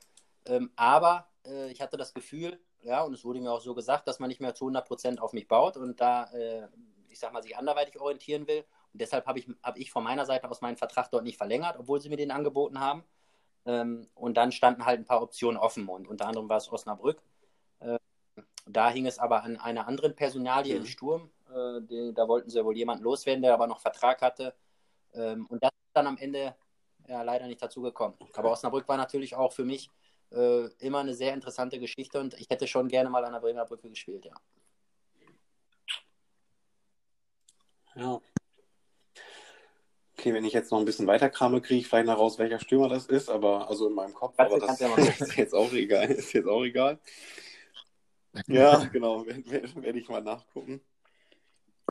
ähm, 0.46 0.72
aber 0.76 1.28
äh, 1.46 1.72
ich 1.72 1.82
hatte 1.82 1.98
das 1.98 2.14
Gefühl, 2.14 2.60
ja, 2.82 3.02
und 3.04 3.14
es 3.14 3.24
wurde 3.24 3.40
mir 3.40 3.52
auch 3.52 3.62
so 3.62 3.74
gesagt, 3.74 4.08
dass 4.08 4.20
man 4.20 4.28
nicht 4.28 4.42
mehr 4.42 4.56
zu 4.56 4.66
100 4.66 4.86
Prozent 4.88 5.22
auf 5.22 5.34
mich 5.34 5.48
baut 5.48 5.78
und 5.78 6.02
da, 6.02 6.26
äh, 6.34 6.68
ich 7.10 7.20
sag 7.20 7.32
mal, 7.32 7.44
sich 7.44 7.58
anderweitig 7.58 8.00
orientieren 8.00 8.48
will. 8.48 8.66
Und 8.92 9.02
deshalb 9.02 9.26
habe 9.26 9.40
ich, 9.40 9.48
hab 9.62 9.78
ich 9.78 9.92
von 9.92 10.04
meiner 10.04 10.26
Seite 10.26 10.50
aus 10.50 10.62
meinen 10.62 10.78
Vertrag 10.78 11.10
dort 11.12 11.24
nicht 11.24 11.38
verlängert, 11.38 11.78
obwohl 11.80 12.02
sie 12.02 12.10
mir 12.10 12.18
den 12.18 12.32
angeboten 12.32 12.80
haben. 12.80 13.04
Ähm, 13.66 14.10
und 14.16 14.36
dann 14.36 14.52
standen 14.52 14.86
halt 14.86 15.00
ein 15.00 15.06
paar 15.06 15.22
Optionen 15.22 15.58
offen 15.58 15.88
und 15.88 16.08
unter 16.08 16.28
anderem 16.28 16.50
war 16.50 16.58
es 16.58 16.72
Osnabrück. 16.72 17.22
Äh, 17.80 17.98
da 18.66 18.90
hing 18.90 19.06
es 19.06 19.20
aber 19.20 19.44
an 19.44 19.58
einer 19.58 19.88
anderen 19.88 20.16
Personalie 20.16 20.76
mhm. 20.76 20.82
im 20.82 20.88
Sturm. 20.88 21.30
Äh, 21.54 21.82
die, 21.82 22.14
da 22.14 22.28
wollten 22.28 22.50
sie 22.50 22.64
wohl 22.64 22.76
jemanden 22.76 23.04
loswerden, 23.04 23.42
der 23.42 23.54
aber 23.54 23.68
noch 23.68 23.80
Vertrag 23.80 24.22
hatte. 24.22 24.54
Ähm, 25.14 25.46
und 25.48 25.64
das 25.64 25.72
ist 25.72 25.96
dann 25.96 26.08
am 26.08 26.18
Ende 26.18 26.56
ja, 27.08 27.22
leider 27.22 27.48
nicht 27.48 27.62
dazu 27.62 27.82
gekommen. 27.82 28.16
Aber 28.34 28.52
Osnabrück 28.52 28.88
war 28.88 28.98
natürlich 28.98 29.36
auch 29.36 29.54
für 29.54 29.66
mich 29.66 29.90
äh, 30.32 30.66
immer 30.80 31.00
eine 31.00 31.14
sehr 31.14 31.34
interessante 31.34 31.80
Geschichte 31.80 32.20
und 32.20 32.34
ich 32.40 32.50
hätte 32.50 32.68
schon 32.68 32.88
gerne 32.88 33.10
mal 33.10 33.24
an 33.24 33.34
der 33.34 33.40
Bremer 33.40 33.66
Brücke 33.66 33.90
gespielt, 33.90 34.26
ja. 34.26 34.34
Ja. 37.96 38.20
Okay, 40.18 40.34
wenn 40.34 40.46
ich 40.46 40.54
jetzt 40.54 40.72
noch 40.72 40.80
ein 40.80 40.86
bisschen 40.86 41.06
weiter 41.06 41.30
krame, 41.30 41.62
kriege 41.62 41.82
ich 41.82 41.88
vielleicht 41.88 42.08
noch 42.08 42.18
raus, 42.18 42.40
welcher 42.40 42.60
Stürmer 42.60 42.88
das 42.88 43.08
ist, 43.08 43.30
aber 43.30 43.68
also 43.68 43.88
in 43.88 43.94
meinem 43.94 44.14
Kopf, 44.14 44.34
aber 44.38 44.60
das 44.60 44.80
ja 44.80 44.96
ist 44.98 45.36
jetzt 45.36 45.54
auch 45.54 45.72
egal. 45.74 46.10
Ist 46.10 46.34
jetzt 46.34 46.48
auch 46.48 46.64
egal. 46.64 47.00
Ja, 48.48 48.86
genau, 48.86 49.26
werde 49.26 49.76
werd 49.76 49.96
ich 49.96 50.10
mal 50.10 50.22
nachgucken. 50.22 50.82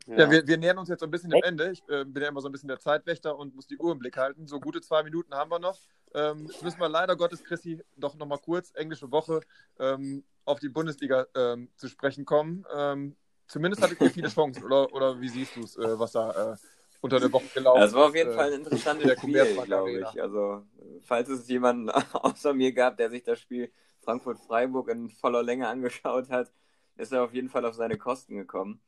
Ja, 0.06 0.18
ja 0.18 0.30
wir, 0.30 0.46
wir, 0.46 0.56
nähern 0.56 0.78
uns 0.78 0.88
jetzt 0.88 1.00
so 1.00 1.06
ein 1.06 1.10
bisschen 1.10 1.30
dem 1.30 1.42
Ende. 1.42 1.70
Ich 1.70 1.82
äh, 1.88 2.04
bin 2.04 2.22
ja 2.22 2.28
immer 2.28 2.40
so 2.40 2.48
ein 2.48 2.52
bisschen 2.52 2.68
der 2.68 2.78
Zeitwächter 2.78 3.36
und 3.36 3.54
muss 3.54 3.66
die 3.66 3.78
Uhr 3.78 3.92
im 3.92 3.98
Blick 3.98 4.16
halten. 4.16 4.46
So 4.46 4.60
gute 4.60 4.80
zwei 4.80 5.02
Minuten 5.02 5.34
haben 5.34 5.50
wir 5.50 5.58
noch. 5.58 5.78
Ähm, 6.14 6.46
jetzt 6.46 6.62
müssen 6.62 6.80
wir 6.80 6.88
leider 6.88 7.16
Gottes, 7.16 7.44
Chrissy, 7.44 7.82
doch 7.96 8.14
nochmal 8.16 8.38
kurz, 8.38 8.72
englische 8.74 9.10
Woche, 9.10 9.40
ähm, 9.78 10.24
auf 10.44 10.60
die 10.60 10.68
Bundesliga 10.68 11.26
ähm, 11.34 11.70
zu 11.76 11.88
sprechen 11.88 12.24
kommen. 12.24 12.64
Ähm, 12.74 13.16
zumindest 13.46 13.82
hattet 13.82 14.00
ihr 14.00 14.10
viele 14.10 14.28
Chancen, 14.28 14.64
oder, 14.64 14.92
oder 14.92 15.20
wie 15.20 15.28
siehst 15.28 15.56
du 15.56 15.62
es, 15.62 15.76
äh, 15.76 15.98
was 15.98 16.12
da 16.12 16.52
äh, 16.52 16.56
unter 17.00 17.20
der 17.20 17.32
Woche 17.32 17.46
gelaufen 17.54 17.82
ist? 17.82 17.86
Das 17.86 17.94
war 17.94 18.08
auf 18.08 18.14
jeden 18.14 18.30
äh, 18.30 18.34
Fall 18.34 18.52
ein 18.52 18.60
interessantes 18.60 19.12
Spiel, 19.18 19.56
glaube 19.64 19.92
ich. 19.92 20.22
Also, 20.22 20.66
falls 21.02 21.28
es 21.28 21.48
jemanden 21.48 21.90
außer 22.12 22.52
mir 22.52 22.72
gab, 22.72 22.96
der 22.96 23.10
sich 23.10 23.22
das 23.22 23.40
Spiel 23.40 23.70
Frankfurt-Freiburg 24.00 24.88
in 24.88 25.08
voller 25.10 25.42
Länge 25.42 25.68
angeschaut 25.68 26.28
hat, 26.30 26.52
ist 26.96 27.12
er 27.12 27.22
auf 27.22 27.32
jeden 27.32 27.48
Fall 27.48 27.64
auf 27.64 27.74
seine 27.74 27.96
Kosten 27.96 28.36
gekommen. 28.36 28.80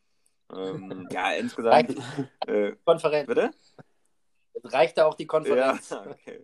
Ähm, 0.53 1.09
ja, 1.13 1.33
insgesamt. 1.33 1.97
Äh, 2.47 2.73
Konferenz. 2.85 3.27
Bitte? 3.27 3.51
Reicht 4.65 4.99
da 4.99 5.07
auch 5.07 5.15
die 5.15 5.27
Konferenz? 5.27 5.91
Ja, 5.91 6.07
okay. 6.07 6.41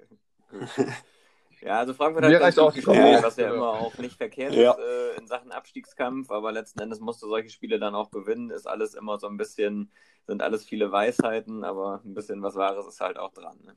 Ja, 1.63 1.79
also 1.81 1.93
Frankfurt 1.93 2.25
hat 2.25 2.41
ganz 2.41 2.57
gut 2.57 2.75
gespielt, 2.75 3.23
was 3.23 3.37
ja 3.37 3.53
immer 3.53 3.69
auch 3.69 3.97
nicht 3.99 4.17
verkehrt 4.17 4.55
ja. 4.55 4.73
ist 4.73 4.79
äh, 4.79 5.19
in 5.19 5.27
Sachen 5.27 5.53
Abstiegskampf, 5.53 6.31
aber 6.31 6.53
letzten 6.53 6.81
Endes 6.81 7.01
musst 7.01 7.23
du 7.23 7.29
solche 7.29 7.51
Spiele 7.51 7.79
dann 7.79 7.95
auch 7.95 8.11
gewinnen. 8.11 8.51
Ist 8.51 8.67
alles 8.67 8.95
immer 8.95 9.19
so 9.19 9.27
ein 9.27 9.37
bisschen, 9.37 9.93
sind 10.27 10.43
alles 10.43 10.65
viele 10.65 10.91
Weisheiten, 10.91 11.63
aber 11.63 12.01
ein 12.05 12.15
bisschen 12.15 12.43
was 12.43 12.55
Wahres 12.57 12.87
ist 12.87 13.01
halt 13.01 13.19
auch 13.19 13.33
dran. 13.33 13.59
Ne? 13.63 13.77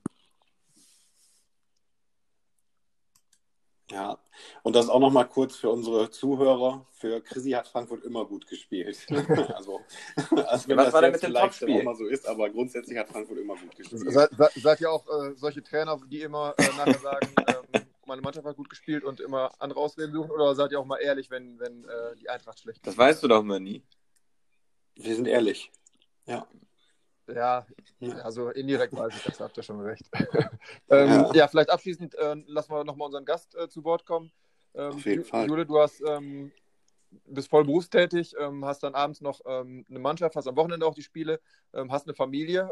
Ja, 3.92 4.18
und 4.64 4.76
das 4.76 4.88
auch 4.88 5.00
nochmal 5.00 5.28
kurz 5.28 5.58
für 5.58 5.70
unsere 5.70 6.10
Zuhörer. 6.10 6.86
Für 6.92 7.22
Chrissy 7.22 7.52
hat 7.52 7.68
Frankfurt 7.68 8.04
immer 8.06 8.26
gut 8.26 8.48
gespielt. 8.48 9.06
also, 9.54 9.82
also 10.16 10.68
wenn 10.68 10.78
Was 10.78 10.86
das 10.86 10.94
war 10.94 11.04
jetzt 11.04 11.24
vielleicht 11.24 11.64
auch 11.64 11.84
mal 11.84 11.96
so 11.96 12.06
ist, 12.08 12.26
aber 12.26 12.50
grundsätzlich 12.50 12.98
hat 12.98 13.10
Frankfurt 13.10 13.40
immer 13.40 13.56
gut 13.56 13.76
gespielt. 13.76 14.12
Seid, 14.12 14.30
seid 14.56 14.82
ihr 14.82 14.90
auch 14.90 15.06
äh, 15.08 15.36
solche 15.36 15.62
Trainer, 15.62 16.00
die 16.10 16.22
immer 16.22 16.56
äh, 16.58 16.68
nachher 16.78 17.00
sagen, 17.00 17.34
äh, 17.74 17.82
meine 18.06 18.22
Mannschaft 18.22 18.46
hat 18.46 18.56
gut 18.56 18.70
gespielt 18.70 19.04
und 19.04 19.20
immer 19.20 19.52
andere 19.60 19.82
Ausreden 19.82 20.14
suchen? 20.14 20.32
Oder 20.32 20.56
seid 20.56 20.72
ihr 20.72 20.80
auch 20.80 20.86
mal 20.86 20.98
ehrlich, 20.98 21.30
wenn, 21.30 21.60
wenn 21.60 21.84
äh, 21.84 22.16
die 22.22 22.30
Eintracht 22.30 22.60
schlecht 22.60 22.80
ist? 22.80 22.88
Das 22.88 22.98
weißt 22.98 23.22
du 23.22 23.28
doch 23.28 23.44
mal 23.44 23.60
nie. 23.60 23.84
Wir 24.96 25.16
sind 25.16 25.28
ehrlich. 25.28 25.72
Ja. 26.26 26.48
Ja, 27.28 27.66
also 28.24 28.50
indirekt 28.50 28.94
weiß 28.94 29.16
ich, 29.16 29.24
das 29.24 29.40
habt 29.40 29.56
ihr 29.56 29.64
schon 29.64 29.80
recht. 29.80 30.04
ähm, 30.90 31.10
ja. 31.10 31.34
ja. 31.34 31.48
vielleicht 31.48 31.70
abschließend 31.70 32.16
äh, 32.16 32.36
lassen 32.48 32.72
wir 32.72 32.84
nochmal 32.84 33.06
unseren 33.06 33.26
Gast 33.26 33.56
äh, 33.56 33.70
zu 33.70 33.84
Wort 33.84 34.06
kommen. 34.06 34.32
Ähm, 34.76 34.94
Auf 34.94 35.06
jeden 35.06 35.24
Fall. 35.24 35.48
Jule, 35.48 35.66
du 35.66 35.80
hast, 35.80 36.02
ähm, 36.06 36.52
bist 37.28 37.50
voll 37.50 37.64
berufstätig, 37.64 38.36
ähm, 38.40 38.66
hast 38.66 38.84
dann 38.84 38.96
abends 38.96 39.22
noch 39.22 39.40
ähm, 39.46 39.86
eine 39.90 40.00
Mannschaft, 40.00 40.36
hast 40.36 40.48
am 40.48 40.56
Wochenende 40.56 40.86
auch 40.86 40.96
die 40.96 41.04
Spiele, 41.04 41.40
ähm, 41.74 41.92
hast 41.92 42.08
eine 42.08 42.16
Familie. 42.16 42.72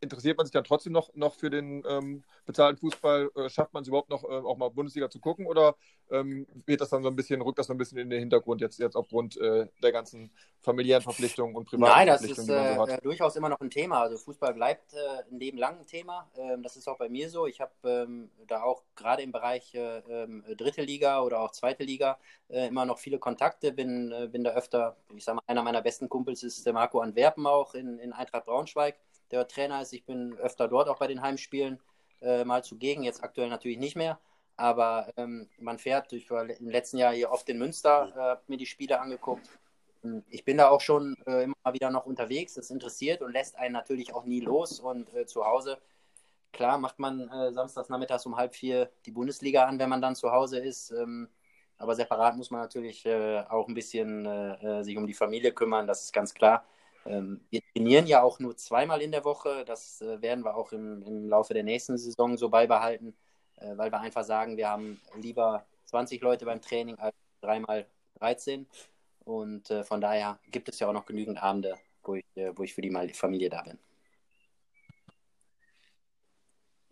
Interessiert 0.00 0.36
man 0.36 0.46
sich 0.46 0.52
dann 0.52 0.64
trotzdem 0.64 0.92
noch, 0.92 1.14
noch 1.14 1.34
für 1.34 1.50
den 1.50 1.84
ähm, 1.88 2.24
bezahlten 2.46 2.78
Fußball? 2.78 3.30
Äh, 3.36 3.48
schafft 3.50 3.74
man 3.74 3.82
es 3.82 3.88
überhaupt 3.88 4.10
noch, 4.10 4.24
äh, 4.24 4.28
auch 4.28 4.56
mal 4.56 4.70
Bundesliga 4.70 5.10
zu 5.10 5.20
gucken 5.20 5.46
oder 5.46 5.76
ähm, 6.10 6.46
wird 6.66 6.80
das 6.80 6.90
dann 6.90 7.02
so 7.02 7.08
ein 7.08 7.16
bisschen, 7.16 7.40
rückt 7.40 7.58
das 7.58 7.66
so 7.66 7.74
ein 7.74 7.78
bisschen 7.78 7.98
in 7.98 8.10
den 8.10 8.20
Hintergrund 8.20 8.60
jetzt, 8.60 8.78
jetzt 8.78 8.96
aufgrund 8.96 9.36
äh, 9.38 9.66
der 9.82 9.92
ganzen 9.92 10.30
familiären 10.62 11.02
Verpflichtungen 11.02 11.54
und 11.54 11.66
privaten 11.66 11.92
Nein, 11.92 12.06
das 12.06 12.22
ist 12.22 12.46
so 12.46 12.52
äh, 12.52 13.00
durchaus 13.02 13.36
immer 13.36 13.48
noch 13.48 13.60
ein 13.60 13.70
Thema. 13.70 14.02
Also 14.02 14.16
Fußball 14.16 14.54
bleibt 14.54 14.92
äh, 14.94 14.98
ein 15.30 15.38
Leben 15.38 15.58
lang 15.58 15.78
ein 15.78 15.86
Thema. 15.86 16.30
Ähm, 16.36 16.62
das 16.62 16.76
ist 16.76 16.88
auch 16.88 16.98
bei 16.98 17.08
mir 17.08 17.30
so. 17.30 17.46
Ich 17.46 17.60
habe 17.60 17.72
ähm, 17.84 18.30
da 18.46 18.62
auch 18.62 18.82
gerade 18.96 19.22
im 19.22 19.32
Bereich 19.32 19.74
äh, 19.74 19.98
ähm, 20.08 20.44
dritte 20.56 20.82
Liga 20.82 21.22
oder 21.22 21.40
auch 21.40 21.52
zweite 21.52 21.84
Liga 21.84 22.18
immer 22.48 22.84
noch 22.84 22.98
viele 22.98 23.20
Kontakte. 23.20 23.70
Bin, 23.70 24.12
bin 24.32 24.42
da 24.42 24.50
öfter, 24.50 24.96
ich 25.14 25.24
sage 25.24 25.36
mal, 25.36 25.42
einer 25.46 25.62
meiner 25.62 25.82
besten 25.82 26.08
Kumpels 26.08 26.42
ist 26.42 26.66
der 26.66 26.72
Marco 26.72 26.98
Antwerpen 26.98 27.46
auch 27.46 27.74
in, 27.74 28.00
in 28.00 28.12
Eintracht 28.12 28.46
Braunschweig, 28.46 28.98
der 29.30 29.46
Trainer 29.48 29.82
ist. 29.82 29.92
Ich 29.92 30.04
bin 30.04 30.36
öfter 30.38 30.68
dort 30.68 30.88
auch 30.88 30.98
bei 30.98 31.06
den 31.06 31.22
Heimspielen 31.22 31.78
äh, 32.20 32.44
mal 32.44 32.64
zugegen. 32.64 33.02
Jetzt 33.02 33.22
aktuell 33.22 33.48
natürlich 33.48 33.78
nicht 33.78 33.96
mehr. 33.96 34.18
Aber 34.56 35.08
ähm, 35.16 35.48
man 35.58 35.78
fährt, 35.78 36.12
ich 36.12 36.30
war 36.30 36.48
im 36.48 36.68
letzten 36.68 36.98
Jahr 36.98 37.14
hier 37.14 37.30
oft 37.30 37.48
in 37.48 37.58
Münster, 37.58 38.12
äh, 38.14 38.18
habe 38.18 38.42
mir 38.48 38.58
die 38.58 38.66
Spiele 38.66 39.00
angeguckt. 39.00 39.48
Ich 40.30 40.44
bin 40.44 40.56
da 40.56 40.68
auch 40.68 40.80
schon 40.80 41.16
äh, 41.26 41.44
immer 41.44 41.54
wieder 41.72 41.90
noch 41.90 42.06
unterwegs. 42.06 42.54
Das 42.54 42.70
interessiert 42.70 43.22
und 43.22 43.32
lässt 43.32 43.56
einen 43.56 43.72
natürlich 43.72 44.14
auch 44.14 44.24
nie 44.24 44.40
los. 44.40 44.80
Und 44.80 45.12
äh, 45.14 45.26
zu 45.26 45.44
Hause, 45.44 45.78
klar, 46.52 46.78
macht 46.78 46.98
man 46.98 47.28
äh, 47.28 47.52
samstags 47.52 47.88
nachmittags 47.88 48.26
um 48.26 48.36
halb 48.36 48.54
vier 48.54 48.90
die 49.06 49.12
Bundesliga 49.12 49.64
an, 49.64 49.78
wenn 49.78 49.88
man 49.88 50.02
dann 50.02 50.16
zu 50.16 50.30
Hause 50.30 50.58
ist. 50.58 50.90
Ähm, 50.90 51.28
aber 51.80 51.94
separat 51.94 52.36
muss 52.36 52.50
man 52.50 52.60
natürlich 52.60 53.06
äh, 53.06 53.42
auch 53.48 53.66
ein 53.66 53.74
bisschen 53.74 54.26
äh, 54.26 54.80
äh, 54.80 54.82
sich 54.82 54.98
um 54.98 55.06
die 55.06 55.14
Familie 55.14 55.52
kümmern, 55.52 55.86
das 55.86 56.02
ist 56.04 56.12
ganz 56.12 56.34
klar. 56.34 56.66
Ähm, 57.06 57.40
wir 57.50 57.60
trainieren 57.72 58.06
ja 58.06 58.22
auch 58.22 58.38
nur 58.38 58.56
zweimal 58.56 59.00
in 59.00 59.12
der 59.12 59.24
Woche. 59.24 59.64
Das 59.64 60.00
äh, 60.00 60.20
werden 60.22 60.44
wir 60.44 60.56
auch 60.56 60.72
im, 60.72 61.02
im 61.02 61.28
Laufe 61.28 61.54
der 61.54 61.62
nächsten 61.62 61.96
Saison 61.98 62.36
so 62.36 62.48
beibehalten, 62.48 63.14
äh, 63.56 63.76
weil 63.76 63.90
wir 63.90 64.00
einfach 64.00 64.24
sagen, 64.24 64.56
wir 64.56 64.68
haben 64.68 65.00
lieber 65.16 65.64
20 65.86 66.20
Leute 66.20 66.44
beim 66.44 66.60
Training 66.60 66.98
als 66.98 67.14
dreimal 67.40 67.86
13. 68.18 68.66
Und 69.24 69.70
äh, 69.70 69.84
von 69.84 70.00
daher 70.00 70.38
gibt 70.50 70.68
es 70.68 70.78
ja 70.78 70.88
auch 70.88 70.92
noch 70.92 71.06
genügend 71.06 71.42
Abende, 71.42 71.76
wo 72.02 72.14
ich, 72.14 72.24
äh, 72.36 72.52
wo 72.56 72.62
ich 72.62 72.74
für 72.74 72.82
die 72.82 72.90
Familie 73.12 73.50
da 73.50 73.62
bin. 73.62 73.78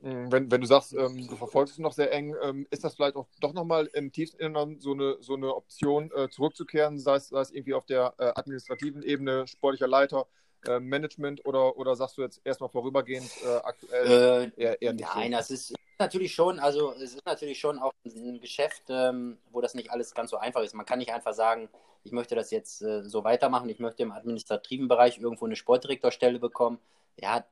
Wenn, 0.00 0.50
wenn 0.50 0.60
du 0.60 0.66
sagst, 0.66 0.92
ähm, 0.92 1.26
du 1.28 1.36
verfolgst 1.36 1.72
es 1.74 1.78
noch 1.78 1.92
sehr 1.92 2.12
eng, 2.12 2.34
ähm, 2.42 2.66
ist 2.70 2.84
das 2.84 2.94
vielleicht 2.94 3.16
auch 3.16 3.26
doch 3.40 3.52
nochmal 3.52 3.86
im 3.94 4.12
tiefsten 4.12 4.40
Inneren 4.40 4.80
so 4.80 4.92
eine, 4.92 5.16
so 5.20 5.34
eine 5.34 5.52
Option, 5.54 6.12
äh, 6.14 6.28
zurückzukehren, 6.28 7.00
sei 7.00 7.16
es, 7.16 7.28
sei 7.28 7.40
es 7.40 7.50
irgendwie 7.50 7.74
auf 7.74 7.84
der 7.84 8.14
äh, 8.18 8.32
administrativen 8.36 9.02
Ebene, 9.02 9.48
sportlicher 9.48 9.88
Leiter, 9.88 10.28
äh, 10.66 10.78
Management 10.78 11.44
oder, 11.46 11.76
oder 11.76 11.96
sagst 11.96 12.16
du 12.16 12.22
jetzt 12.22 12.40
erstmal 12.44 12.70
vorübergehend 12.70 13.30
äh, 13.44 13.56
aktuell 13.56 14.52
Äh, 14.56 14.62
eher, 14.62 14.82
eher 14.82 14.92
nicht 14.92 15.08
Nein, 15.14 15.32
so? 15.32 15.36
das 15.36 15.50
ist 15.50 15.74
natürlich 15.98 16.32
schon, 16.32 16.60
also 16.60 16.92
es 16.92 17.14
ist 17.14 17.26
natürlich 17.26 17.58
schon 17.58 17.78
auch 17.80 17.92
ein 18.04 18.40
Geschäft, 18.40 18.84
ähm, 18.88 19.38
wo 19.50 19.60
das 19.60 19.74
nicht 19.74 19.90
alles 19.90 20.14
ganz 20.14 20.30
so 20.30 20.36
einfach 20.36 20.62
ist. 20.62 20.74
Man 20.74 20.86
kann 20.86 21.00
nicht 21.00 21.12
einfach 21.12 21.34
sagen, 21.34 21.68
ich 22.04 22.12
möchte 22.12 22.36
das 22.36 22.52
jetzt 22.52 22.82
äh, 22.82 23.02
so 23.02 23.24
weitermachen, 23.24 23.68
ich 23.68 23.80
möchte 23.80 24.04
im 24.04 24.12
administrativen 24.12 24.86
Bereich 24.86 25.18
irgendwo 25.18 25.46
eine 25.46 25.56
Sportdirektorstelle 25.56 26.38
bekommen. 26.38 26.78
Ja, 27.20 27.44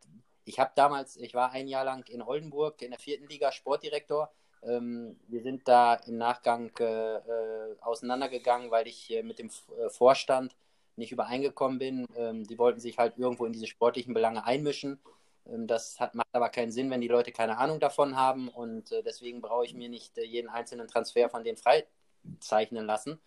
ich 0.47 0.59
habe 0.61 0.71
damals, 0.77 1.17
ich 1.17 1.35
war 1.35 1.51
ein 1.51 1.69
Jahr 1.69 1.85
lang 1.85 2.09
in 2.09 2.23
Oldenburg 2.23 2.81
in 2.83 2.91
der 2.93 3.01
vierten 3.01 3.29
Liga 3.29 3.53
Sportdirektor. 3.53 4.31
Ähm, 4.63 5.19
wir 5.29 5.43
sind 5.43 5.67
da 5.69 5.95
im 5.95 6.17
Nachgang 6.19 6.71
äh, 6.81 7.17
äh, 7.17 7.77
auseinandergegangen, 7.81 8.71
weil 8.71 8.87
ich 8.87 9.11
äh, 9.11 9.23
mit 9.23 9.39
dem 9.39 9.51
äh, 9.79 9.91
Vorstand 9.91 10.57
nicht 10.97 11.13
übereingekommen 11.13 11.79
bin. 11.79 12.07
Ähm, 12.17 12.45
die 12.47 12.59
wollten 12.59 12.81
sich 12.81 12.97
halt 12.99 13.19
irgendwo 13.19 13.45
in 13.45 13.53
diese 13.53 13.67
sportlichen 13.67 14.15
Belange 14.15 14.45
einmischen. 14.47 15.01
Ähm, 15.47 15.67
Das 15.67 15.99
hat, 16.01 16.15
macht 16.15 16.29
aber 16.33 16.49
keinen 16.49 16.73
Sinn, 16.73 16.91
wenn 16.91 17.01
die 17.01 17.09
Leute 17.09 17.33
keine 17.33 17.59
Ahnung 17.59 17.81
davon 17.81 18.17
haben 18.17 18.49
und 18.49 18.93
äh, 18.93 19.03
deswegen 19.03 19.41
brauche 19.43 19.65
ich 19.67 19.75
mir 19.75 19.89
nicht 19.89 20.17
äh, 20.19 20.25
jeden 20.25 20.49
einzelnen 20.49 20.89
Transfer 20.89 21.29
von 21.29 21.45
denen 21.45 21.59
freizeichnen 21.59 22.87
lassen. 22.87 23.21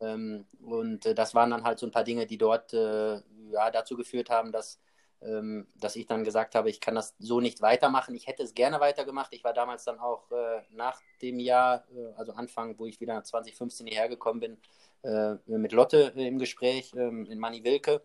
Ähm, 0.00 0.46
und 0.62 1.06
das 1.18 1.34
waren 1.34 1.50
dann 1.50 1.64
halt 1.64 1.78
so 1.78 1.86
ein 1.86 1.92
paar 1.92 2.04
Dinge, 2.04 2.26
die 2.26 2.38
dort 2.38 2.72
ja, 2.72 3.70
dazu 3.70 3.96
geführt 3.96 4.30
haben, 4.30 4.52
dass, 4.52 4.80
dass 5.20 5.96
ich 5.96 6.06
dann 6.06 6.24
gesagt 6.24 6.54
habe, 6.54 6.68
ich 6.68 6.80
kann 6.80 6.94
das 6.94 7.14
so 7.18 7.40
nicht 7.40 7.62
weitermachen. 7.62 8.14
Ich 8.14 8.26
hätte 8.26 8.42
es 8.42 8.54
gerne 8.54 8.80
weitergemacht. 8.80 9.32
Ich 9.32 9.42
war 9.44 9.54
damals 9.54 9.84
dann 9.84 9.98
auch 9.98 10.30
äh, 10.30 10.60
nach 10.70 11.00
dem 11.22 11.40
Jahr, 11.40 11.84
äh, 11.96 12.12
also 12.16 12.32
Anfang, 12.32 12.78
wo 12.78 12.86
ich 12.86 13.00
wieder 13.00 13.24
2015 13.24 13.86
hierher 13.86 14.08
gekommen 14.08 14.40
bin, 14.40 14.58
äh, 15.02 15.36
mit 15.46 15.72
Lotte 15.72 16.12
äh, 16.16 16.26
im 16.26 16.38
Gespräch 16.38 16.92
ähm, 16.94 17.26
in 17.26 17.38
Manni 17.38 17.64
Wilke. 17.64 18.02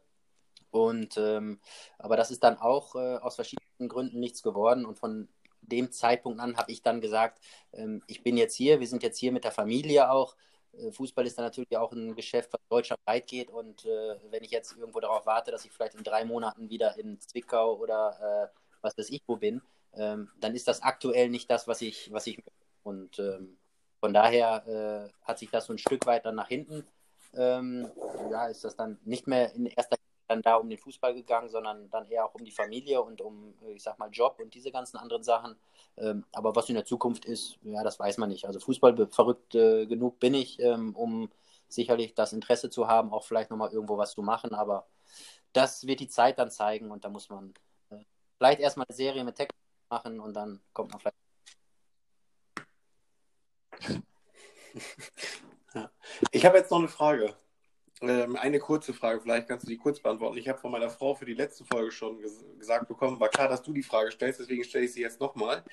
Und 0.72 1.18
ähm, 1.18 1.60
aber 2.00 2.16
das 2.16 2.32
ist 2.32 2.44
dann 2.44 2.58
auch 2.58 2.96
äh, 2.96 3.18
aus 3.18 3.36
verschiedenen 3.36 3.90
Gründen 3.90 4.20
nichts 4.20 4.42
geworden. 4.42 4.86
Und 4.86 4.98
von 4.98 5.28
dem 5.62 5.92
Zeitpunkt 5.92 6.40
an 6.40 6.58
habe 6.58 6.72
ich 6.72 6.82
dann 6.82 7.02
gesagt, 7.02 7.40
ähm, 7.74 8.02
ich 8.08 8.24
bin 8.24 8.38
jetzt 8.38 8.56
hier, 8.56 8.80
wir 8.80 8.88
sind 8.88 9.04
jetzt 9.04 9.18
hier 9.18 9.32
mit 9.32 9.44
der 9.44 9.52
Familie 9.52 10.10
auch. 10.10 10.36
Äh, 10.74 10.92
Fußball 10.92 11.26
ist 11.26 11.38
dann 11.38 11.46
natürlich 11.46 11.78
auch 11.78 11.92
ein 11.92 12.16
Geschäft, 12.16 12.52
was 12.54 12.62
deutschlandweit 12.70 13.28
geht. 13.28 13.50
Und 13.50 13.86
äh, 13.86 14.16
wenn 14.30 14.44
ich 14.44 14.52
jetzt 14.52 14.78
irgendwo 14.78 15.00
darauf 15.00 15.26
warte, 15.26 15.52
dass 15.52 15.66
ich 15.66 15.72
vielleicht 15.72 15.96
in 15.96 16.04
drei 16.04 16.26
Monaten 16.26 16.70
wieder 16.70 16.98
in 16.98 17.20
Zwickau 17.20 17.76
oder 17.78 18.52
äh, 18.52 18.58
was 18.82 18.98
weiß 18.98 19.10
ich 19.10 19.22
wo 19.28 19.38
bin, 19.38 19.62
ähm, 19.94 20.30
dann 20.40 20.56
ist 20.56 20.68
das 20.68 20.82
aktuell 20.82 21.30
nicht 21.30 21.50
das, 21.50 21.68
was 21.68 21.82
ich, 21.82 22.12
was 22.12 22.28
ich 22.28 22.38
möchte. 22.38 22.52
Und 22.84 23.20
ähm, 23.20 23.58
von 24.00 24.14
daher 24.14 24.66
äh, 24.68 25.28
hat 25.28 25.40
sich 25.40 25.50
das 25.52 25.66
so 25.66 25.74
ein 25.74 25.78
Stück 25.78 26.06
weit 26.06 26.26
dann 26.26 26.36
nach 26.36 26.48
hinten, 26.48 26.86
ähm, 27.34 27.90
ja, 28.32 28.48
ist 28.48 28.64
das 28.64 28.76
dann 28.76 29.00
nicht 29.06 29.28
mehr 29.28 29.54
in 29.54 29.68
erster 29.68 29.96
Linie 29.96 30.11
dann 30.32 30.42
da 30.42 30.56
um 30.56 30.70
den 30.70 30.78
Fußball 30.78 31.14
gegangen, 31.14 31.50
sondern 31.50 31.90
dann 31.90 32.06
eher 32.06 32.26
auch 32.26 32.34
um 32.34 32.46
die 32.46 32.52
Familie 32.52 33.02
und 33.02 33.22
um, 33.22 33.54
äh, 33.64 33.74
ich 33.74 33.84
sag 33.84 34.00
mal, 34.00 34.10
Job 34.10 34.40
und 34.40 34.54
diese 34.54 34.72
ganzen 34.72 34.98
anderen 34.98 35.24
Sachen. 35.24 35.56
Ähm, 35.98 36.26
aber 36.32 36.56
was 36.56 36.70
in 36.70 36.76
der 36.76 36.86
Zukunft 36.86 37.26
ist, 37.26 37.58
ja, 37.64 37.84
das 37.84 38.00
weiß 38.00 38.18
man 38.18 38.30
nicht. 38.30 38.46
Also 38.46 38.60
Fußball 38.60 39.08
verrückt 39.08 39.56
äh, 39.56 39.86
genug 39.86 40.20
bin 40.20 40.34
ich, 40.34 40.60
ähm, 40.60 40.96
um 40.96 41.30
sicherlich 41.68 42.16
das 42.16 42.34
Interesse 42.34 42.70
zu 42.70 42.88
haben, 42.88 43.14
auch 43.14 43.26
vielleicht 43.26 43.50
nochmal 43.52 43.72
irgendwo 43.72 43.98
was 43.98 44.14
zu 44.14 44.22
machen. 44.22 44.54
Aber 44.54 44.88
das 45.54 45.86
wird 45.86 46.00
die 46.00 46.08
Zeit 46.08 46.40
dann 46.40 46.50
zeigen 46.50 46.92
und 46.92 47.04
da 47.04 47.10
muss 47.10 47.30
man 47.30 47.54
äh, 47.90 47.98
vielleicht 48.38 48.62
erstmal 48.62 48.86
eine 48.88 48.96
Serie 48.96 49.24
mit 49.24 49.36
Text 49.36 49.58
machen 49.90 50.20
und 50.22 50.34
dann 50.34 50.62
kommt 50.74 50.92
man 50.92 51.00
vielleicht. 51.00 51.18
Ich 56.32 56.46
habe 56.46 56.58
jetzt 56.58 56.70
noch 56.70 56.80
eine 56.80 56.90
Frage. 56.90 57.34
Ähm, 58.04 58.36
eine 58.36 58.58
kurze 58.58 58.94
Frage, 58.94 59.22
vielleicht 59.22 59.48
kannst 59.48 59.68
du 59.68 59.70
die 59.70 59.78
kurz 59.78 60.00
beantworten. 60.00 60.36
Ich 60.38 60.50
habe 60.50 60.58
von 60.58 60.72
meiner 60.72 60.90
Frau 60.90 61.14
für 61.14 61.26
die 61.26 61.36
letzte 61.36 61.64
Folge 61.66 61.92
schon 61.92 62.20
ges 62.20 62.44
gesagt 62.58 62.88
bekommen, 62.88 63.20
war 63.20 63.30
klar, 63.30 63.48
dass 63.48 63.62
du 63.62 63.74
die 63.74 63.84
Frage 63.84 64.12
stellst, 64.12 64.40
deswegen 64.40 64.64
stelle 64.64 64.86
ich 64.86 64.94
sie 64.94 65.02
jetzt 65.02 65.20
nochmal. 65.20 65.64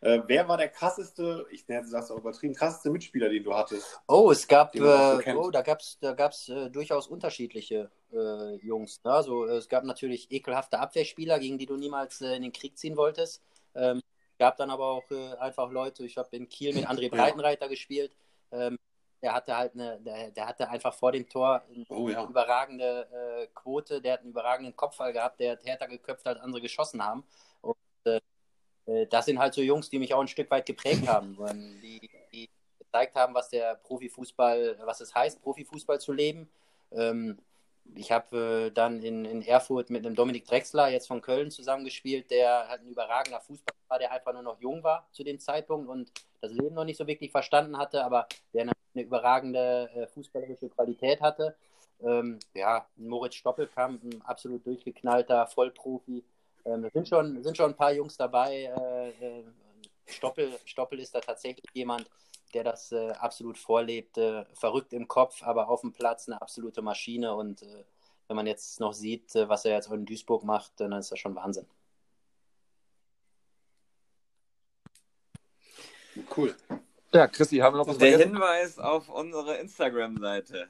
Äh, 0.00 0.20
wer 0.26 0.48
war 0.48 0.56
der 0.56 0.68
krasseste, 0.68 1.46
ich 1.50 1.68
nenne 1.68 1.88
das 1.88 2.10
auch 2.10 2.18
übertrieben, 2.18 2.54
krasseste 2.54 2.90
Mitspieler, 2.90 3.28
den 3.28 3.44
du 3.44 3.54
hattest? 3.54 4.00
Oh, 4.08 4.32
es 4.32 4.48
gab, 4.48 4.76
so 4.76 4.84
äh, 4.84 5.34
oh, 5.36 5.50
da 5.50 5.62
gab 5.62 5.78
es 5.78 5.96
da 6.00 6.12
gab's, 6.12 6.48
äh, 6.48 6.70
durchaus 6.70 7.06
unterschiedliche 7.06 7.88
äh, 8.12 8.56
Jungs. 8.56 9.00
Ne? 9.04 9.12
Also, 9.12 9.46
äh, 9.46 9.58
es 9.58 9.68
gab 9.68 9.84
natürlich 9.84 10.32
ekelhafte 10.32 10.80
Abwehrspieler, 10.80 11.38
gegen 11.38 11.56
die 11.56 11.66
du 11.66 11.76
niemals 11.76 12.20
äh, 12.20 12.34
in 12.34 12.42
den 12.42 12.52
Krieg 12.52 12.76
ziehen 12.76 12.96
wolltest. 12.96 13.42
Ähm, 13.76 14.02
gab 14.40 14.56
dann 14.56 14.70
aber 14.70 14.86
auch 14.86 15.04
einfach 15.38 15.70
Leute, 15.70 16.04
ich 16.04 16.18
habe 16.18 16.34
in 16.36 16.48
Kiel 16.48 16.74
mit 16.74 16.86
André 16.86 17.10
Breitenreiter 17.10 17.68
gespielt. 17.68 18.14
Ähm, 18.50 18.76
der 19.22 19.32
hatte 19.34 19.56
halt 19.56 19.74
eine, 19.74 19.98
der, 20.00 20.30
der 20.30 20.46
hatte 20.46 20.68
einfach 20.68 20.94
vor 20.94 21.12
dem 21.12 21.28
Tor 21.28 21.62
eine 21.74 21.84
Oh 21.88 22.08
ja. 22.08 22.24
überragende 22.24 23.08
äh, 23.12 23.46
Quote, 23.54 24.00
der 24.00 24.14
hat 24.14 24.20
einen 24.20 24.30
überragenden 24.30 24.76
Kopfball 24.76 25.12
gehabt, 25.12 25.40
der 25.40 25.52
hat 25.52 25.64
härter 25.64 25.88
geköpft, 25.88 26.26
als 26.26 26.40
andere 26.40 26.60
geschossen 26.60 27.02
haben. 27.04 27.24
Und 27.60 27.76
äh, 28.04 28.20
äh, 28.86 29.06
das 29.06 29.26
sind 29.26 29.38
halt 29.38 29.54
so 29.54 29.62
Jungs, 29.62 29.90
die 29.90 29.98
mich 29.98 30.14
auch 30.14 30.20
ein 30.20 30.28
Stück 30.28 30.50
weit 30.50 30.66
geprägt 30.66 31.06
haben, 31.08 31.36
die, 31.82 32.10
die 32.32 32.48
gezeigt 32.78 33.14
haben, 33.14 33.34
was 33.34 33.48
der 33.48 33.74
Profifußball, 33.76 34.78
was 34.84 35.00
es 35.00 35.14
heißt, 35.14 35.42
Profifußball 35.42 36.00
zu 36.00 36.12
leben. 36.12 36.48
Ähm, 36.92 37.38
ich 37.94 38.10
habe 38.10 38.66
äh, 38.66 38.70
dann 38.70 39.02
in, 39.02 39.24
in 39.24 39.42
Erfurt 39.42 39.90
mit 39.90 40.04
einem 40.04 40.14
Dominik 40.14 40.46
Drexler 40.46 40.88
jetzt 40.88 41.06
von 41.06 41.20
Köln 41.20 41.50
zusammengespielt, 41.50 42.30
der 42.30 42.68
halt 42.68 42.82
ein 42.82 42.88
überragender 42.88 43.40
Fußballer 43.40 43.78
war, 43.88 43.98
der 43.98 44.12
einfach 44.12 44.32
nur 44.32 44.42
noch 44.42 44.60
jung 44.60 44.82
war 44.82 45.08
zu 45.12 45.22
dem 45.22 45.38
Zeitpunkt 45.38 45.88
und 45.88 46.10
das 46.40 46.52
Leben 46.52 46.74
noch 46.74 46.84
nicht 46.84 46.96
so 46.96 47.06
wirklich 47.06 47.30
verstanden 47.30 47.78
hatte, 47.78 48.04
aber 48.04 48.26
der 48.52 48.62
eine, 48.62 48.72
eine 48.96 49.04
überragende 49.04 49.90
äh, 49.94 50.06
fußballerische 50.06 50.68
Qualität 50.68 51.20
hatte. 51.20 51.54
Ähm, 52.00 52.38
ja, 52.54 52.86
Moritz 52.96 53.34
Stoppelkamp, 53.36 54.02
ein 54.02 54.22
absolut 54.22 54.66
durchgeknallter 54.66 55.46
Vollprofi. 55.46 56.24
Ähm, 56.64 56.82
da 56.82 56.90
sind 56.90 57.08
schon, 57.08 57.42
sind 57.42 57.56
schon 57.56 57.70
ein 57.70 57.76
paar 57.76 57.92
Jungs 57.92 58.16
dabei. 58.16 58.64
Äh, 58.64 59.08
äh, 59.10 59.44
Stoppel, 60.06 60.58
Stoppel 60.64 60.98
ist 61.00 61.14
da 61.14 61.20
tatsächlich 61.20 61.66
jemand, 61.72 62.08
der 62.54 62.64
das 62.64 62.92
äh, 62.92 63.10
absolut 63.12 63.58
vorlebt. 63.58 64.18
Äh, 64.18 64.44
verrückt 64.54 64.92
im 64.92 65.08
Kopf, 65.08 65.42
aber 65.42 65.68
auf 65.68 65.82
dem 65.82 65.92
Platz 65.92 66.28
eine 66.28 66.40
absolute 66.40 66.82
Maschine. 66.82 67.34
Und 67.34 67.62
äh, 67.62 67.84
wenn 68.28 68.36
man 68.36 68.46
jetzt 68.46 68.80
noch 68.80 68.92
sieht, 68.92 69.34
was 69.34 69.64
er 69.64 69.74
jetzt 69.74 69.90
in 69.90 70.04
Duisburg 70.04 70.44
macht, 70.44 70.72
dann 70.80 70.92
ist 70.92 71.12
das 71.12 71.18
schon 71.18 71.36
Wahnsinn. 71.36 71.66
Cool. 76.34 76.54
Ja, 77.12 77.26
Christi, 77.28 77.56
haben 77.58 77.74
wir 77.74 77.78
noch 77.78 77.86
was 77.88 77.98
Der 77.98 78.10
vergessen? 78.10 78.32
Hinweis 78.34 78.78
auf 78.78 79.08
unsere 79.08 79.56
Instagram-Seite. 79.56 80.68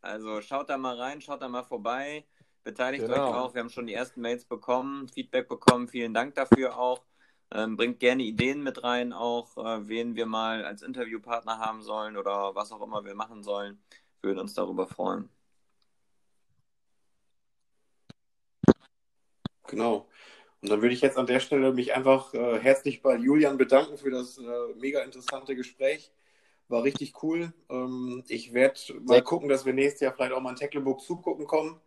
Also 0.00 0.40
schaut 0.40 0.68
da 0.68 0.78
mal 0.78 0.96
rein, 0.96 1.20
schaut 1.20 1.42
da 1.42 1.48
mal 1.48 1.64
vorbei. 1.64 2.24
Beteiligt 2.64 3.04
Genau. 3.06 3.28
euch 3.30 3.34
auch. 3.34 3.54
Wir 3.54 3.60
haben 3.60 3.70
schon 3.70 3.86
die 3.86 3.94
ersten 3.94 4.20
Mails 4.20 4.44
bekommen, 4.44 5.08
Feedback 5.08 5.48
bekommen. 5.48 5.88
Vielen 5.88 6.12
Dank 6.14 6.34
dafür 6.34 6.76
auch. 6.78 7.04
Ähm, 7.50 7.76
bringt 7.76 8.00
gerne 8.00 8.22
Ideen 8.24 8.62
mit 8.62 8.82
rein, 8.84 9.12
auch 9.12 9.56
äh, 9.56 9.88
wen 9.88 10.16
wir 10.16 10.26
mal 10.26 10.64
als 10.64 10.82
Interviewpartner 10.82 11.58
haben 11.58 11.82
sollen 11.82 12.16
oder 12.18 12.54
was 12.54 12.72
auch 12.72 12.82
immer 12.82 13.04
wir 13.04 13.14
machen 13.14 13.42
sollen. 13.42 13.82
Würden 14.22 14.38
uns 14.40 14.52
darüber 14.54 14.86
freuen. 14.86 15.30
Genau. 19.66 20.08
Und 20.60 20.70
dann 20.70 20.82
würde 20.82 20.94
ich 20.94 21.00
jetzt 21.00 21.16
an 21.16 21.26
der 21.26 21.40
Stelle 21.40 21.72
mich 21.72 21.94
einfach 21.94 22.34
äh, 22.34 22.58
herzlich 22.58 23.00
bei 23.00 23.16
Julian 23.16 23.58
bedanken 23.58 23.96
für 23.96 24.10
das 24.10 24.38
äh, 24.38 24.42
mega 24.76 25.00
interessante 25.02 25.54
Gespräch. 25.54 26.10
War 26.68 26.82
richtig 26.82 27.22
cool. 27.22 27.52
Ähm, 27.70 28.24
ich 28.28 28.52
werde 28.52 28.78
mal 29.02 29.22
gucken, 29.22 29.48
dass 29.48 29.64
wir 29.64 29.72
nächstes 29.72 30.00
Jahr 30.00 30.12
vielleicht 30.12 30.32
auch 30.32 30.40
mal 30.40 30.50
in 30.50 30.56
Tecklenburg 30.56 31.00
zugucken 31.00 31.46
kommen. 31.46 31.80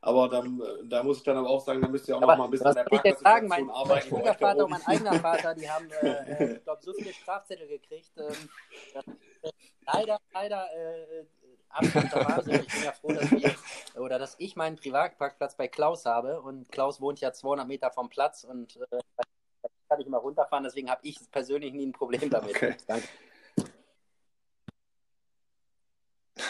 Aber 0.00 0.28
dann, 0.28 0.60
äh, 0.60 0.86
da 0.88 1.02
muss 1.02 1.18
ich 1.18 1.24
dann 1.24 1.36
aber 1.36 1.48
auch 1.48 1.60
sagen, 1.60 1.80
da 1.80 1.88
müsst 1.88 2.08
ihr 2.08 2.16
auch 2.16 2.20
noch 2.20 2.28
Aber 2.28 2.38
mal 2.38 2.44
ein 2.44 2.50
bisschen 2.50 2.66
an 2.66 2.74
der 2.74 3.16
sagen? 3.16 3.48
Mein, 3.48 3.66
mein 3.66 3.74
arbeiten. 3.74 4.10
da 4.10 4.16
Schwiegervater 4.16 4.64
und 4.64 4.70
mein 4.70 4.86
eigener 4.86 5.14
Vater, 5.14 5.54
die 5.54 5.68
haben, 5.68 5.90
äh, 6.00 6.54
ich 6.56 6.64
glaube, 6.64 6.82
so 6.82 6.92
viele 6.94 7.12
Strafzettel 7.12 7.68
gekriegt. 7.68 8.12
Ähm, 8.16 8.48
das 8.94 9.06
ist, 9.06 9.14
äh, 9.42 9.50
leider, 9.92 10.20
leider 10.32 10.66
äh, 10.74 11.24
absoluter 11.76 12.24
Wahnsinn. 12.24 12.60
Ich 12.66 12.72
bin 12.74 12.82
ja 12.84 12.92
froh, 12.92 13.12
dass 13.12 13.30
wir 13.30 13.54
oder 14.00 14.18
dass 14.18 14.36
ich 14.38 14.56
meinen 14.56 14.76
Privatparkplatz 14.76 15.56
bei 15.56 15.68
Klaus 15.68 16.04
habe 16.06 16.40
und 16.40 16.70
Klaus 16.70 17.00
wohnt 17.00 17.20
ja 17.20 17.32
200 17.32 17.66
Meter 17.68 17.90
vom 17.90 18.08
Platz 18.08 18.44
und 18.44 18.76
äh, 18.90 18.98
kann 19.88 20.00
ich 20.00 20.06
immer 20.06 20.18
runterfahren. 20.18 20.64
Deswegen 20.64 20.90
habe 20.90 21.00
ich 21.04 21.18
persönlich 21.30 21.72
nie 21.72 21.86
ein 21.86 21.92
Problem 21.92 22.28
damit. 22.30 22.50
Okay. 22.50 22.76
Danke. 22.86 23.08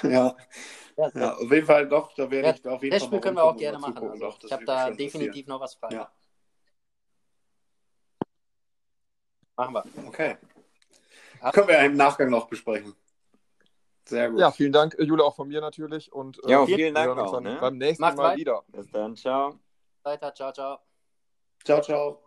Ja, 0.02 0.36
Ja, 0.96 1.10
ja, 1.14 1.34
auf 1.34 1.50
jeden 1.52 1.66
Fall 1.66 1.88
doch, 1.88 2.12
da 2.14 2.30
werde 2.30 2.48
Ja, 2.48 2.54
ich 2.54 2.66
auf 2.66 2.82
jeden 2.82 2.92
Fall 2.92 2.98
Testspiel 2.98 3.18
mal 3.18 3.22
können 3.22 3.36
wir 3.36 3.44
auch 3.44 3.56
gerne 3.56 3.78
machen. 3.78 3.98
Also, 3.98 4.18
Doch, 4.18 4.38
das 4.38 4.44
ich 4.46 4.52
habe 4.52 4.64
da 4.64 4.90
definitiv 4.90 5.46
noch 5.46 5.60
was 5.60 5.74
frei. 5.74 5.88
Ja, 5.92 6.10
Machen 9.56 9.74
wir. 9.74 9.84
okay. 10.06 10.36
Ja. 11.42 11.50
Können 11.52 11.68
wir 11.68 11.78
im 11.80 11.96
Nachgang 11.96 12.30
noch 12.30 12.46
besprechen. 12.48 12.94
Sehr 14.08 14.30
gut. 14.30 14.40
Ja, 14.40 14.50
vielen 14.52 14.72
Dank, 14.72 14.94
äh, 14.98 15.02
Jule, 15.02 15.24
auch 15.24 15.34
von 15.34 15.48
mir 15.48 15.60
natürlich. 15.60 16.12
Und 16.12 16.42
äh, 16.44 16.50
Ja, 16.50 16.66
wir 16.66 16.76
vielen 16.76 16.94
Dank 16.94 17.18
auch, 17.18 17.40
ne? 17.40 17.58
beim 17.60 17.76
nächsten 17.76 18.02
Macht 18.02 18.16
Mal 18.16 18.30
weit- 18.30 18.38
wieder. 18.38 18.62
Bis 18.68 18.90
dann, 18.90 19.16
ciao. 19.16 19.58
Weiter, 20.02 20.32
ciao, 20.34 20.52
ciao. 20.52 20.78
Ciao, 21.64 21.80
ciao. 21.80 22.25